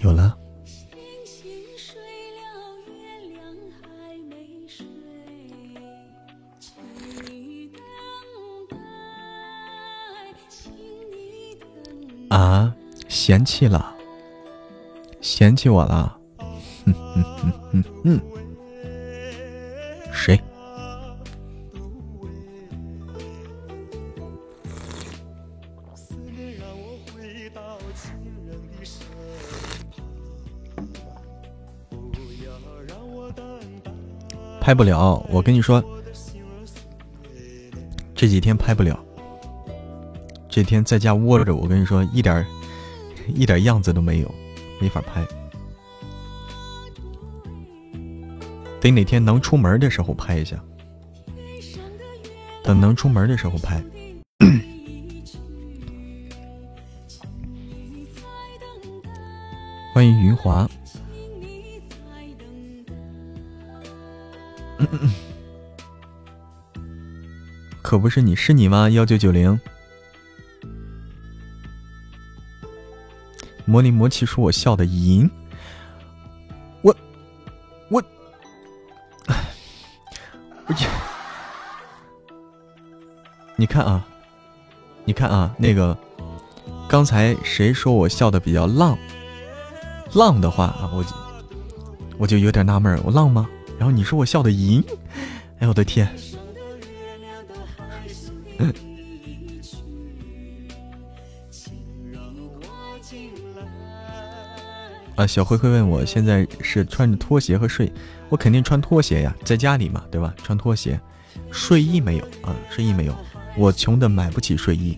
[0.00, 0.34] 有了，
[12.30, 12.74] 啊，
[13.06, 13.94] 嫌弃了，
[15.20, 16.18] 嫌弃我了，
[16.86, 18.20] 哼哼哼哼哼，
[34.68, 35.82] 拍不了，我跟你说，
[38.14, 39.02] 这几天拍不了，
[40.46, 42.44] 这天在家窝着，我跟你说，一点儿
[43.28, 44.30] 一点样子都没有，
[44.78, 45.26] 没法拍。
[48.78, 50.62] 得哪天能出门的时候拍一下，
[52.62, 53.82] 等能出门的时候拍。
[59.94, 60.68] 欢迎云华，
[67.88, 68.90] 可不是你是你吗？
[68.90, 69.58] 幺九九零，
[73.64, 75.26] 模拟魔奇说我笑的淫，
[76.82, 76.94] 我
[77.88, 78.04] 我，
[80.66, 80.74] 我，
[83.56, 84.06] 你看啊，
[85.06, 85.96] 你看啊，那个
[86.90, 88.98] 刚才谁说我笑的比较浪？
[90.12, 91.02] 浪的话啊，我
[92.18, 93.48] 我就有点纳闷，我浪吗？
[93.78, 94.84] 然后你说我笑的淫，
[95.60, 96.06] 哎呦我的天！
[105.18, 107.92] 啊，小灰灰问我现在是穿着拖鞋和睡，
[108.28, 110.32] 我肯定穿拖鞋呀，在家里嘛，对吧？
[110.44, 110.98] 穿拖鞋，
[111.50, 113.14] 睡衣没有啊，睡衣没有，
[113.56, 114.96] 我穷的买不起睡衣，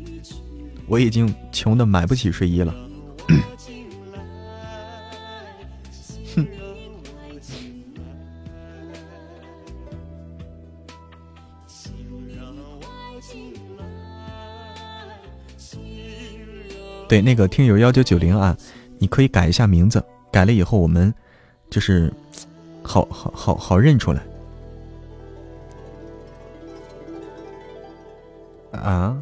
[0.87, 2.75] 我已经穷的买不起睡衣了。
[17.09, 18.55] 对，那个听友幺九九零啊，
[19.01, 21.13] 你可以改一下名字，改了以后我们
[21.71, 22.13] 就是
[22.85, 24.23] 好好好好认出来。
[28.73, 29.21] 啊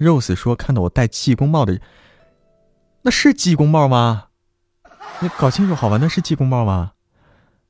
[0.00, 1.80] ？Rose 说看到我戴济公帽的，
[3.02, 4.28] 那是济公帽吗？
[5.20, 6.92] 你搞清楚好吧，那是济公帽吗？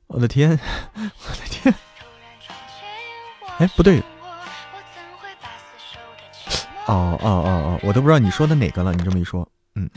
[0.07, 0.51] 我的天，
[0.95, 1.75] 我的天！
[3.59, 3.99] 哎，不对，
[6.87, 8.93] 哦哦哦哦，我都不知道你说的哪个了。
[8.93, 9.89] 你这么一说，嗯，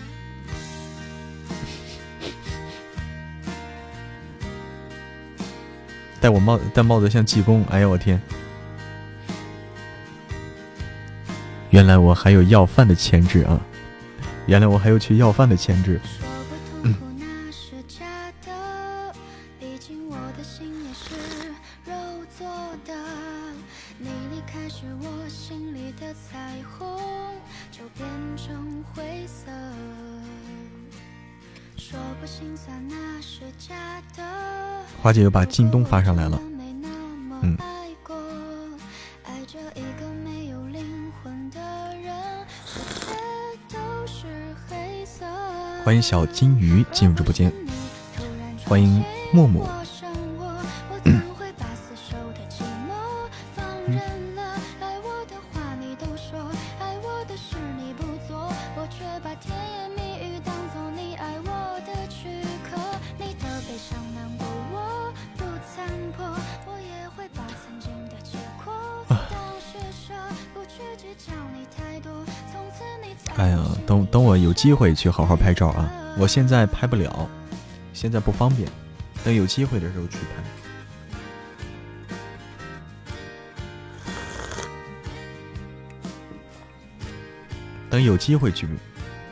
[6.22, 8.22] 戴我帽戴帽子像济公，哎呀我天！
[11.70, 13.60] 原来我还有要饭的潜质啊！
[14.46, 16.00] 原来我还有去要饭的潜质。
[35.02, 36.40] 花姐又把京东发上来了，
[37.42, 37.58] 嗯。
[45.84, 47.52] 欢迎小金鱼进入直播间，
[48.64, 49.02] 欢迎
[49.32, 49.66] 木木。
[74.62, 75.90] 机会去好好拍照啊！
[76.16, 77.28] 我现在拍不了，
[77.92, 78.68] 现在不方便，
[79.24, 80.24] 等有机会的时候去拍。
[87.90, 88.68] 等有机会去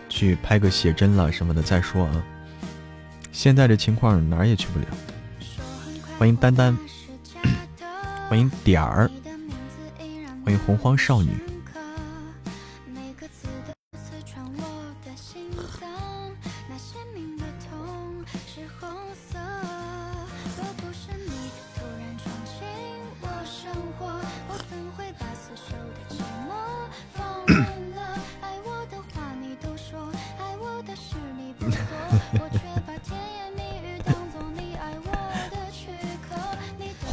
[0.09, 2.25] 去拍个写真了什么的再说啊！
[3.31, 4.87] 现在这情况哪儿也去不了。
[6.19, 6.77] 欢迎丹丹，
[8.29, 9.09] 欢迎点儿，
[10.45, 11.31] 欢迎洪荒少女。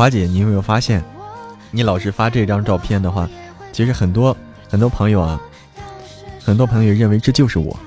[0.08, 1.04] 华姐，你有没有发现，
[1.70, 3.30] 你老是发这张照片的话，
[3.74, 4.34] 其实很多
[4.70, 5.38] 很多朋友啊，
[6.42, 7.78] 很多朋友认为这就是我。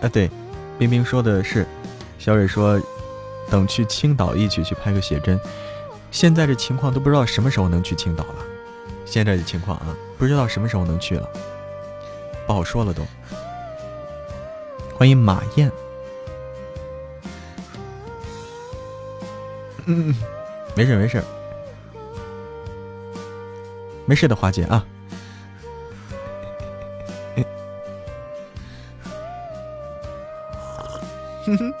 [0.00, 0.30] 啊，对，
[0.78, 1.66] 冰冰说的是，
[2.16, 2.80] 小蕊说，
[3.50, 5.36] 等去青岛一起去拍个写真。
[6.12, 8.36] 现在这情况都不知道什么时候能去青岛了。
[9.04, 11.28] 现在的情况啊，不知道什么时候能去了，
[12.46, 13.02] 不好说了都。
[14.96, 15.68] 欢迎马燕。
[19.86, 20.14] 嗯，
[20.74, 21.22] 没事没事，
[24.06, 24.84] 没事的，华姐啊。
[31.46, 31.72] 哼哼。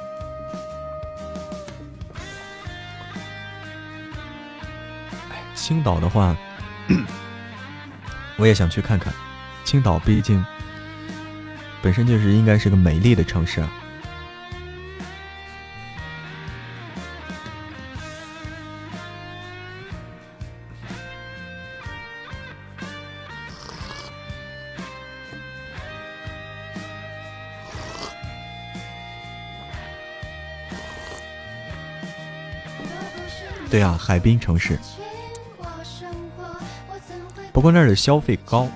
[5.54, 6.36] 青岛的话，
[8.36, 9.10] 我也想去看看。
[9.64, 10.44] 青岛毕竟
[11.80, 13.70] 本身就是应该是个美丽的城市啊。
[33.74, 34.78] 对啊，海滨城市。
[37.52, 38.68] 不过那儿的消费高。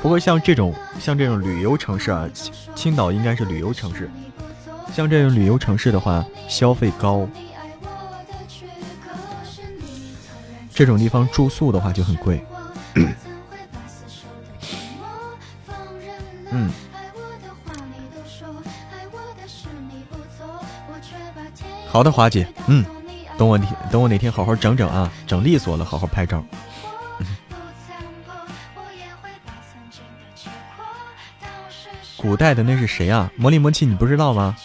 [0.00, 2.30] 不过像这种像这种旅游城市啊，
[2.76, 4.08] 青岛应该是旅游城市。
[4.92, 7.26] 像这种旅游城市的话，消费高。
[10.72, 12.40] 这种地方住宿的话就很贵。
[16.52, 16.70] 嗯。
[21.88, 22.46] 好的，华姐。
[22.68, 22.84] 嗯。
[23.36, 26.44] 等我天，等我哪天好好整整啊，整利索了，好好拍照。
[32.16, 33.30] 古代的那是谁啊？
[33.36, 34.56] 魔力魔气，你不知道吗？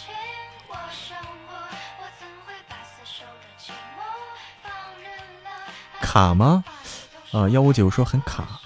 [6.00, 6.64] 卡吗？
[7.32, 8.60] 啊，幺五九说很卡，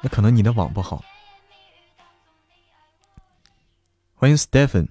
[0.00, 1.04] 那可能你的网不好。
[4.16, 4.88] 欢迎 Stephen。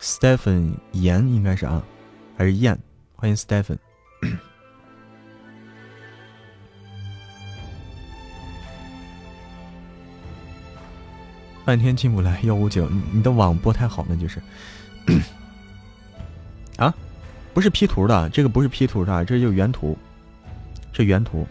[0.00, 1.82] Stephen 严应该是啊，
[2.34, 2.78] 还是燕？
[3.16, 3.76] 欢迎 Stephen。
[11.66, 14.42] 半天进不来幺五九，你的网不太好，那就是。
[16.78, 16.94] 啊，
[17.52, 19.98] 不不是 P 图的，这个不是 P 图的，这就原图，
[20.94, 21.46] 这原图。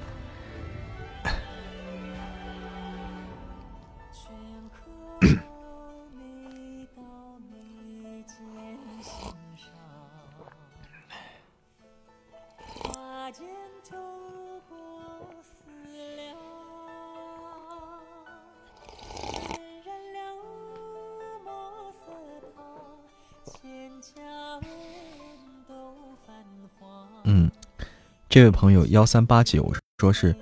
[28.40, 30.34] 这位朋友幺三八九说是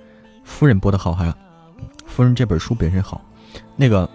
[0.44, 1.36] 夫人播的好哈，
[2.06, 3.20] 夫人这本书本身好。
[3.74, 4.08] 那个，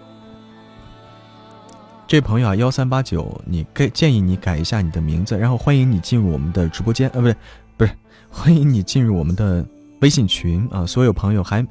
[2.06, 7.36] 这位朋友啊幺三八九，你给建议你改一下你的名字，然后欢迎你进入我们的直播间，呃，不是，
[7.76, 7.92] 不是，
[8.30, 9.62] 欢迎你进入我们的
[10.00, 10.86] 微信群啊！
[10.86, 11.62] 所有朋友还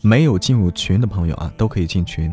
[0.00, 2.32] 没有进入群的朋友啊，都可以进群。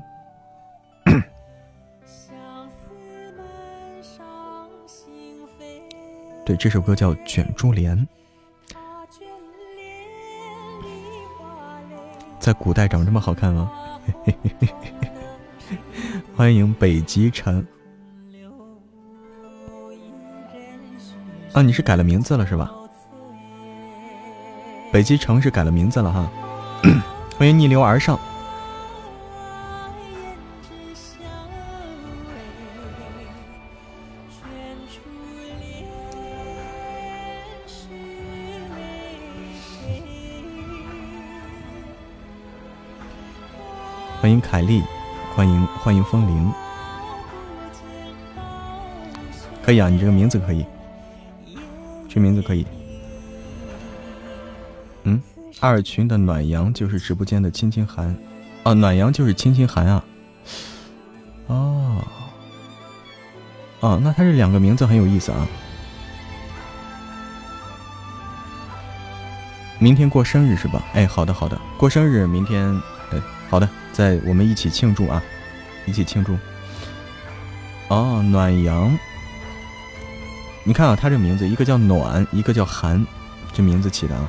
[6.46, 7.98] 对，这首歌叫《卷珠帘》，
[12.46, 13.72] 在古代长这么好看吗？
[16.38, 17.66] 欢迎北极城。
[21.54, 22.72] 啊，你是改了名字了是吧？
[24.94, 26.30] 北极城是改了名字了哈。
[27.36, 28.20] 欢迎逆流而上。
[44.26, 44.82] 欢迎凯丽，
[45.36, 46.52] 欢迎欢迎风铃，
[49.64, 50.66] 可以啊，你这个名字可以，
[52.10, 52.66] 这名字可以。
[55.04, 55.22] 嗯，
[55.60, 58.18] 二群的暖阳就是直播间的亲亲寒，
[58.64, 60.04] 哦，暖阳就是亲亲寒啊。
[61.46, 62.04] 哦，
[63.82, 65.48] 哦，那他这两个名字很有意思啊。
[69.78, 70.82] 明天过生日是吧？
[70.96, 72.74] 哎，好的好的，过生日明天，
[73.12, 73.22] 哎，
[73.52, 73.70] 好的。
[73.96, 75.24] 在我们一起庆祝啊！
[75.86, 76.38] 一起庆祝。
[77.88, 78.94] 哦，暖阳，
[80.66, 83.08] 你看啊，他这名字一个叫暖，一个叫寒，
[83.54, 84.28] 这名字起的啊。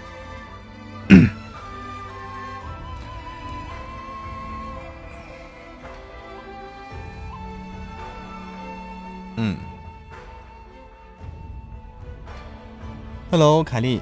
[9.35, 9.57] 嗯。
[13.33, 14.01] Hello，凯丽。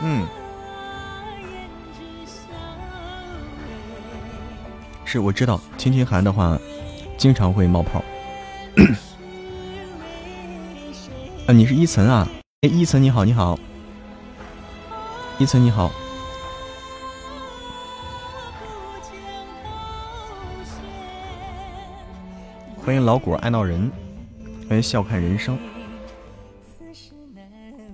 [0.00, 0.26] 嗯。
[5.12, 6.56] 是，我知道，青青寒的话，
[7.18, 8.00] 经常会冒泡。
[11.48, 12.28] 啊，你是依岑啊？
[12.60, 13.58] 哎，依岑你好，你好，
[15.40, 15.90] 依岑你好，
[22.76, 23.90] 欢迎老果爱闹人，
[24.68, 25.58] 欢迎笑看人生，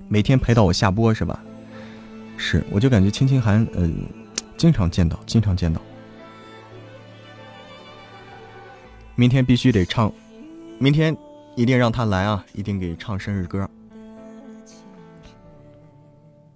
[0.06, 1.42] 每天陪到我下播是吧？
[2.36, 4.06] 是，我就感觉青青寒，嗯，
[4.58, 5.80] 经常见到，经常见到。
[9.18, 10.12] 明天必须得唱，
[10.78, 11.16] 明天
[11.56, 12.44] 一定让他来啊！
[12.52, 13.68] 一定给唱生日歌。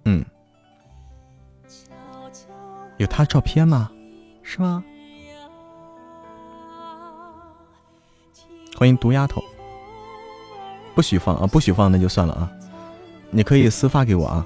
[0.05, 0.23] 嗯，
[2.97, 3.91] 有他照片吗？
[4.43, 4.83] 是吗？
[8.77, 9.43] 欢迎毒丫头，
[10.93, 11.47] 不许放啊！
[11.47, 12.51] 不许放，那就算了啊！
[13.31, 14.45] 你可以私发给我啊。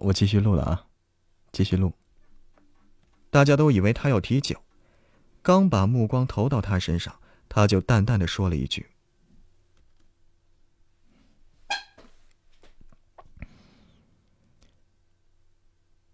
[0.00, 0.86] 我继续录了啊，
[1.52, 1.92] 继续录。
[3.30, 4.62] 大家都以为他要提酒，
[5.42, 8.88] 刚把目光投到他身上，他就淡淡的说了一句：“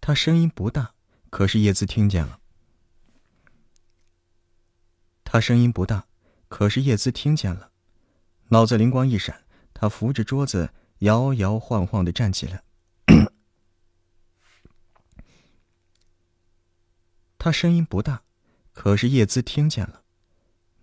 [0.01, 0.95] 他声音不大，
[1.31, 2.41] 可是叶子听见了。
[5.23, 6.09] 他声音不大，
[6.49, 7.71] 可是叶子听见了。”
[8.51, 12.64] 脑子灵光一闪，他扶着桌子，摇摇晃晃的站起来。
[17.45, 18.23] 他声音不大，
[18.73, 20.03] 可是叶姿听见了。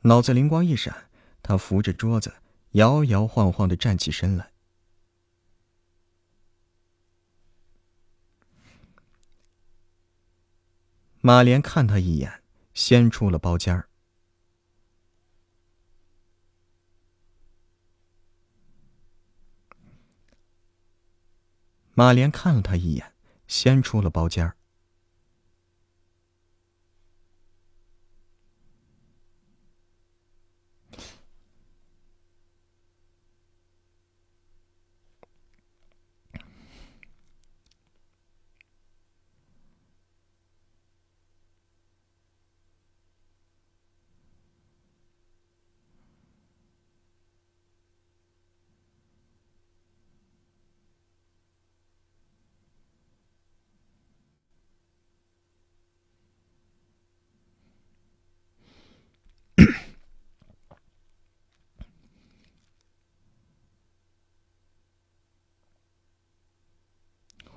[0.02, 1.10] 脑子灵光一闪，
[1.42, 2.36] 他扶着桌子，
[2.74, 4.52] 摇摇晃晃的站起身来。
[11.22, 12.44] 马莲看他一眼，
[12.76, 13.90] 先出了包间儿。
[21.96, 23.16] 马莲看了他一眼，
[23.48, 24.56] 先出了包间儿。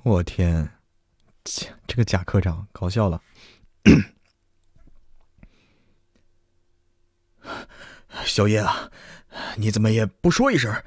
[0.05, 0.71] 我天，
[1.45, 3.23] 这这个贾科长搞笑了。
[8.27, 8.91] 小叶啊，
[9.57, 10.85] 你怎么也不说一声？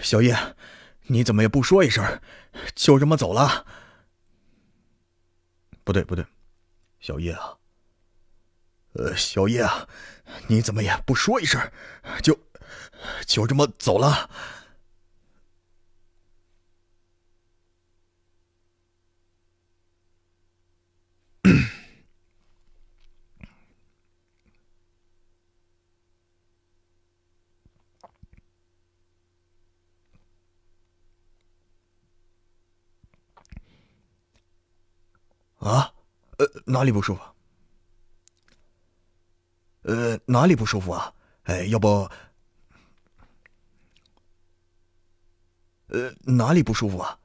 [0.00, 0.34] 小叶，
[1.08, 2.22] 你怎么也不说一声，
[2.74, 3.66] 就这么走了？
[5.84, 6.24] 不对，不对，
[7.00, 7.58] 小叶啊，
[8.94, 9.86] 呃，小叶啊，
[10.46, 11.70] 你怎么也不说一声，
[12.22, 12.40] 就
[13.26, 14.30] 就这么走了？
[35.66, 35.92] 啊，
[36.38, 37.20] 呃，哪里不舒服？
[39.82, 41.12] 呃，哪里不舒服啊？
[41.42, 42.08] 哎，要不，
[45.88, 47.18] 呃，哪里不舒服啊？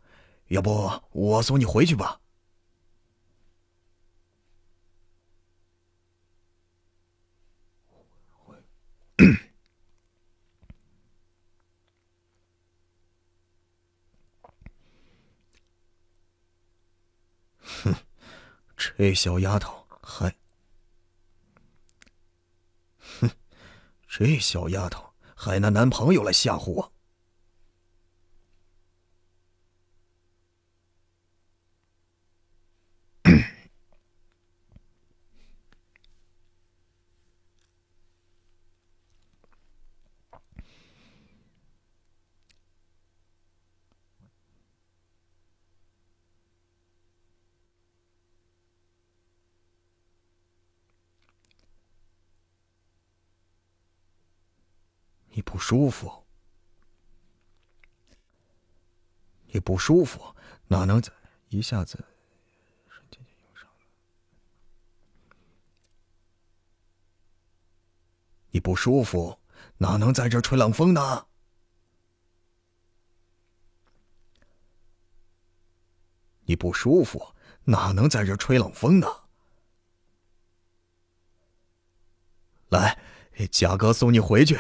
[0.48, 2.20] 要不我送你回去吧。
[9.18, 9.38] 哼。
[19.02, 20.36] 这小丫头还，
[23.00, 23.32] 哼，
[24.08, 26.94] 这小丫头还拿男朋友来吓唬我。
[55.34, 56.12] 你不舒服，
[59.46, 60.36] 你不舒服，
[60.68, 61.14] 哪能在
[61.48, 61.98] 一下子？
[68.50, 69.40] 你不舒服，
[69.78, 71.26] 哪能在这吹冷风呢？
[76.42, 77.34] 你不舒服，
[77.64, 79.08] 哪能在这吹冷风呢？
[82.68, 83.00] 来，
[83.50, 84.60] 贾哥送你回去。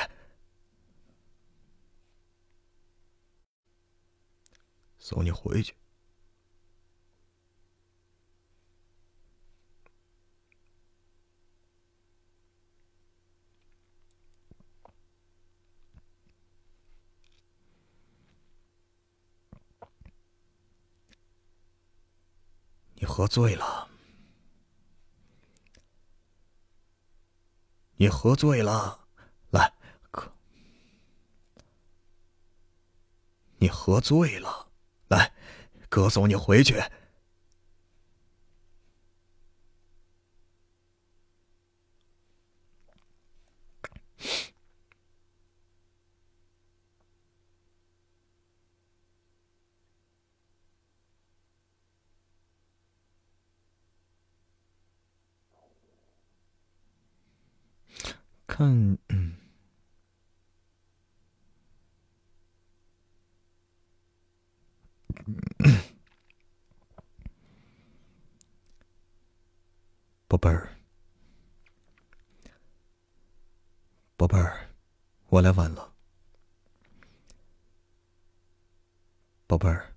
[5.11, 5.75] 送你回去。
[22.95, 23.89] 你喝醉了，
[27.97, 29.07] 你喝醉了，
[29.49, 29.73] 来，
[30.09, 30.31] 哥，
[33.57, 34.70] 你喝醉了。
[35.11, 35.29] 来，
[35.89, 36.81] 哥送你回去。
[58.47, 59.30] 看，嗯。
[70.27, 70.69] 宝贝儿，
[74.15, 74.69] 宝贝儿，
[75.27, 75.93] 我来晚了。
[79.45, 79.93] 宝贝儿，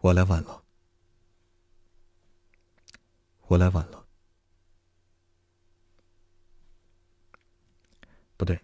[0.00, 0.62] 我来晚了。
[3.48, 4.06] 我来晚了。
[8.36, 8.58] 不对，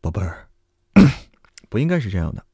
[0.00, 0.48] 宝贝儿，
[1.70, 2.44] 不应该是这样的。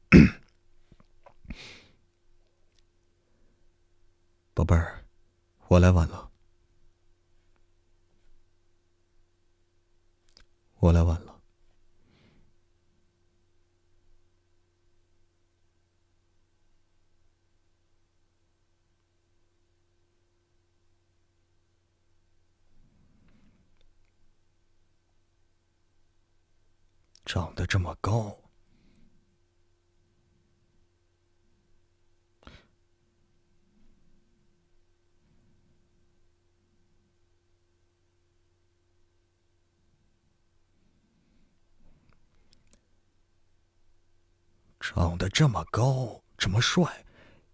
[4.55, 5.03] 宝贝儿。
[5.67, 6.31] 我来晚了，
[10.79, 11.41] 我来晚了，
[27.25, 28.44] 长得这么高。
[44.87, 47.03] 长得这么高这么帅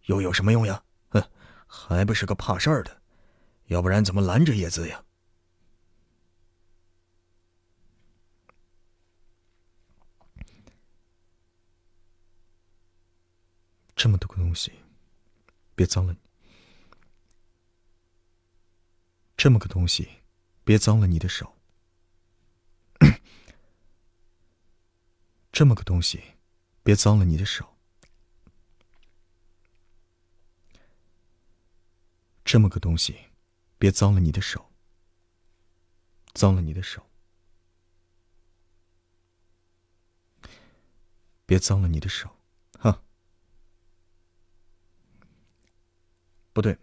[0.07, 0.83] 又有什么用呀？
[1.07, 1.23] 哼
[1.65, 3.01] 还不是个怕事儿的
[3.67, 5.01] 要不然怎么拦着叶子呀？
[13.95, 14.73] 这么多个东西
[15.73, 16.19] 别脏了你。
[19.37, 20.09] 这么个东西
[20.65, 21.55] 别脏了你的手。
[25.53, 26.21] 这么个东西
[26.83, 27.77] 别脏了你的手。
[32.43, 33.17] 这么个东西，
[33.77, 34.71] 别脏了你的手。
[36.33, 37.05] 脏了你的手。
[41.45, 42.29] 别脏了你的手，
[42.79, 43.03] 哈。
[46.53, 46.77] 不对。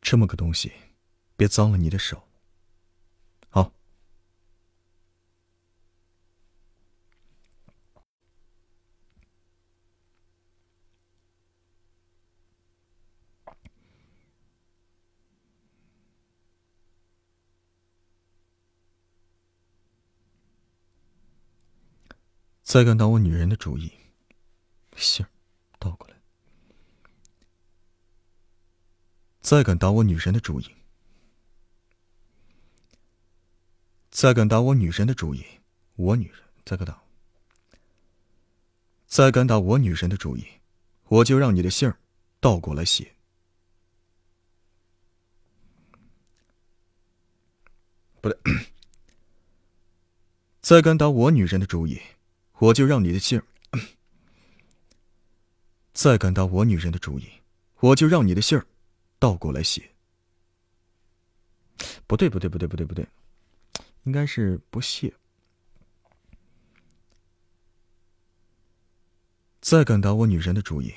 [0.00, 0.72] 这么个东西，
[1.36, 2.28] 别脏了你的手。
[3.50, 3.72] 好。
[22.68, 23.90] 再敢打我女人的主意，
[24.94, 25.30] 信儿
[25.78, 26.14] 倒过来。
[29.40, 30.66] 再敢打我女人的主意，
[34.10, 35.42] 再敢打我女人的主意，
[35.94, 37.02] 我女人再敢打，
[39.06, 40.46] 再敢打我女人的主意，
[41.04, 41.98] 我就让你的信儿
[42.38, 43.14] 倒过来写。
[48.20, 48.38] 不对，
[50.60, 51.98] 再敢打我女人的主意。
[52.58, 53.44] 我就让你的信儿，
[55.92, 57.28] 再敢打我女人的主意，
[57.80, 58.66] 我就让你的信儿
[59.18, 59.92] 倒过来写。
[62.06, 63.06] 不对，不对，不对，不对，不对，
[64.04, 65.14] 应该是不谢。
[69.60, 70.92] 再敢打我女人的主意，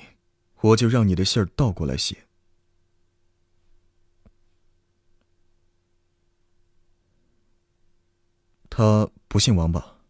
[0.61, 2.25] 我就让你的信儿倒过来写。
[8.69, 10.00] 他不姓王吧？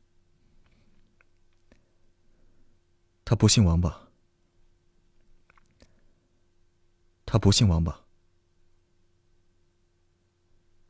[3.32, 4.10] 他不姓王吧？
[7.26, 8.04] 他不姓王吧？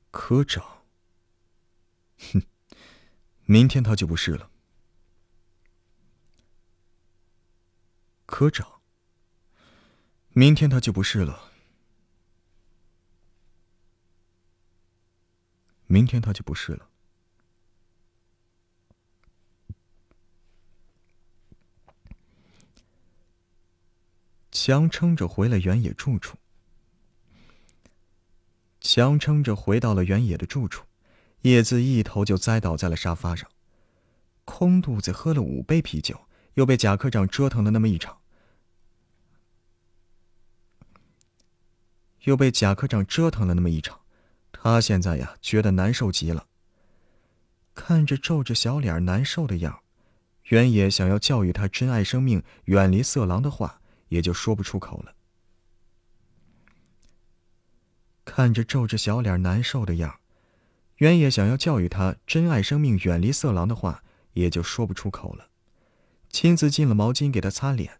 [0.09, 0.81] 科长，
[2.17, 2.41] 哼，
[3.45, 4.49] 明天他就不是了。
[8.25, 8.81] 科长，
[10.29, 11.51] 明天他就不是了。
[15.85, 16.89] 明天他就不是了。
[24.51, 26.37] 强撑着回了原野住处，
[28.81, 30.85] 强撑着回到了原野的住处，
[31.43, 33.49] 叶子一头就栽倒在了沙发上，
[34.43, 38.17] 空肚子喝了五杯啤酒，又被贾科长折腾了那么一场，
[42.23, 44.01] 又被贾科长折腾了那么一场，
[44.51, 46.47] 他现在呀觉得难受极了。
[47.73, 49.79] 看着皱着小脸难受的样
[50.49, 53.80] 原野想要教育他珍爱生命、远离色狼的话。
[54.11, 55.15] 也就说不出口了。
[58.25, 60.19] 看着皱着小脸难受的样
[60.97, 65.49] 原野想要教育他珍爱生命、远离色狼的话，也就说不出口了。
[66.29, 67.99] 亲自进了毛巾给他擦脸，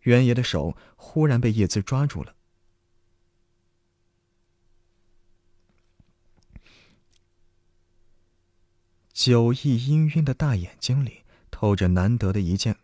[0.00, 2.34] 原野的手忽然被叶子抓住了。
[9.12, 12.76] 酒意氤氲的大眼睛里透着难得的一件。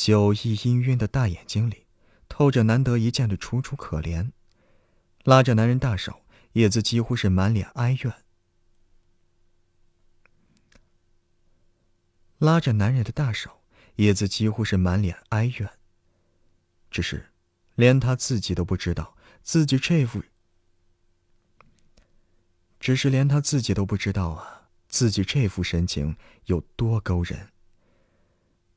[0.00, 1.88] 酒意氤氲的大眼睛里，
[2.28, 4.30] 透着难得一见的楚楚可怜。
[5.24, 8.14] 拉着男人大手，叶子几乎是满脸哀怨。
[12.38, 13.60] 拉着男人的大手，
[13.96, 15.68] 叶子几乎是满脸哀怨。
[16.92, 17.32] 只是，
[17.74, 20.22] 连他自己都不知道自己这副……
[22.78, 27.50] 只是连他自己都不知道啊，自己这副神情有多勾人。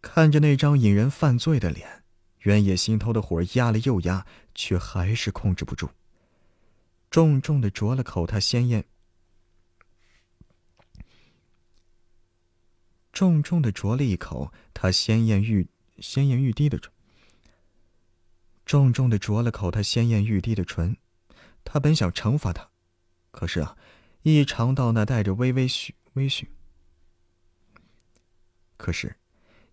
[0.01, 2.03] 看着那张引人犯罪的脸，
[2.39, 5.89] 原野心头的火压了又压，却还是控制不住。
[7.09, 8.85] 重重的啄了口他鲜艳，
[13.13, 15.67] 重重的啄了一口他鲜艳欲
[15.99, 16.91] 鲜艳欲滴的唇，
[18.65, 20.97] 重重的啄了口他鲜艳欲滴的唇。
[21.63, 22.71] 他本想惩罚他，
[23.30, 23.77] 可是啊，
[24.23, 26.47] 一尝到那带着微微许微醺，
[28.77, 29.15] 可是。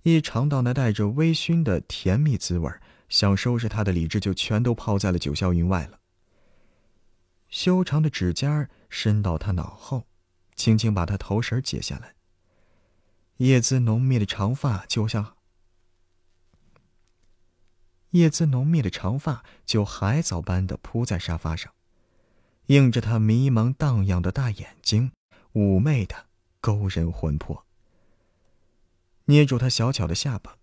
[0.02, 2.70] 一尝到那带着微醺的甜蜜滋味
[3.09, 5.99] 想收拾他的理智就全都抛在了九霄云外了。
[7.49, 10.07] 修长的指尖伸到他脑后，
[10.55, 12.15] 轻轻把他头绳解下来。
[13.39, 15.36] 叶姿浓密的长发就像
[18.10, 21.73] 叶姿浓密的长发就海藻般的铺在沙发上，
[22.67, 25.12] 映着他迷茫荡漾的大眼睛，
[25.52, 26.27] 妩媚的
[26.60, 27.67] 勾人魂魄。
[29.28, 30.57] 捏住他小巧的下巴，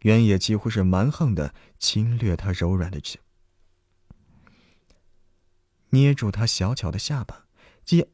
[0.00, 3.18] 原野几乎是蛮横的侵略他柔软的肌。
[5.90, 7.46] 捏住他小巧的下巴，
[7.86, 8.10] 接。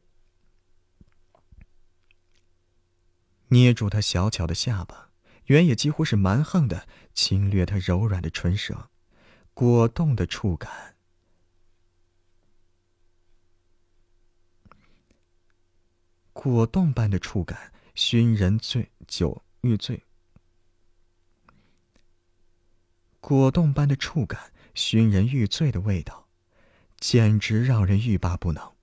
[3.49, 5.09] 捏住他小巧的下巴，
[5.47, 8.89] 原野几乎是蛮横的侵略他柔软的唇舌，
[9.53, 10.95] 果冻的触感，
[16.31, 20.03] 果冻般的触感，熏人醉酒欲醉。
[23.19, 26.27] 果冻般的触感，熏人欲醉的味道，
[26.97, 28.73] 简直让人欲罢不能。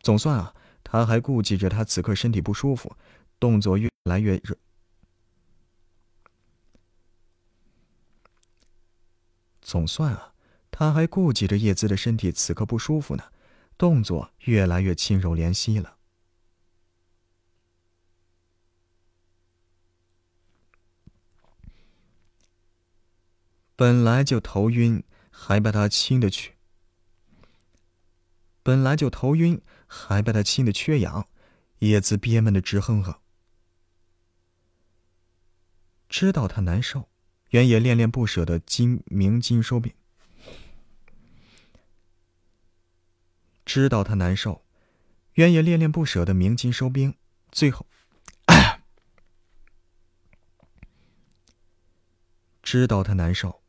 [0.00, 0.54] 总算啊，
[0.84, 2.96] 他还顾及着他此刻身体不舒服。
[3.40, 4.56] 动作越来越热，
[9.60, 10.34] 总算啊，
[10.70, 13.24] 他还顾及着叶姿的身体此刻不舒服呢，
[13.76, 15.98] 动作越来越轻柔怜惜了。
[23.76, 26.52] 本来就头晕，还把他亲的去；
[28.62, 31.28] 本来就头晕，还把他亲的缺氧，
[31.80, 33.18] 叶子憋闷的直哼哼。
[36.08, 37.08] 知道他难受，
[37.50, 39.92] 原野恋恋不舍的金鸣金收兵。
[43.64, 44.64] 知道他难受，
[45.32, 47.16] 原野恋恋不舍的鸣金收兵。
[47.50, 47.86] 最后，
[52.62, 53.63] 知道他难受，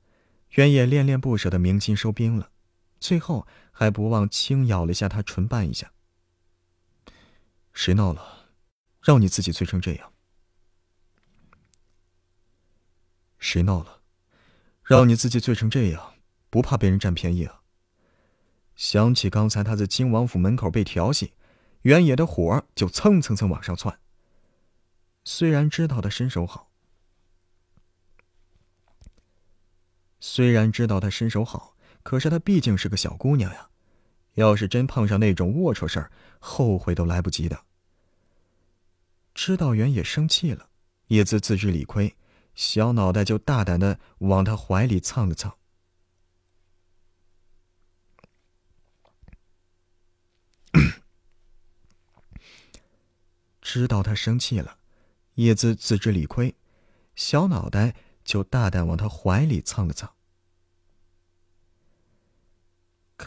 [0.56, 2.51] 原野恋恋不舍的鸣金收兵了。
[3.00, 5.92] 最后还不忘轻咬了下他唇瓣一下。
[7.74, 8.50] 谁闹了，
[9.01, 10.11] 让你自己醉成这样？
[13.38, 14.01] 谁闹了，
[14.82, 16.14] 让你自己醉成这样，
[16.50, 17.61] 不怕被人占便宜啊？
[18.75, 21.34] 想起刚才他在金王府门口被调戏，
[21.82, 24.00] 原野的火就蹭蹭蹭往上窜。
[25.25, 26.72] 虽然知道他身手好，
[30.27, 33.69] 虽然知道他身手好，可是他毕竟是个小姑娘呀，
[34.33, 37.65] 要是真碰上那种龌龊事儿，后悔都来不及的。
[39.35, 40.69] 指导员也生气了，
[41.09, 42.15] 叶子自知理亏。
[42.55, 45.51] 小脑袋就大胆的往他怀里蹭了蹭，
[53.61, 54.79] 知道他生气了，
[55.35, 56.55] 叶子自知理亏，
[57.15, 60.09] 小脑袋就大胆往他怀里蹭了蹭。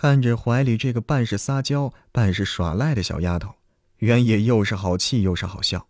[0.01, 3.57] 看着怀里这个半是撒娇半是耍赖的小丫头，
[3.97, 5.89] 原野又是好气又是好笑，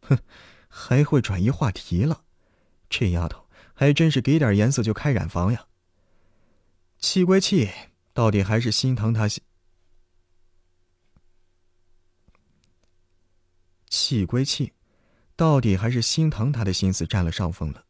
[0.00, 0.18] 哼，
[0.66, 2.24] 还会转移话题了。
[2.88, 5.66] 这丫头还真是给点颜色就开染房呀！
[7.00, 7.68] 气归气，
[8.14, 9.44] 到底还是心疼他心。
[13.90, 14.72] 气归气，
[15.36, 17.84] 到底还是心疼他的心思占了上风了。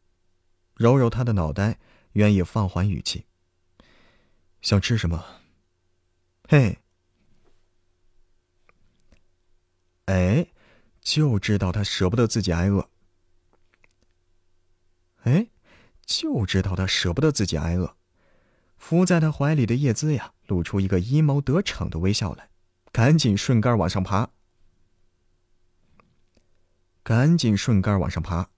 [0.75, 1.79] 揉揉他的脑袋，
[2.11, 3.23] 原野放缓语气。
[4.61, 5.37] 想吃什么？
[6.51, 6.79] 嘿，
[10.07, 10.47] 哎，
[10.99, 12.89] 就知道他舍不得自己挨饿。
[15.23, 15.47] 哎，
[16.05, 17.95] 就知道他舍不得自己挨饿。
[18.75, 22.49] 伏在他怀里的叶姿呀，露出一个阴谋得逞的微笑来，
[22.91, 24.31] 赶紧顺杆往上爬，
[27.01, 28.49] 赶紧顺杆往上爬。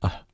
[0.00, 0.26] 啊！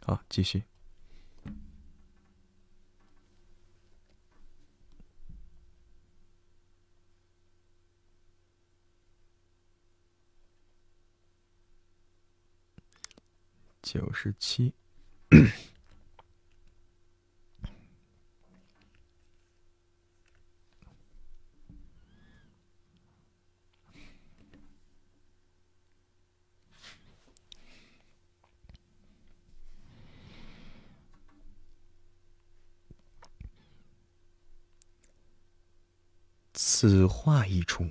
[0.00, 0.64] 好，继续。
[13.82, 14.74] 九十七。
[36.80, 37.90] 此话一出，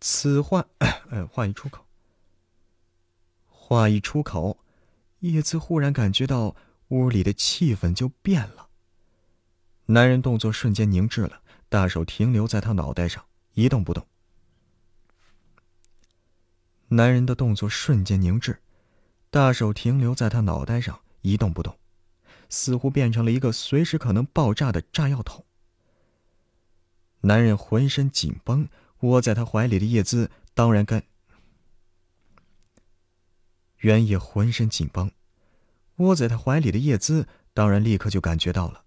[0.00, 1.86] 此话，哎，话一出口，
[3.46, 4.58] 话一出口，
[5.20, 6.56] 叶子忽然感觉到
[6.88, 8.70] 屋里的气氛就变了。
[9.86, 14.04] 男人动作瞬间凝滞了，大手停留在他脑袋上，一动不动。
[16.88, 18.60] 男人的动作瞬间凝滞，
[19.30, 21.78] 大手停留在他脑袋上，一动不动，
[22.48, 25.46] 似乎变成了一个随时可能爆炸的炸药桶。
[27.22, 28.68] 男人浑身紧绷，
[29.00, 31.02] 窝在他怀里的叶姿当然跟。
[33.78, 35.10] 原野浑身紧绷，
[35.96, 38.84] 窝在他怀里的叶姿当然立刻就感觉到了。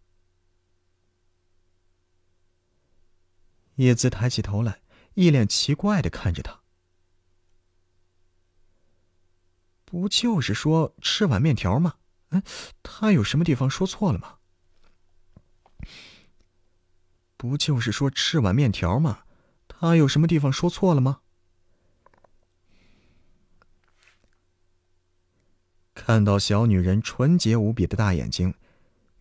[3.76, 4.80] 叶姿抬起头来，
[5.16, 6.62] 一脸奇怪的看着他。
[9.84, 11.96] 不就是说吃碗面条吗？
[12.30, 12.42] 嗯，
[12.82, 14.40] 他有什么地方说错了吗？
[17.38, 19.24] 不就是说吃碗面条吗？
[19.68, 21.22] 他有什么地方说错了吗？
[25.94, 28.54] 看到小女人纯洁无比的大眼睛，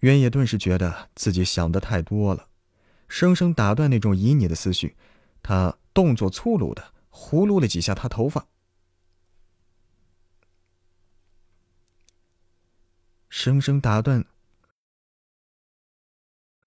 [0.01, 2.49] 原野顿时觉得自己想的太多了，
[3.09, 4.97] 生生打断那种旖旎的思绪。
[5.43, 8.47] 他动作粗鲁的胡撸了几下她头发，
[13.29, 14.25] 生生打断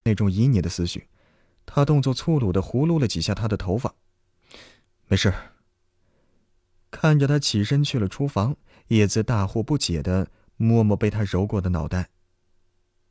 [0.04, 1.08] 那种旖旎的思绪。
[1.70, 3.94] 他动作粗鲁的胡撸了几下他的头发，
[5.06, 5.32] 没事。
[6.90, 8.56] 看着他起身去了厨房，
[8.86, 12.08] 叶子大惑不解的摸摸被他揉过的脑袋，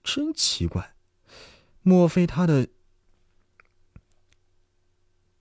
[0.04, 0.96] 真奇怪，
[1.84, 2.68] 莫非他的？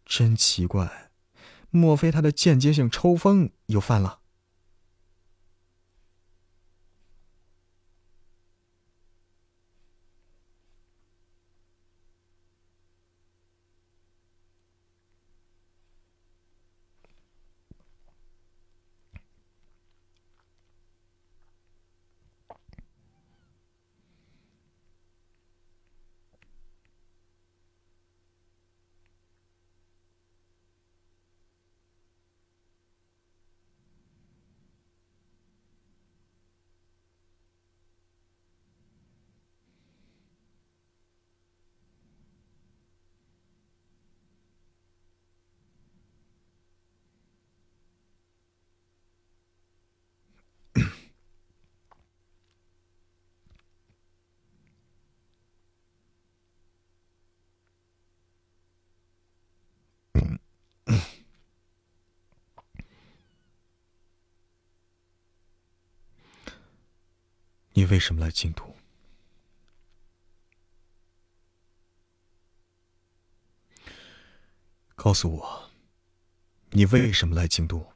[0.05, 1.11] 真奇怪，
[1.71, 4.21] 莫非他的间接性抽风又犯了？
[67.87, 68.75] 你为什么来京都？
[74.97, 75.71] 告诉我，
[76.71, 77.93] 你为什么来京都？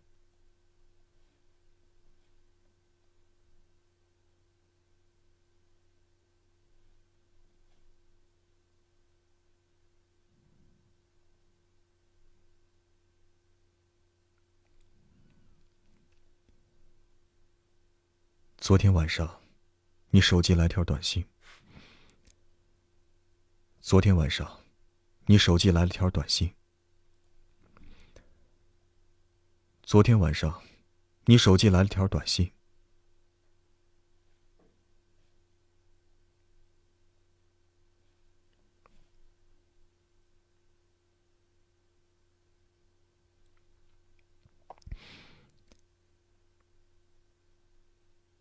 [18.59, 19.40] 昨天晚上。
[20.13, 21.25] 你手机来条短信。
[23.81, 24.61] 昨天晚上，
[25.27, 26.53] 你手机来了条短信。
[29.85, 30.63] 昨天晚上，
[31.27, 32.53] 你手机来了条短信。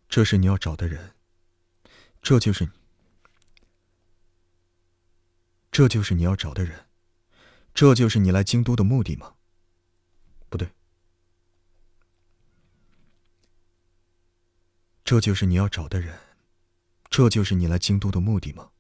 [0.08, 1.19] 这是你要找的人。
[2.22, 2.72] 这就是你，
[5.72, 6.86] 这就是你要找的人，
[7.74, 9.36] 这就是你来京都的目的吗？
[10.50, 10.70] 不对，
[15.04, 16.20] 这就是你要找的人，
[17.10, 18.72] 这就是你来京都的目的吗？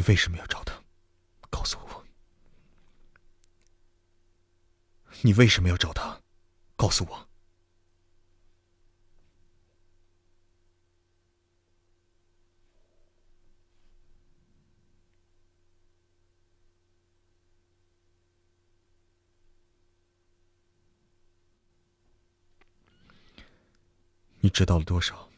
[0.00, 0.82] 你为什么要找他？
[1.50, 2.06] 告诉我。
[5.20, 6.22] 你为什么要找他？
[6.74, 7.28] 告诉我。
[24.40, 25.28] 你知道了多少？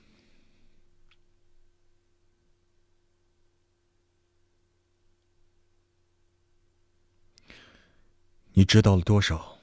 [8.54, 9.58] 你知道了多少？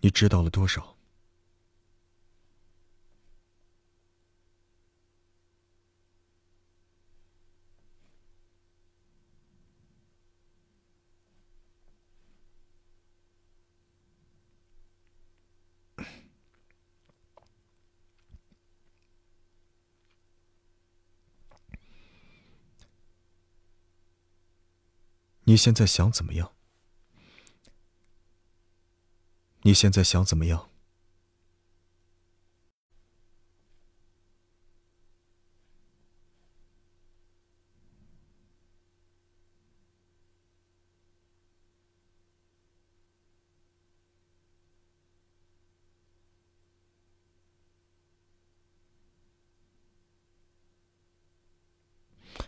[0.00, 0.96] 你知道了多少？
[25.50, 26.52] 你现在想怎么样？
[29.62, 30.70] 你现在想怎么样？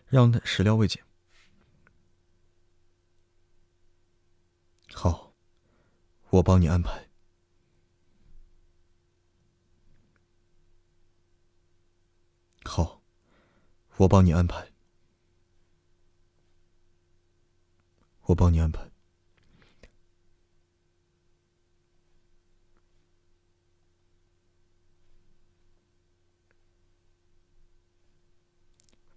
[0.08, 1.00] 让他始料未及。
[4.94, 5.32] 好，
[6.32, 7.10] 我帮你安排。
[12.64, 13.02] 好，
[13.98, 14.72] 我帮你安排。
[18.22, 18.90] 我帮你安排。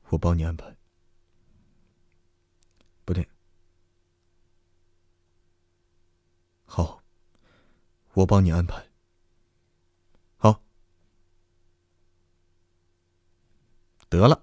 [0.10, 0.76] 我帮你安排。
[3.06, 3.26] 不对。
[6.66, 7.02] 好，
[8.16, 8.90] 我帮你安排。
[10.38, 10.62] 好，
[14.10, 14.42] 得了。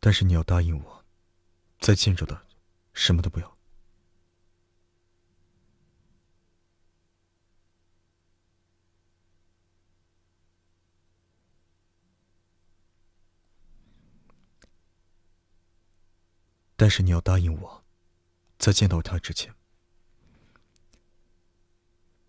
[0.00, 1.04] 但是你要答应我，
[1.80, 2.46] 再见着的，
[2.94, 3.57] 什么都不要。
[16.80, 17.84] 但是你要答应我，
[18.56, 19.52] 在见到他之前。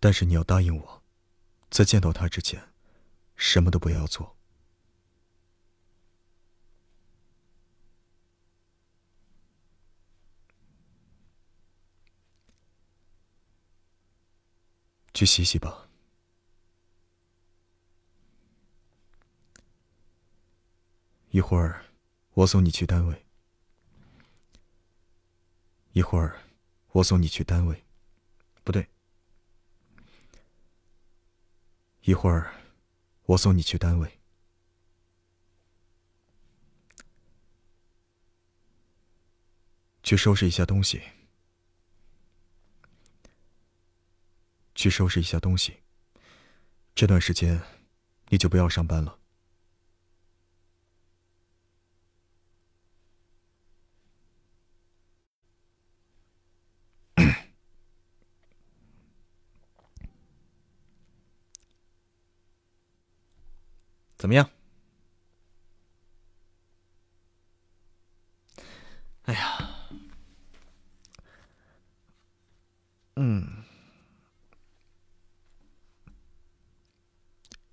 [0.00, 1.02] 但是你要答应我，
[1.70, 2.72] 在见到他之前，
[3.36, 4.36] 什么都不要做。
[15.14, 15.88] 去洗洗吧。
[21.28, 21.84] 一会儿，
[22.32, 23.29] 我送你去单位。
[25.92, 26.40] 一会儿，
[26.92, 27.84] 我送你去单位，
[28.62, 28.88] 不对。
[32.02, 32.54] 一会儿，
[33.26, 34.18] 我送你去单位，
[40.02, 41.02] 去收拾一下东西，
[44.74, 45.80] 去收拾一下东西。
[46.94, 47.60] 这段时间，
[48.28, 49.18] 你就不要上班了。
[64.16, 64.48] 怎怎么样？
[69.22, 69.70] 哎呀，
[73.16, 73.64] 嗯，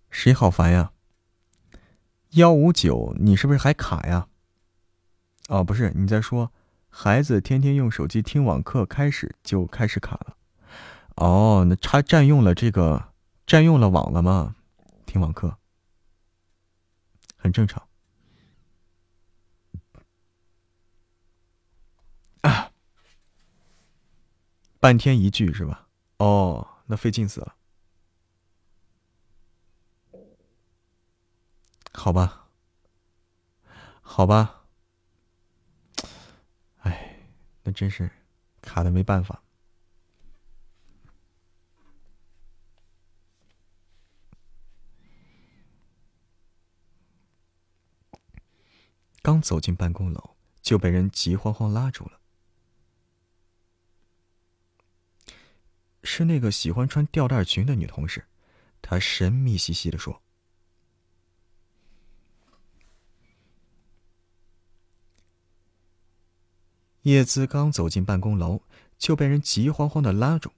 [0.09, 0.93] 谁好烦呀？
[2.31, 4.27] 幺五九，你是不是还卡呀？
[5.49, 6.51] 哦，不是，你在说
[6.89, 10.35] 孩子天天用手机听网课，开始就开始卡了。
[11.17, 13.13] 哦，那他占用了这个，
[13.45, 14.55] 占用了网了吗？
[15.05, 15.59] 听网课。
[17.47, 17.87] 很正常，
[22.41, 22.73] 啊，
[24.81, 25.87] 半天一句是吧？
[26.17, 27.55] 哦，那费劲死了。
[31.93, 32.49] 好吧，
[34.01, 34.65] 好吧，
[36.79, 37.17] 哎，
[37.63, 38.11] 那真是
[38.61, 39.41] 卡的没办法。
[49.27, 52.21] 刚走进办公楼，就被人急慌慌拉住了。
[56.01, 58.23] 是那个喜欢穿吊带裙的女同事，
[58.81, 60.21] 她神秘兮兮的说
[67.03, 68.61] ：“叶子刚走进办公楼，
[68.97, 70.53] 就被人急慌慌的拉住。”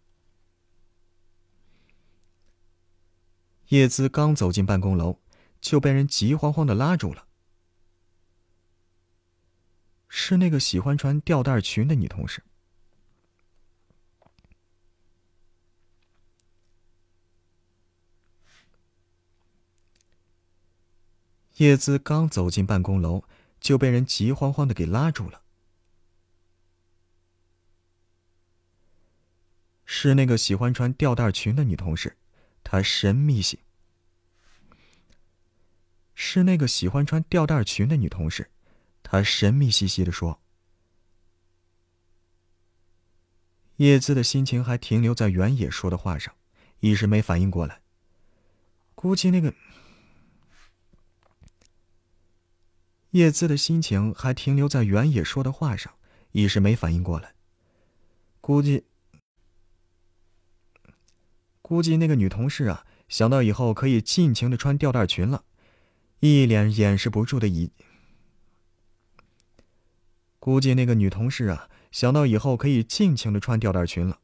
[3.69, 5.17] 叶子刚走进办公楼，
[5.59, 7.25] 就被人急慌慌的拉住了。
[10.09, 12.43] 是那个喜欢穿吊带裙的女同事。
[21.57, 23.23] 叶姿刚走进办公楼，
[23.59, 25.41] 就被人急慌慌的给拉住了。
[29.85, 32.15] 是那个喜欢穿吊带裙的女同事，
[32.63, 33.59] 她神秘性。
[36.15, 38.49] 是那个喜欢穿吊带裙的女同事，
[39.11, 40.39] 他神秘兮兮的说。
[43.77, 46.35] 叶姿的心情还停留在原野说的话上，
[46.81, 47.81] 一时没反应过来。
[48.93, 49.51] 估计那个。
[53.11, 55.91] 叶姿的心情还停留在原野说的话上，
[56.31, 57.33] 一时没反应过来。
[58.39, 58.85] 估计，
[61.63, 65.45] 估计那个女同事啊，想到以后可以尽情的穿吊带裙了，
[66.19, 67.71] 一脸掩饰不住的以。
[70.39, 74.21] 估计那个女同事啊，想到以后可以尽情的穿吊带裙了。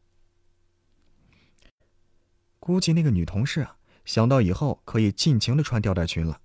[2.60, 6.42] 估计那个女同事啊，想到以后可以尽情的穿吊带裙了。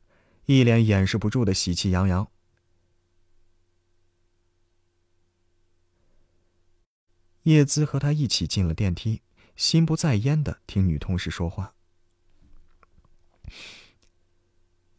[0.47, 2.28] 一脸掩饰不住的喜气洋洋。
[7.44, 9.23] 叶姿和他一起进了电梯，
[9.55, 11.74] 心不在焉的听女同事说话。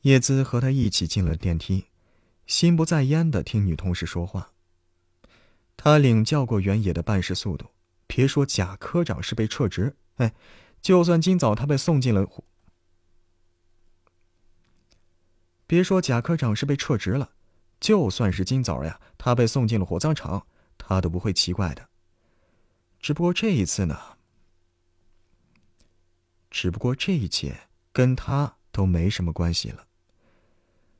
[0.01, 1.89] 叶姿和他一起进了电梯，
[2.47, 4.53] 心不在焉的听女同事说话。
[5.77, 7.67] 他领教过原野的办事速度，
[8.07, 10.33] 别说贾科长是被撤职，哎，
[10.81, 12.27] 就算今早他被送进了。
[15.65, 17.31] 别说贾科长是被撤职了，
[17.79, 20.45] 就算是今早呀，他被送进了火葬场，
[20.77, 21.87] 他都不会奇怪的。
[22.99, 23.97] 只不过这一次呢，
[26.49, 29.87] 只不过这一切跟他都没什么关系了。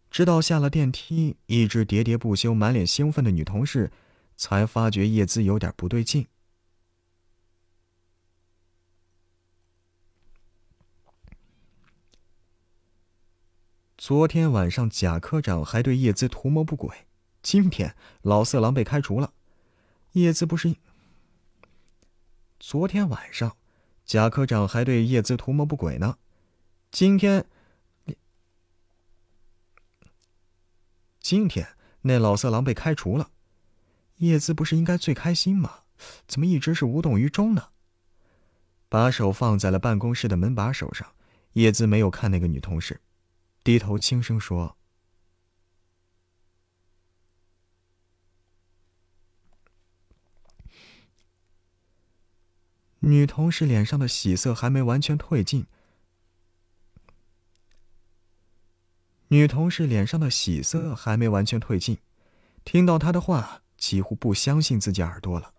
[0.10, 3.92] 直到下了电梯，一直喋喋不休、满脸兴奋的女同事，
[4.42, 6.26] 才发觉叶姿有点不对劲。
[13.96, 17.06] 昨天晚上贾科长还对叶姿图谋不轨，
[17.44, 19.32] 今天老色狼被开除了，
[20.14, 20.76] 叶姿不是？
[22.60, 23.56] 昨天晚上
[24.04, 26.18] 贾科长还对叶姿图谋不轨呢，
[26.90, 27.46] 今天，
[31.20, 33.30] 今天那老色狼被开除了，
[34.22, 35.80] 叶姿不是应该最开心吗？
[36.28, 37.70] 怎么一直是无动于衷呢？
[38.88, 41.14] 把手放在了办公室的门把手上，
[41.54, 43.02] 叶姿没有看那个女同事。
[43.64, 44.78] 低头轻声说
[53.02, 55.66] ：“女同事脸上的喜色还没完全褪尽。
[59.30, 61.98] 女同事脸上的喜色还没完全褪尽，
[62.64, 65.56] 听到他的话，几乎不相信自己耳朵了。”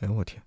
[0.00, 0.42] 哎呦我天！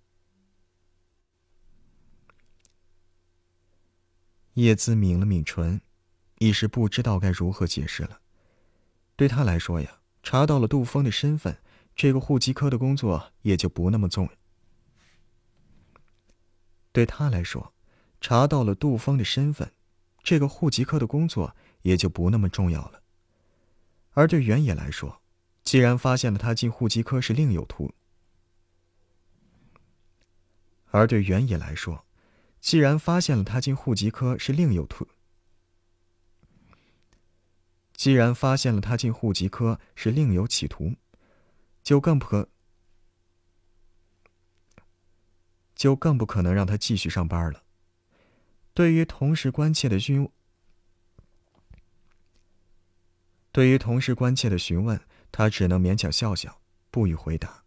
[4.55, 5.79] 叶姿抿了抿唇，
[6.39, 8.21] 一时不知道该如何解释了。
[9.15, 11.59] 对他来说呀，查到了杜峰的身份，
[11.95, 14.29] 这个户籍科的工作也就不那么重。
[16.91, 17.73] 对他来说，
[18.27, 19.71] 查到了杜峰的身份，
[20.21, 23.01] 这个户籍科的工作也就不那么重要了。
[24.11, 25.21] 而对原野来说，
[25.63, 27.93] 既然发现了他进户籍科是另有图。
[30.87, 32.05] 而对原野来说，
[32.59, 35.07] 既然发现了他进户籍科是另有图，
[37.93, 40.95] 既然发现了他进户籍科是另有企图，
[41.81, 42.49] 就更不可，
[45.73, 47.63] 就更不可能让他继续上班了。
[48.77, 50.29] 对于同事关切的询，
[53.51, 57.63] 对于同事关切的询问，他只能勉强笑笑，不予回答。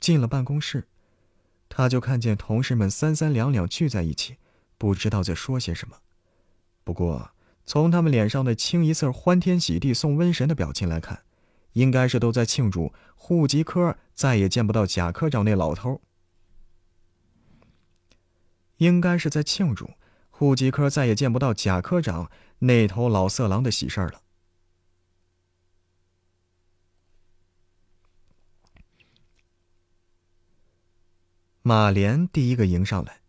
[0.00, 0.88] 进了办公室。
[1.68, 4.38] 他就看见同事们三三两两聚在一起，
[4.76, 5.98] 不知道在说些什么。
[6.82, 7.30] 不过，
[7.64, 11.22] 从他们脸上的清一色欢天喜地送瘟神的表情来看，
[11.74, 16.02] 应该是都在庆祝户籍科再也见不到贾科长那老头。
[18.80, 19.90] 应该是在庆祝
[20.30, 24.22] 户籍科再也见不到贾科长那头老色狼的喜事儿了。
[31.62, 33.20] 马莲第一个迎上来。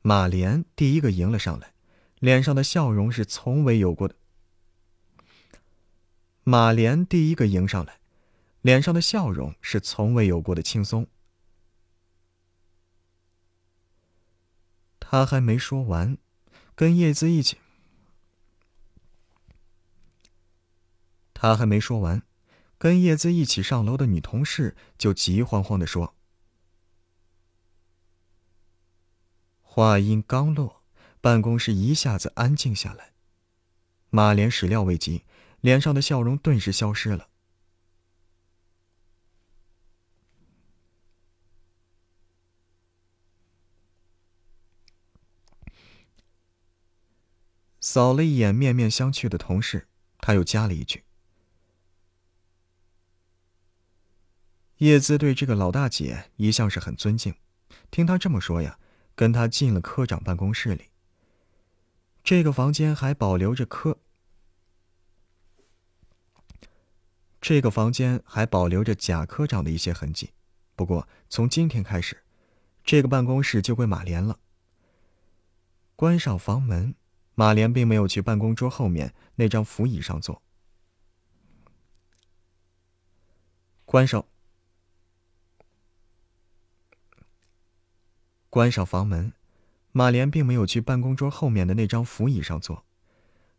[0.00, 1.74] 马莲第一个迎了上来，
[2.20, 4.14] 脸上的笑容是从未有过的。
[6.44, 7.98] 马莲第一个迎上来，
[8.60, 11.08] 脸上的笑容是从未有过的轻松。
[15.12, 16.16] 他还没说完，
[16.74, 17.58] 跟叶子一起。
[21.34, 22.22] 他还没说完，
[22.78, 26.14] 跟叶子一起上楼的女同事就急慌慌的说。
[29.60, 30.82] 话音刚落，
[31.20, 33.12] 办公室一下子安静下来。
[34.08, 35.24] 马莲始料未及，
[35.60, 37.28] 脸上的笑容顿时消失了。
[47.82, 49.86] 扫了一眼面面相觑的同事，
[50.20, 51.04] 他又加了一句
[54.78, 57.34] ：“叶姿对这个老大姐一向是很尊敬，
[57.90, 58.78] 听他这么说呀。”
[59.14, 60.88] 跟他进了科长办公室里。
[62.24, 63.98] 这个房间还保留着科，
[67.38, 70.30] 这个房间还保留着贾科长的一些痕迹。
[70.74, 72.24] 不过从今天开始，
[72.82, 74.40] 这个办公室就归马莲了。
[75.94, 76.94] 关上房门，
[77.34, 80.42] 马莲并没有去办公桌后面那张扶椅上坐。
[83.84, 84.24] 关上。
[88.50, 89.32] 关上房门，
[89.92, 92.84] 马莲并没有去办公桌后面的那张扶椅上坐，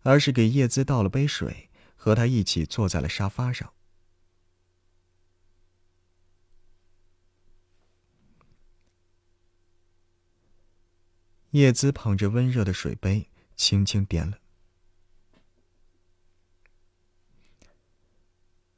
[0.03, 3.73] 而是给叶姿倒了杯水，和他一起坐在了沙发上。
[11.49, 14.39] 叶姿捧着温热的水杯，轻轻点了。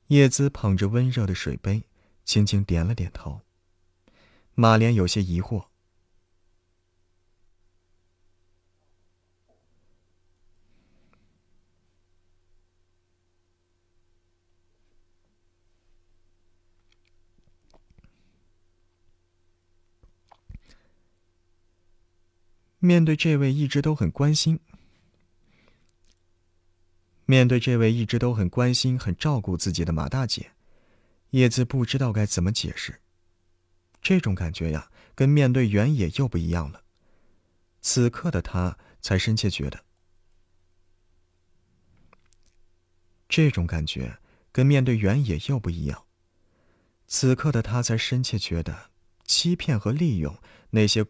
[0.08, 1.84] 叶姿捧着温热的水杯，
[2.24, 3.42] 轻轻点了点头。
[4.54, 5.66] 马莲有些疑惑。
[22.86, 24.60] 面对这位一直都很关心，
[27.26, 30.52] 面对这位一直都很关心、很照顾自己的马大姐，
[31.32, 33.02] 叶子不知道该怎么解释。
[34.04, 36.84] 这种感觉呀，跟面对原野又不一样了。
[37.82, 39.84] 此刻的他才深切觉得，
[43.28, 44.20] 这种感觉
[44.52, 46.06] 跟面对原野又不一样。
[47.08, 48.92] 此刻的他才深切觉得，
[49.26, 50.38] 欺骗和利用
[50.70, 51.04] 那些。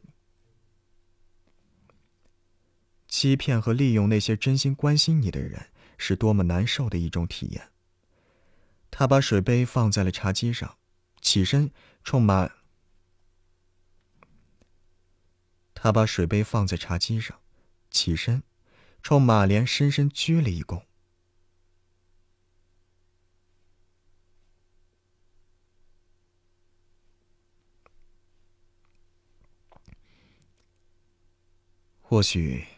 [3.17, 7.71] 欺骗和利用那些真心关心你的人，是多么难受的一种体验。
[8.91, 10.77] 他把水杯放在了茶几上，
[11.21, 11.71] 起身
[12.03, 12.51] 冲马。
[15.73, 17.39] 他把水杯放在茶几上，
[17.89, 18.43] 起身，
[19.01, 20.83] 冲马莲深深鞠了一躬。
[32.01, 32.74] 或许。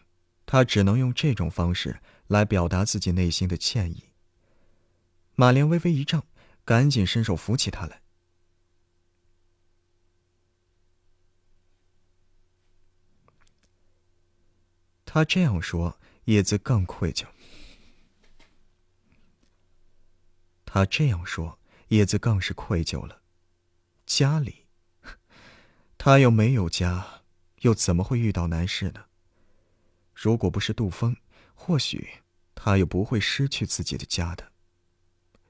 [0.50, 4.04] 他只能用这种方式来表达自己内心的歉意。
[5.34, 6.22] 马莲微微一怔，
[6.64, 8.00] 赶紧伸手扶起他来。
[15.04, 17.26] 他这样说，叶子更愧疚。
[20.64, 23.20] 他这样说，叶子更是愧疚了。
[24.06, 24.64] 家里，
[25.98, 27.24] 他又没有家，
[27.60, 29.07] 又怎么会遇到难事呢？
[30.20, 31.16] 如果不是杜峰，
[31.54, 34.50] 或许他又不会失去自己的家的。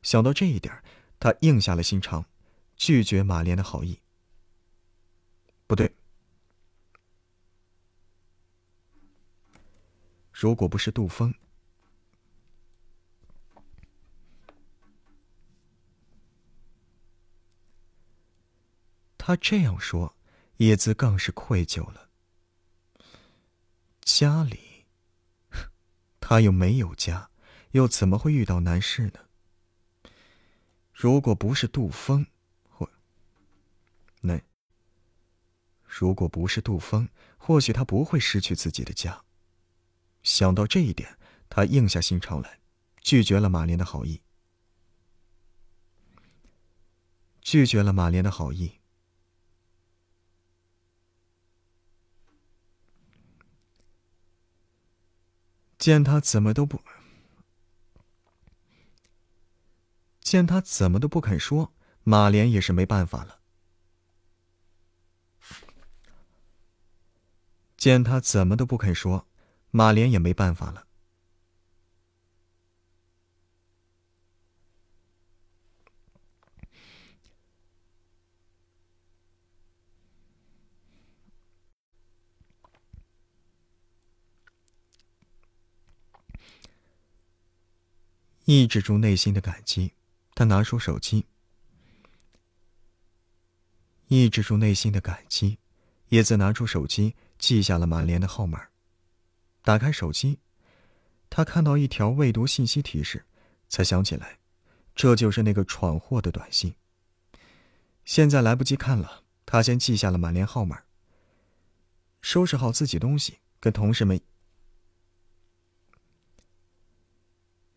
[0.03, 0.85] 想到这一点，
[1.19, 2.27] 他硬下了心肠，
[2.77, 4.03] 拒绝马莲的好意。
[5.67, 5.97] 不对，
[10.31, 11.33] 如果不是杜峰，
[19.17, 20.15] 他这样说，
[20.59, 22.08] 叶子更是愧疚了。
[24.11, 24.87] 家里，
[26.19, 27.31] 他又没有家，
[27.73, 30.11] 又怎么会遇到难事呢？
[30.95, 32.27] 如果不是杜峰，
[32.70, 32.91] 或
[34.23, 34.41] 那，
[35.85, 39.25] 如果不是杜峰，或许他不会失去自己的家。
[40.23, 41.19] 想到这一点，
[41.51, 42.61] 他硬下心肠来，
[43.03, 44.23] 拒绝了马莲的好意，
[47.43, 48.77] 拒绝了马莲的好意。
[55.78, 56.82] 见他怎么都不，
[60.20, 63.39] 见他怎么都不肯说，马莲也是没办法了。
[67.76, 69.28] 见他怎么都不肯说，
[69.70, 70.88] 马莲也没办法了。
[88.51, 89.93] 抑制住内心的感激，
[90.35, 91.27] 他拿出手机。
[94.07, 95.59] 抑制住内心的感激，
[96.09, 98.68] 叶子拿出手机，记下了马莲的号码。
[99.62, 100.39] 打开手机，
[101.28, 103.27] 他看到一条未读信息提示，
[103.68, 104.39] 才想起来，
[104.94, 106.75] 这就是那个闯祸的短信。
[108.07, 110.85] 现在来不及看了，他先记下了马莲号码。
[112.23, 114.18] 收拾好自己东西，跟同事们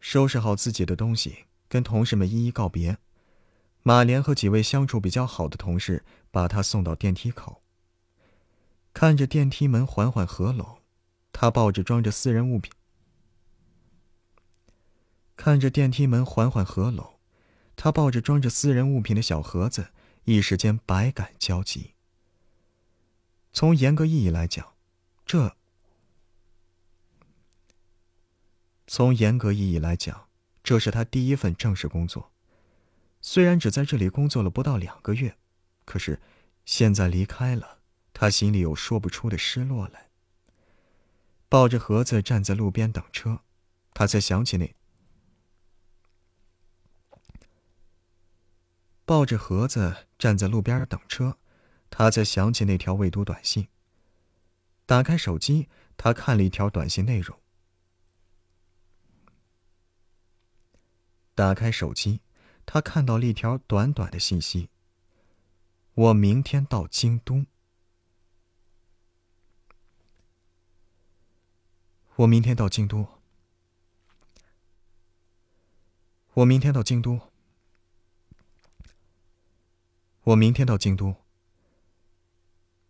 [0.02, 2.98] 收拾好自己的东西，跟同事们一一告别。
[3.84, 7.62] 马莲和几位相处比较好的同事把他送到电梯口。
[8.94, 10.80] 看着电梯门缓缓合拢，
[11.32, 12.72] 他抱着装着私人物品。
[15.38, 17.20] 看着电梯门缓缓合拢，
[17.76, 19.88] 他抱着装着私人物品的小盒子，
[20.26, 21.94] 一时间百感交集。
[23.54, 24.74] 从严格意义来讲，
[25.26, 25.56] 这
[28.94, 30.28] 从严格意义来讲，
[30.62, 32.34] 这是他第一份正式工作。
[33.22, 35.38] 虽然只在这里工作了不到两个月，
[35.86, 36.20] 可是
[36.66, 37.80] 现在离开了，
[38.12, 40.10] 他心里有说不出的失落来。
[41.48, 43.44] 抱着盒子站在路边等车，
[43.94, 44.76] 他才想起那
[49.06, 51.38] 抱着盒子站在路边等车，
[51.90, 53.70] 他才想起那条未读短信。
[54.86, 57.41] 打开手机，他看了一条短信内容。
[61.42, 62.22] 打开手机。
[62.68, 64.70] 他看到了一条短短的信息
[65.96, 67.48] ：“我明天到京都。
[72.18, 73.08] 我明天到京都。
[76.36, 77.20] 我明天到京都。
[80.26, 81.16] 我明天到京都。”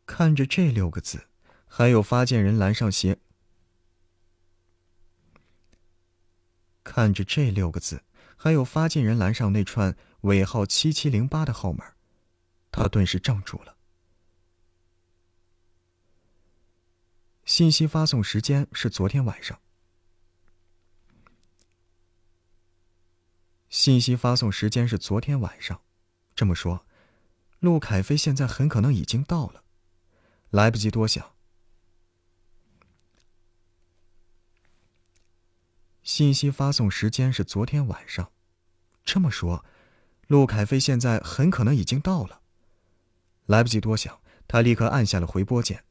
[0.06, 1.30] 看着这六个字，
[1.66, 3.18] 还有发件人栏上写
[6.84, 8.04] ：“看着这六个字。”
[8.44, 11.94] 还有发件人栏上那串尾号七七零八的号码，
[12.72, 13.78] 他顿时怔住了。
[17.46, 19.60] 信息发送时间是昨天晚上。
[23.70, 25.80] 信息发送时间是昨天晚上，
[26.34, 26.84] 这么说，
[27.60, 29.64] 陆凯飞现在很可能已经到了，
[30.50, 31.31] 来不及多想。
[36.12, 38.34] 信息发送时间是昨天晚上，
[39.06, 39.64] 这么说，
[40.28, 42.42] 陆凯飞现在很可能已经到了。
[43.46, 45.86] 来不及多想，他立刻按下了回拨键。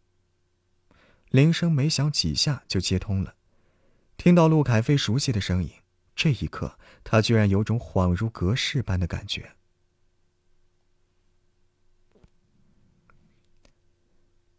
[1.30, 3.34] 铃声没响几下就接通了，
[4.18, 5.70] 听到陆凯飞熟悉的声音，
[6.14, 9.56] 这一刻他居然有种恍如隔世般的感觉。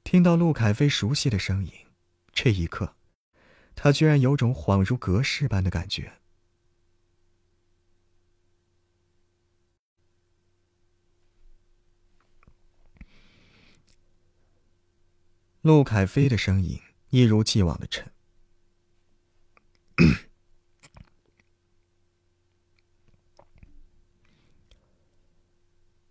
[0.04, 1.72] 听到陆凯飞熟悉的声音，
[2.34, 2.96] 这一刻。
[3.76, 6.14] 他居然有种恍如隔世般的感觉。
[15.62, 18.12] 陆凯飞的声音一如既往的沉。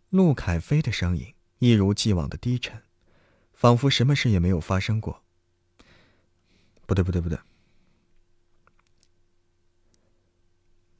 [0.08, 2.82] 陆凯飞的声音一如既往的低沉，
[3.52, 5.24] 仿佛什么事也没有发生过。
[6.86, 7.38] 不对，不对，不对。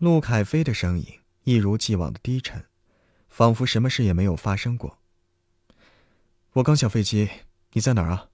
[0.01, 2.65] 陆凯飞的声音一如既往的低沉，
[3.29, 4.99] 仿佛什么事也没有发生过。
[6.53, 7.29] 我刚下飞机，
[7.73, 8.31] 你在哪儿啊？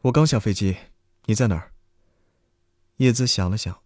[0.00, 0.76] 我刚下飞机，
[1.26, 1.72] 你在哪儿？
[2.96, 3.80] 叶子想了想。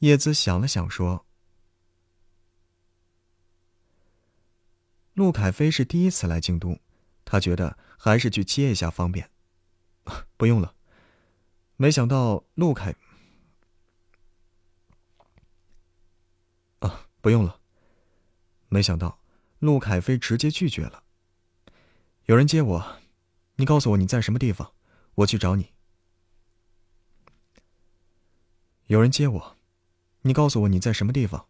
[0.00, 1.24] 叶子想了想说。
[5.14, 6.78] 陆凯飞是第一次来京都，
[7.24, 9.30] 他觉得还是去接一下方便。
[10.36, 10.74] 不用了，
[11.76, 12.94] 没想到陆凯……
[16.80, 17.60] 啊，不用了，
[18.68, 19.20] 没想到
[19.60, 21.04] 陆凯飞直接拒绝了。
[22.26, 22.96] 有人接我，
[23.56, 24.72] 你告诉我你在什么地方，
[25.14, 25.72] 我去找你。
[28.86, 29.56] 有人接我，
[30.22, 31.46] 你告诉我你在什么地方，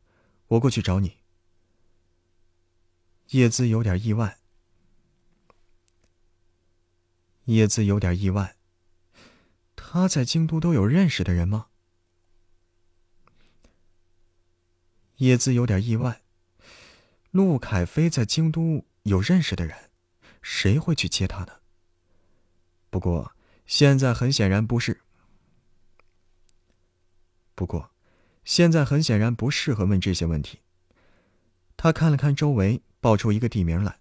[0.49, 1.19] 我过去找你。
[3.35, 4.39] 叶姿有点意外。
[7.47, 8.55] 叶姿有点意外。
[9.75, 11.67] 他在京都都有认识的人吗？
[15.17, 16.23] 叶姿有点意外。
[17.33, 19.91] 陆凯飞在京都有认识的人，
[20.41, 21.55] 谁会去接他呢？
[22.89, 23.35] 不过
[23.67, 25.01] 现在很显然不是。
[27.57, 27.91] 不过，
[28.45, 30.61] 现在很显然不适合问这些问题。
[31.77, 32.81] 他看了看周围。
[33.05, 34.01] 报出一个地名来。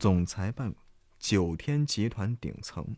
[0.00, 0.74] 总裁办，
[1.20, 2.96] 九天集团顶层。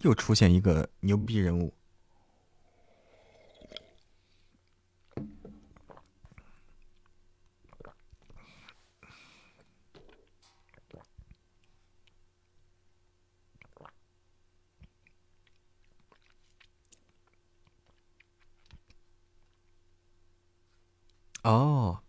[0.00, 1.74] 又出现一个牛逼人物。
[21.42, 22.02] 哦，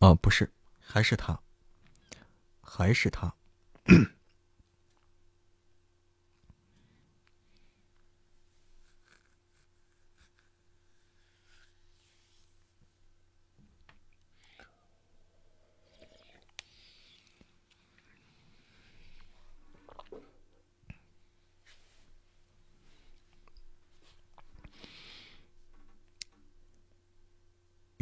[0.00, 1.40] 哦，不是，还是他，
[2.60, 3.32] 还是他。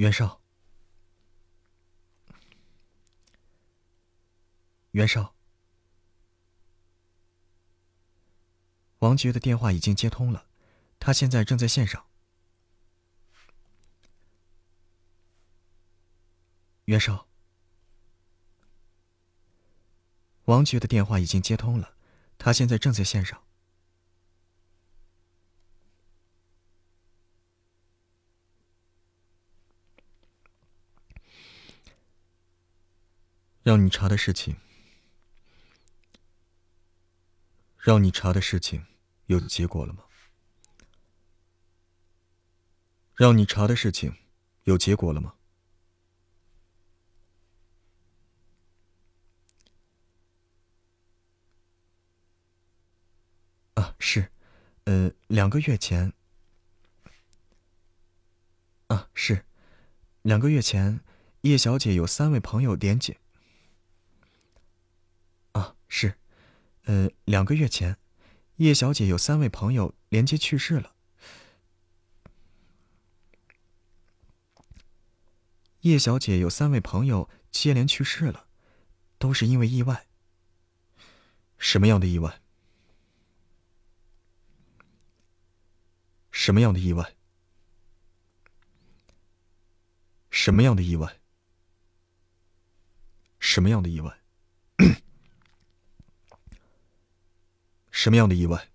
[0.03, 0.41] 袁绍，
[4.91, 5.33] 袁绍，
[8.99, 10.49] 王局的电话已经接通了，
[10.99, 12.05] 他现在正在线上。
[16.87, 17.29] 袁绍，
[20.47, 21.95] 王局的电话已经接通了，
[22.39, 23.41] 他现在正在线上。
[33.63, 34.57] 让你查的事情，
[37.79, 38.87] 让你查的事情
[39.27, 40.03] 有结果了吗？
[43.15, 44.17] 让你查的事情
[44.65, 45.35] 有结果了吗？
[53.75, 54.33] 啊，是，
[54.85, 56.13] 呃，两个月前。
[58.89, 59.47] 啊，是，
[60.23, 61.01] 两个月前，
[61.43, 63.22] 叶小姐有三位朋友连接。
[65.95, 66.17] 是，
[66.85, 67.99] 呃，两个月前，
[68.57, 70.95] 叶小姐有三位朋友连接去世了。
[75.81, 78.49] 叶小姐有三位朋友接连去世了，
[79.19, 80.07] 都是因为意外。
[81.59, 82.41] 什么样的意外？
[86.31, 87.15] 什么样的意外？
[90.31, 91.21] 什么样的意外？
[93.39, 94.22] 什么样的意外？
[98.03, 98.69] 什么样的意外？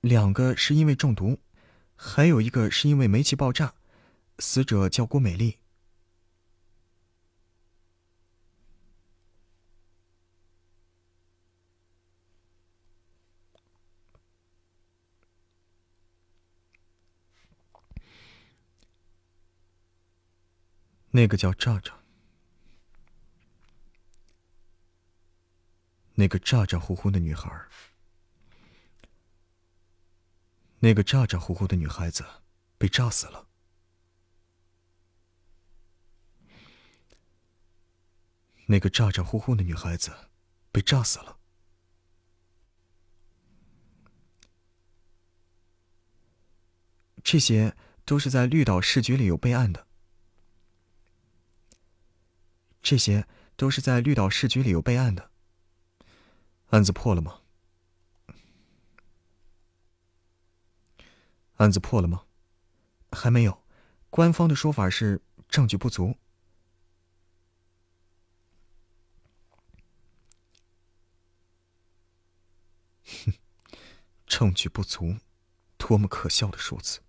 [0.00, 1.38] 两个是因为中毒，
[1.94, 3.74] 还有一个是因为煤气爆炸，
[4.38, 5.59] 死者叫郭美丽。
[21.12, 21.92] 那个叫炸炸，
[26.14, 27.50] 那个咋咋呼呼的女孩，
[30.78, 32.24] 那个咋咋呼呼的女孩子
[32.78, 33.48] 被炸死了。
[38.66, 40.12] 那个咋咋呼呼的女孩子
[40.70, 41.38] 被炸死了。
[47.24, 49.89] 这些都是在绿岛市局里有备案的。
[52.82, 53.26] 这些
[53.56, 55.30] 都是在绿岛市局里有备案的。
[56.70, 57.40] 案子破了吗？
[61.56, 62.24] 案子破了吗？
[63.12, 63.64] 还没有，
[64.08, 66.16] 官方的说法是证据不足。
[73.04, 73.34] 哼，
[74.26, 75.16] 证据不足，
[75.76, 77.00] 多么可笑的说辞！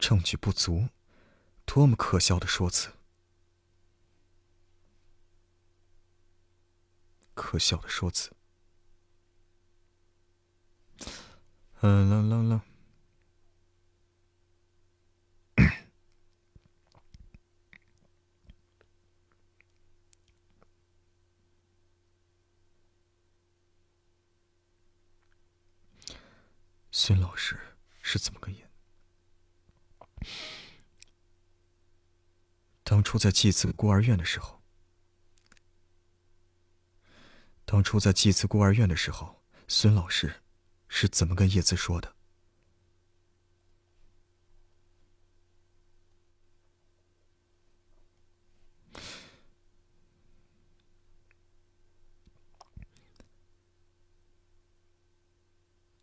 [0.00, 0.88] 证据不足，
[1.66, 2.90] 多么可笑的说辞！
[7.34, 8.32] 可笑的说辞。
[11.82, 12.62] 嗯，啦啦啦。
[26.90, 28.69] 孙老师是怎么个演？
[32.82, 34.60] 当初在祭祀孤儿院的时候，
[37.64, 40.42] 当初在祭祀孤儿院的时候，孙老师
[40.88, 42.16] 是怎么跟叶子说的？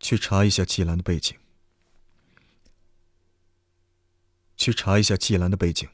[0.00, 1.38] 去查一下季兰的背景。
[4.58, 5.88] 去查一下季兰的背景。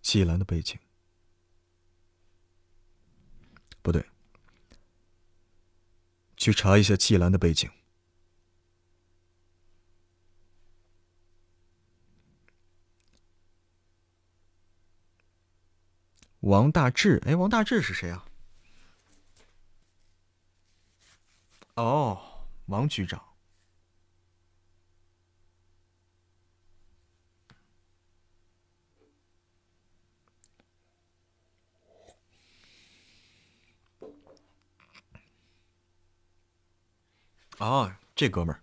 [0.00, 0.78] 季兰的背景，
[3.82, 4.08] 不对。
[6.36, 7.70] 去查一下季兰的背景。
[16.40, 18.24] 王大治，哎，王大治是谁啊？
[21.74, 23.22] 哦，王局长。
[37.60, 38.62] 哦，这哥们儿，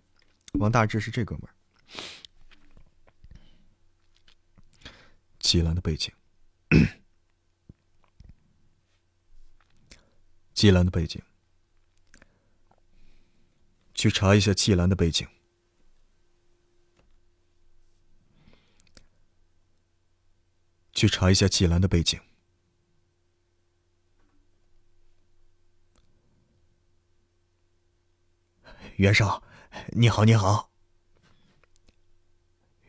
[0.54, 1.54] 王大治是这哥们儿。
[5.38, 6.12] 季兰的背景，
[10.52, 11.22] 季兰的背景。
[13.94, 15.26] 去查一下季兰的背景。
[20.92, 22.20] 去查一下季兰的背景。
[28.98, 29.44] 袁绍，
[29.92, 30.72] 你好，你好。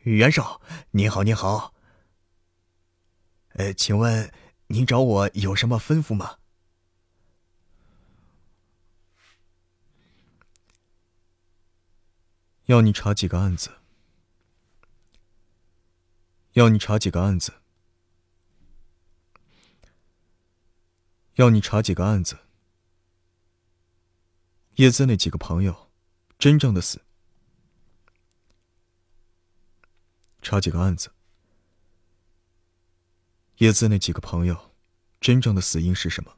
[0.02, 1.72] 袁绍，你好，你好。
[3.50, 4.32] 呃，请问
[4.66, 6.38] 您找我有什么吩咐吗？
[12.64, 13.70] 要你查几个案子。
[16.54, 17.54] 要你查几个案子。
[21.34, 22.36] 要你查几个案子。
[24.74, 25.89] 叶子那几个朋友，
[26.40, 27.02] 真正的死。
[30.40, 31.12] 查几个案子。
[33.58, 34.72] 叶子那几个朋友，
[35.20, 36.34] 真正的死因是什么？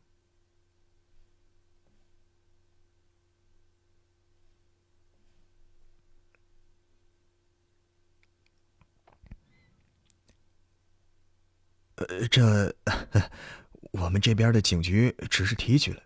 [11.94, 12.74] 呃，这
[13.92, 16.02] 我们这边的警局只是提取了。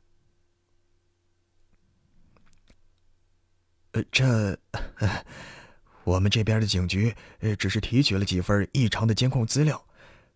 [4.04, 4.58] 这
[6.04, 7.14] 我们这边的警局
[7.58, 9.86] 只是提取了几份异常的监控资料，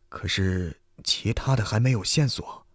[0.09, 2.67] 可是其他的还没有线索。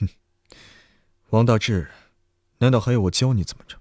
[0.00, 0.08] 哼，
[1.30, 1.90] 王大治。
[2.60, 3.80] 难道还要我教你怎么着？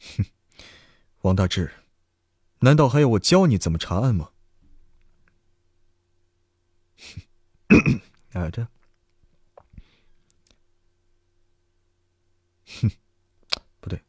[0.00, 0.24] 哼，
[1.20, 1.70] 王大治，
[2.60, 4.30] 难道还要我教你怎么查案吗？
[7.68, 8.00] 哼，
[8.32, 8.66] 啊这，
[12.80, 12.90] 哼，
[13.80, 14.02] 不对，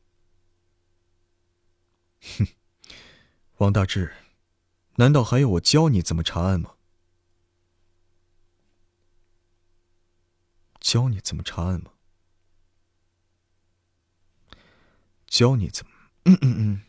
[2.21, 2.47] 哼，
[3.57, 4.13] 王大治，
[4.95, 6.75] 难道还要我教你怎么查案吗？
[10.79, 11.91] 教你怎么查案吗？
[15.27, 15.91] 教你怎么？
[16.25, 16.86] 嗯嗯嗯。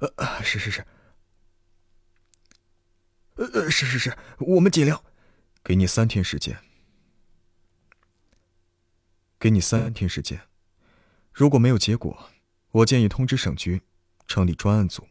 [0.00, 0.86] 呃，是是是。
[3.36, 5.02] 呃，是是是，我们尽量。
[5.62, 6.58] 给你三天时间。
[9.38, 10.48] 给你三天时间，
[11.32, 12.30] 如果没有结果，
[12.72, 13.80] 我建议通知省局，
[14.26, 15.08] 成立专案组。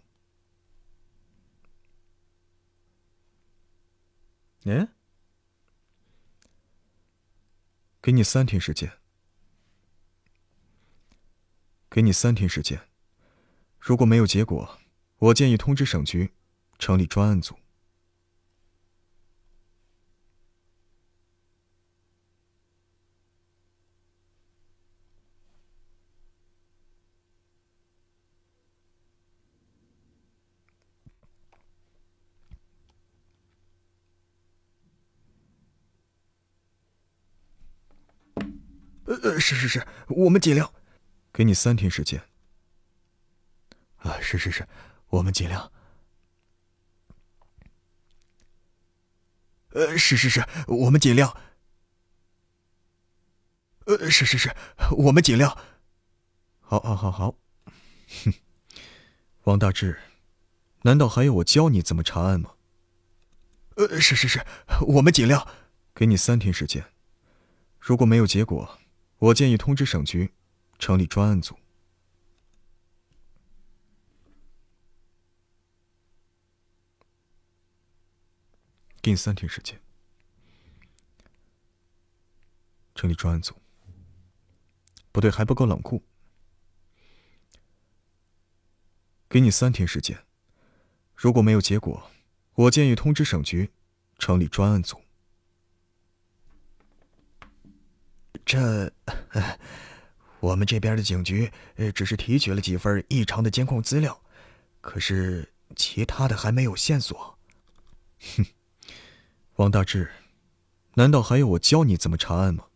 [4.66, 4.88] 嗯，
[8.01, 9.00] 给你三天时间，
[11.90, 12.89] 给你三天时间，
[13.80, 14.77] 如果没有结果，
[15.17, 16.32] 我建议通知省局，
[16.77, 17.56] 成立专案组。
[39.06, 40.72] 呃呃，是是是，我们尽量。
[41.33, 42.22] 给你三天时间。
[44.00, 44.68] 啊，是是是，
[45.10, 45.72] 我们尽量。
[49.72, 51.36] 呃，是是是，我们尽量。
[53.86, 54.56] 呃，是是是，
[54.98, 55.58] 我们尽量。
[56.60, 57.36] 好，好，好，好。
[58.26, 58.34] 哼，
[59.44, 60.00] 王大志，
[60.84, 62.53] 难道还要我教你怎么查案吗？
[63.76, 64.44] 呃，是是是，
[64.88, 65.48] 我们尽量。
[65.94, 66.86] 给你三天时间，
[67.80, 68.80] 如果没有结果，
[69.18, 70.34] 我建议通知省局，
[70.78, 71.60] 成立专案组。
[79.02, 79.80] 给你三天时间，
[82.94, 83.56] 成立专案组。
[85.11, 86.03] 不对，还不够冷酷。
[89.30, 90.26] 给你三天时间，
[91.16, 92.11] 如果没有结果，
[92.56, 93.72] 我建议通知省局，
[94.18, 95.02] 成立专案组。
[98.45, 98.92] 这，
[100.42, 101.52] 我们这边的警局，
[101.95, 104.22] 只是提取了几份异常的监控资料，
[104.82, 107.40] 可是其他的还没有线索。
[108.36, 108.45] 哼。
[109.60, 110.10] 王大志，
[110.94, 112.68] 难道还要我教你怎么查案吗？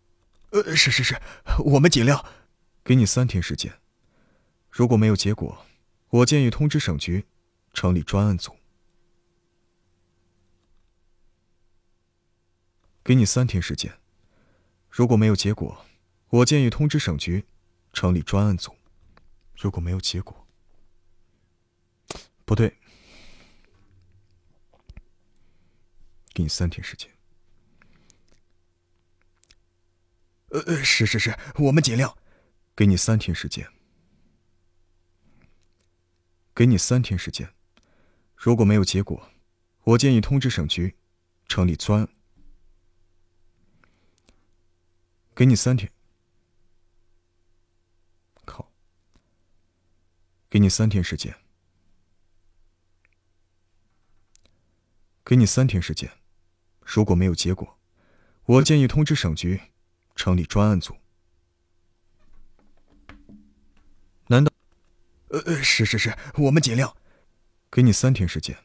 [0.50, 1.18] 呃，是是是，
[1.66, 2.26] 我们尽量。
[2.84, 3.80] 给你三天时间，
[4.70, 5.66] 如果没有结果，
[6.10, 7.26] 我建议通知省局，
[7.74, 8.58] 成立专案组。
[13.02, 13.98] 给你三天时间，
[14.90, 15.86] 如果没有结果，
[16.28, 17.46] 我建议通知省局，
[17.94, 18.76] 成立专案组。
[19.56, 20.46] 如果没有结果，
[22.44, 22.76] 不对。
[26.34, 27.10] 给你三天时间。
[30.50, 32.18] 呃呃，是是是，我们尽量。
[32.76, 33.72] 给你三天时间。
[36.56, 37.54] 给你三天时间，
[38.36, 39.30] 如果没有结果，
[39.84, 40.96] 我建议通知省局，
[41.48, 42.08] 成立专。
[45.36, 45.92] 给你三天。
[48.46, 48.72] 靠。
[50.50, 51.36] 给你三天时间。
[55.24, 56.12] 给你三天时间。
[56.86, 57.78] 如果没有结果，
[58.46, 59.62] 我建议通知省局，
[60.16, 60.96] 成立专案组。
[64.28, 64.52] 难道？
[65.30, 66.96] 呃呃，是是是，我们尽量。
[67.72, 68.56] 给你三天时间。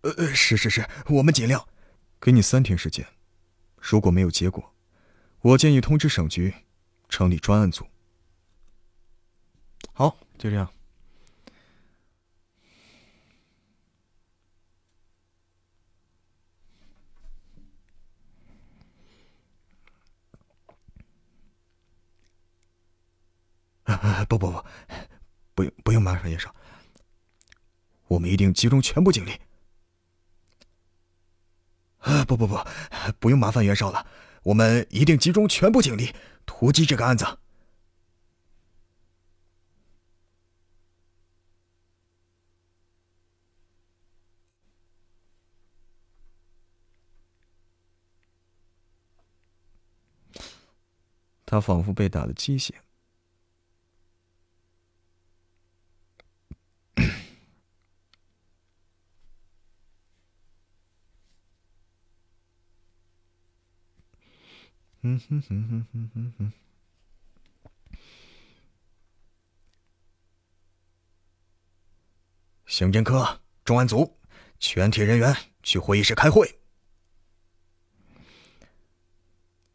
[0.00, 1.68] 呃呃，是是是，我们尽量。
[2.20, 3.06] 给你三天时间。
[3.78, 4.74] 如果没有结果，
[5.40, 6.54] 我建议通知省局，
[7.08, 7.86] 成立专案组。
[9.92, 10.72] 好，就这样。
[24.28, 24.64] 不不不，
[25.54, 26.54] 不用不用麻烦袁绍，
[28.08, 29.40] 我们一定集中全部警力。
[31.98, 32.58] 啊不不不，
[33.20, 34.06] 不用麻烦袁绍了，
[34.44, 36.14] 我们一定集中全部警力
[36.46, 37.24] 突击这个案子。
[51.44, 52.74] 他仿佛被打了鸡血。
[65.04, 66.52] 嗯哼哼哼哼哼哼。
[72.66, 74.18] 刑侦科重案组
[74.60, 76.48] 全体人员去会议室开会。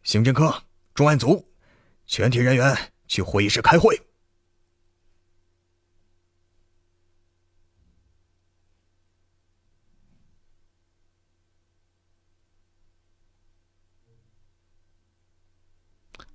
[0.04, 0.64] 刑侦科
[0.96, 1.54] 重案组
[2.06, 2.76] 全体人员
[3.08, 4.07] 去会议室开会。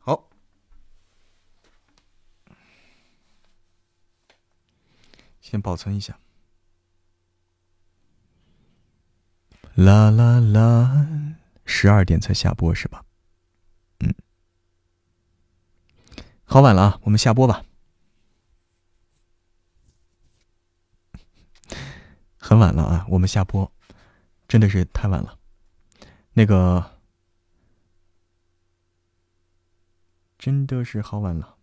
[0.04, 0.28] 好
[5.40, 6.18] 先保存一下。
[9.74, 13.04] 啦啦啦，十二点才下播是吧？
[14.00, 14.14] 嗯，
[16.44, 17.64] 好晚了啊，我们下播吧。
[22.36, 23.72] 很晚了啊，我们下播，
[24.46, 25.38] 真的是太晚了。
[26.34, 26.91] 那个，
[30.42, 31.54] 真的是好晚了。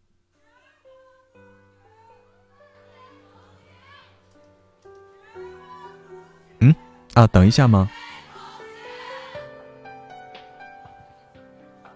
[6.59, 6.73] 嗯
[7.13, 7.91] 啊，等一下吗？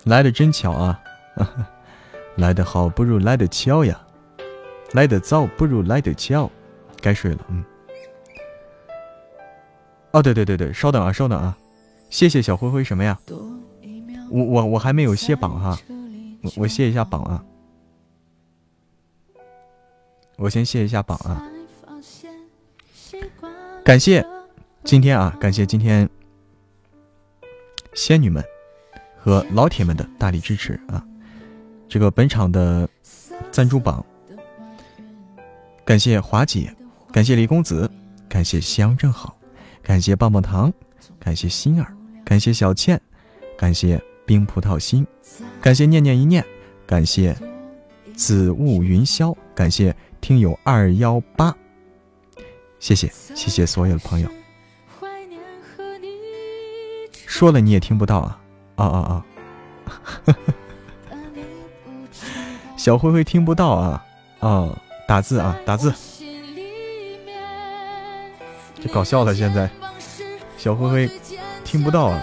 [0.03, 1.01] 来的真巧啊！
[2.35, 4.05] 来的好不如来的巧呀，
[4.91, 6.51] 来的早不如来的巧。
[7.01, 7.63] 该睡了，嗯。
[10.11, 11.57] 哦，对对对对，稍等啊，稍等啊。
[12.09, 13.17] 谢谢小灰灰什么呀？
[14.29, 15.77] 我我我还没有卸榜哈，
[16.43, 17.43] 我我卸一下榜啊，
[20.37, 21.49] 我先卸一下榜啊。
[23.83, 24.25] 感谢
[24.83, 26.09] 今天啊，感谢今天
[27.93, 28.43] 仙女们
[29.17, 31.05] 和老铁们的大力支持啊！
[31.87, 32.89] 这个本场的
[33.51, 34.05] 赞助榜，
[35.85, 36.73] 感谢华姐，
[37.11, 37.89] 感谢李公子，
[38.27, 39.37] 感谢夕阳正好，
[39.81, 40.73] 感谢棒棒糖，
[41.19, 42.99] 感谢心儿，感谢小倩，
[43.57, 45.05] 感谢冰葡萄心，
[45.61, 46.43] 感谢念念一念，
[46.85, 47.35] 感谢
[48.15, 51.55] 紫雾云霄，感谢听友二幺八。
[52.79, 54.29] 谢谢谢谢所有的朋友，
[57.25, 58.39] 说了你也听不到啊
[58.75, 59.25] 啊啊啊！
[62.77, 64.05] 小灰灰听不到啊
[64.39, 64.81] 啊！
[65.07, 65.93] 打字啊打字，
[68.81, 69.69] 这搞笑了现在，
[70.57, 71.09] 小灰灰
[71.63, 72.21] 听不到啊。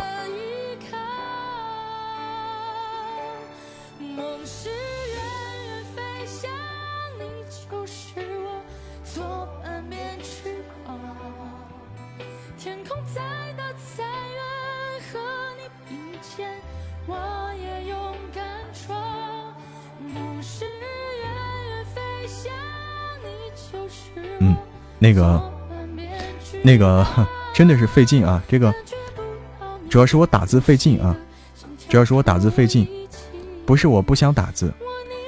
[25.11, 25.53] 那个，
[26.63, 27.05] 那个
[27.53, 28.41] 真的是费劲啊！
[28.47, 28.73] 这个
[29.89, 31.17] 主要是我打字费劲啊，
[31.89, 32.87] 主要是我打字费劲，
[33.67, 34.73] 不是我不想打字，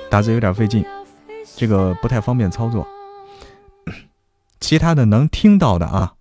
[0.09, 0.85] 打字有点费劲，
[1.57, 2.87] 这个不太方便操作。
[4.61, 6.15] 其他的能听到的啊，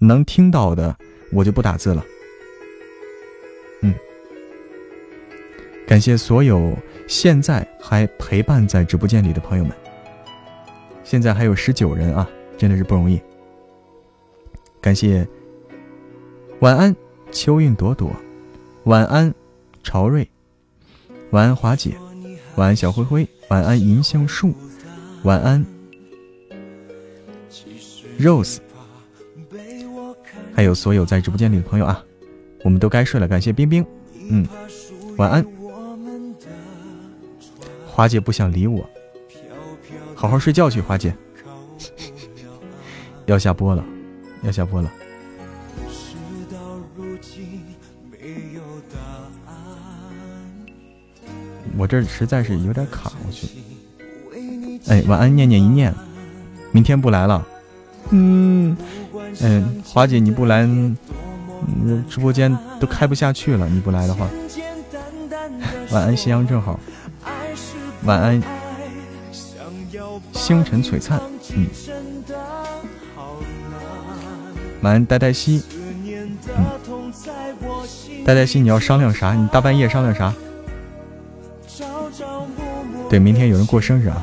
[0.00, 0.94] 能听到的
[1.32, 2.04] 我就不打字了。
[3.80, 3.94] 嗯，
[5.86, 9.72] 感谢所有现在还陪伴在直播间里的朋友们，
[11.04, 12.28] 现在还有十九人啊。
[12.58, 13.20] 真的是不容易，
[14.80, 15.26] 感谢
[16.58, 16.94] 晚安
[17.30, 18.10] 秋韵朵朵，
[18.82, 19.32] 晚安
[19.84, 20.28] 朝瑞，
[21.30, 21.94] 晚安华姐，
[22.56, 24.52] 晚安小灰灰，晚安银杏树，
[25.22, 25.64] 晚安
[28.18, 28.58] Rose，
[30.52, 32.04] 还有所有在直播间里的朋友啊，
[32.64, 33.86] 我们都该睡了，感谢冰冰，
[34.28, 34.44] 嗯，
[35.16, 35.46] 晚安，
[37.86, 38.84] 华姐不想理我，
[40.16, 41.14] 好好睡觉去，华姐。
[43.28, 43.84] 要下播了，
[44.42, 44.90] 要下播了。
[51.76, 53.46] 我这实在是有点卡，我去。
[54.86, 55.94] 哎，晚安，念念一念，
[56.72, 57.46] 明天不来了。
[58.08, 58.74] 嗯，
[59.42, 60.66] 嗯，华姐你不来，
[62.08, 63.68] 直播间都开不下去了。
[63.68, 64.26] 你不来的话，
[65.90, 66.80] 晚安，夕阳正好。
[68.04, 68.42] 晚安，
[70.32, 71.20] 星辰璀璨。
[71.54, 71.66] 嗯。
[74.82, 75.62] 晚安，呆呆西。
[75.76, 76.38] 嗯，
[78.24, 79.34] 呆呆西，你要商量啥？
[79.34, 80.32] 你大半夜商量啥？
[83.10, 84.22] 对，明天有人过生日啊。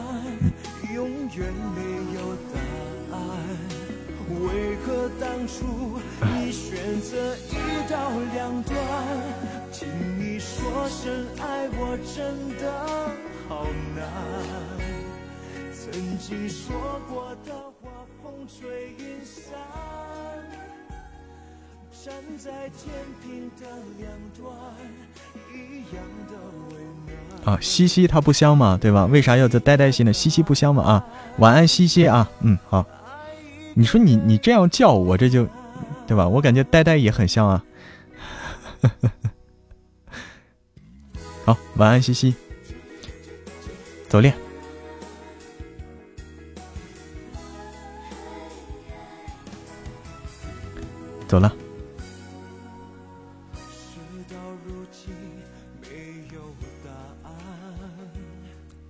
[27.45, 28.77] 啊，西西它不香吗？
[28.82, 29.06] 对吧？
[29.06, 30.11] 为啥要在呆呆西呢？
[30.11, 30.83] 西西不香吗？
[30.83, 31.06] 啊，
[31.38, 32.85] 晚安西西啊，嗯，好。
[33.75, 35.48] 你说你你这样叫我这就，
[36.07, 36.27] 对吧？
[36.27, 37.64] 我感觉呆呆也很香啊。
[41.45, 42.33] 好，晚安西西，
[44.09, 44.33] 走练，
[51.27, 51.53] 走了。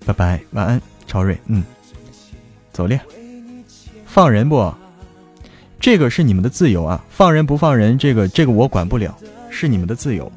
[0.05, 1.37] 拜拜，晚安，超瑞。
[1.47, 1.63] 嗯，
[2.71, 3.01] 走练，
[4.05, 4.73] 放人不？
[5.79, 9.15] 这个是你们的自由啊，放人不放人，这个这个我管不了，
[9.49, 10.31] 是你们的自由，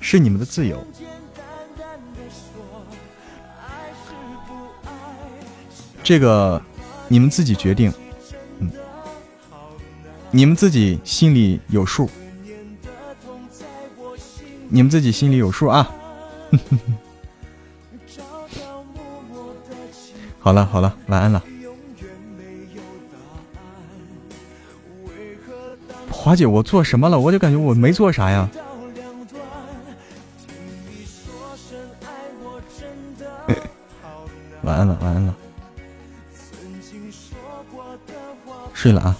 [0.00, 0.84] 是你们的自由。
[6.02, 6.60] 这个
[7.08, 7.92] 你们自己决定，
[8.58, 8.70] 嗯，
[10.30, 12.10] 你们自己心里有数，
[14.68, 15.88] 你们自己心里有数啊。
[20.44, 21.42] 好了好了，晚安了。
[26.10, 27.18] 华姐，我做什么了？
[27.18, 28.46] 我就感觉我没做啥呀。
[34.60, 35.34] 晚安了，晚安了。
[38.74, 39.16] 睡了啊。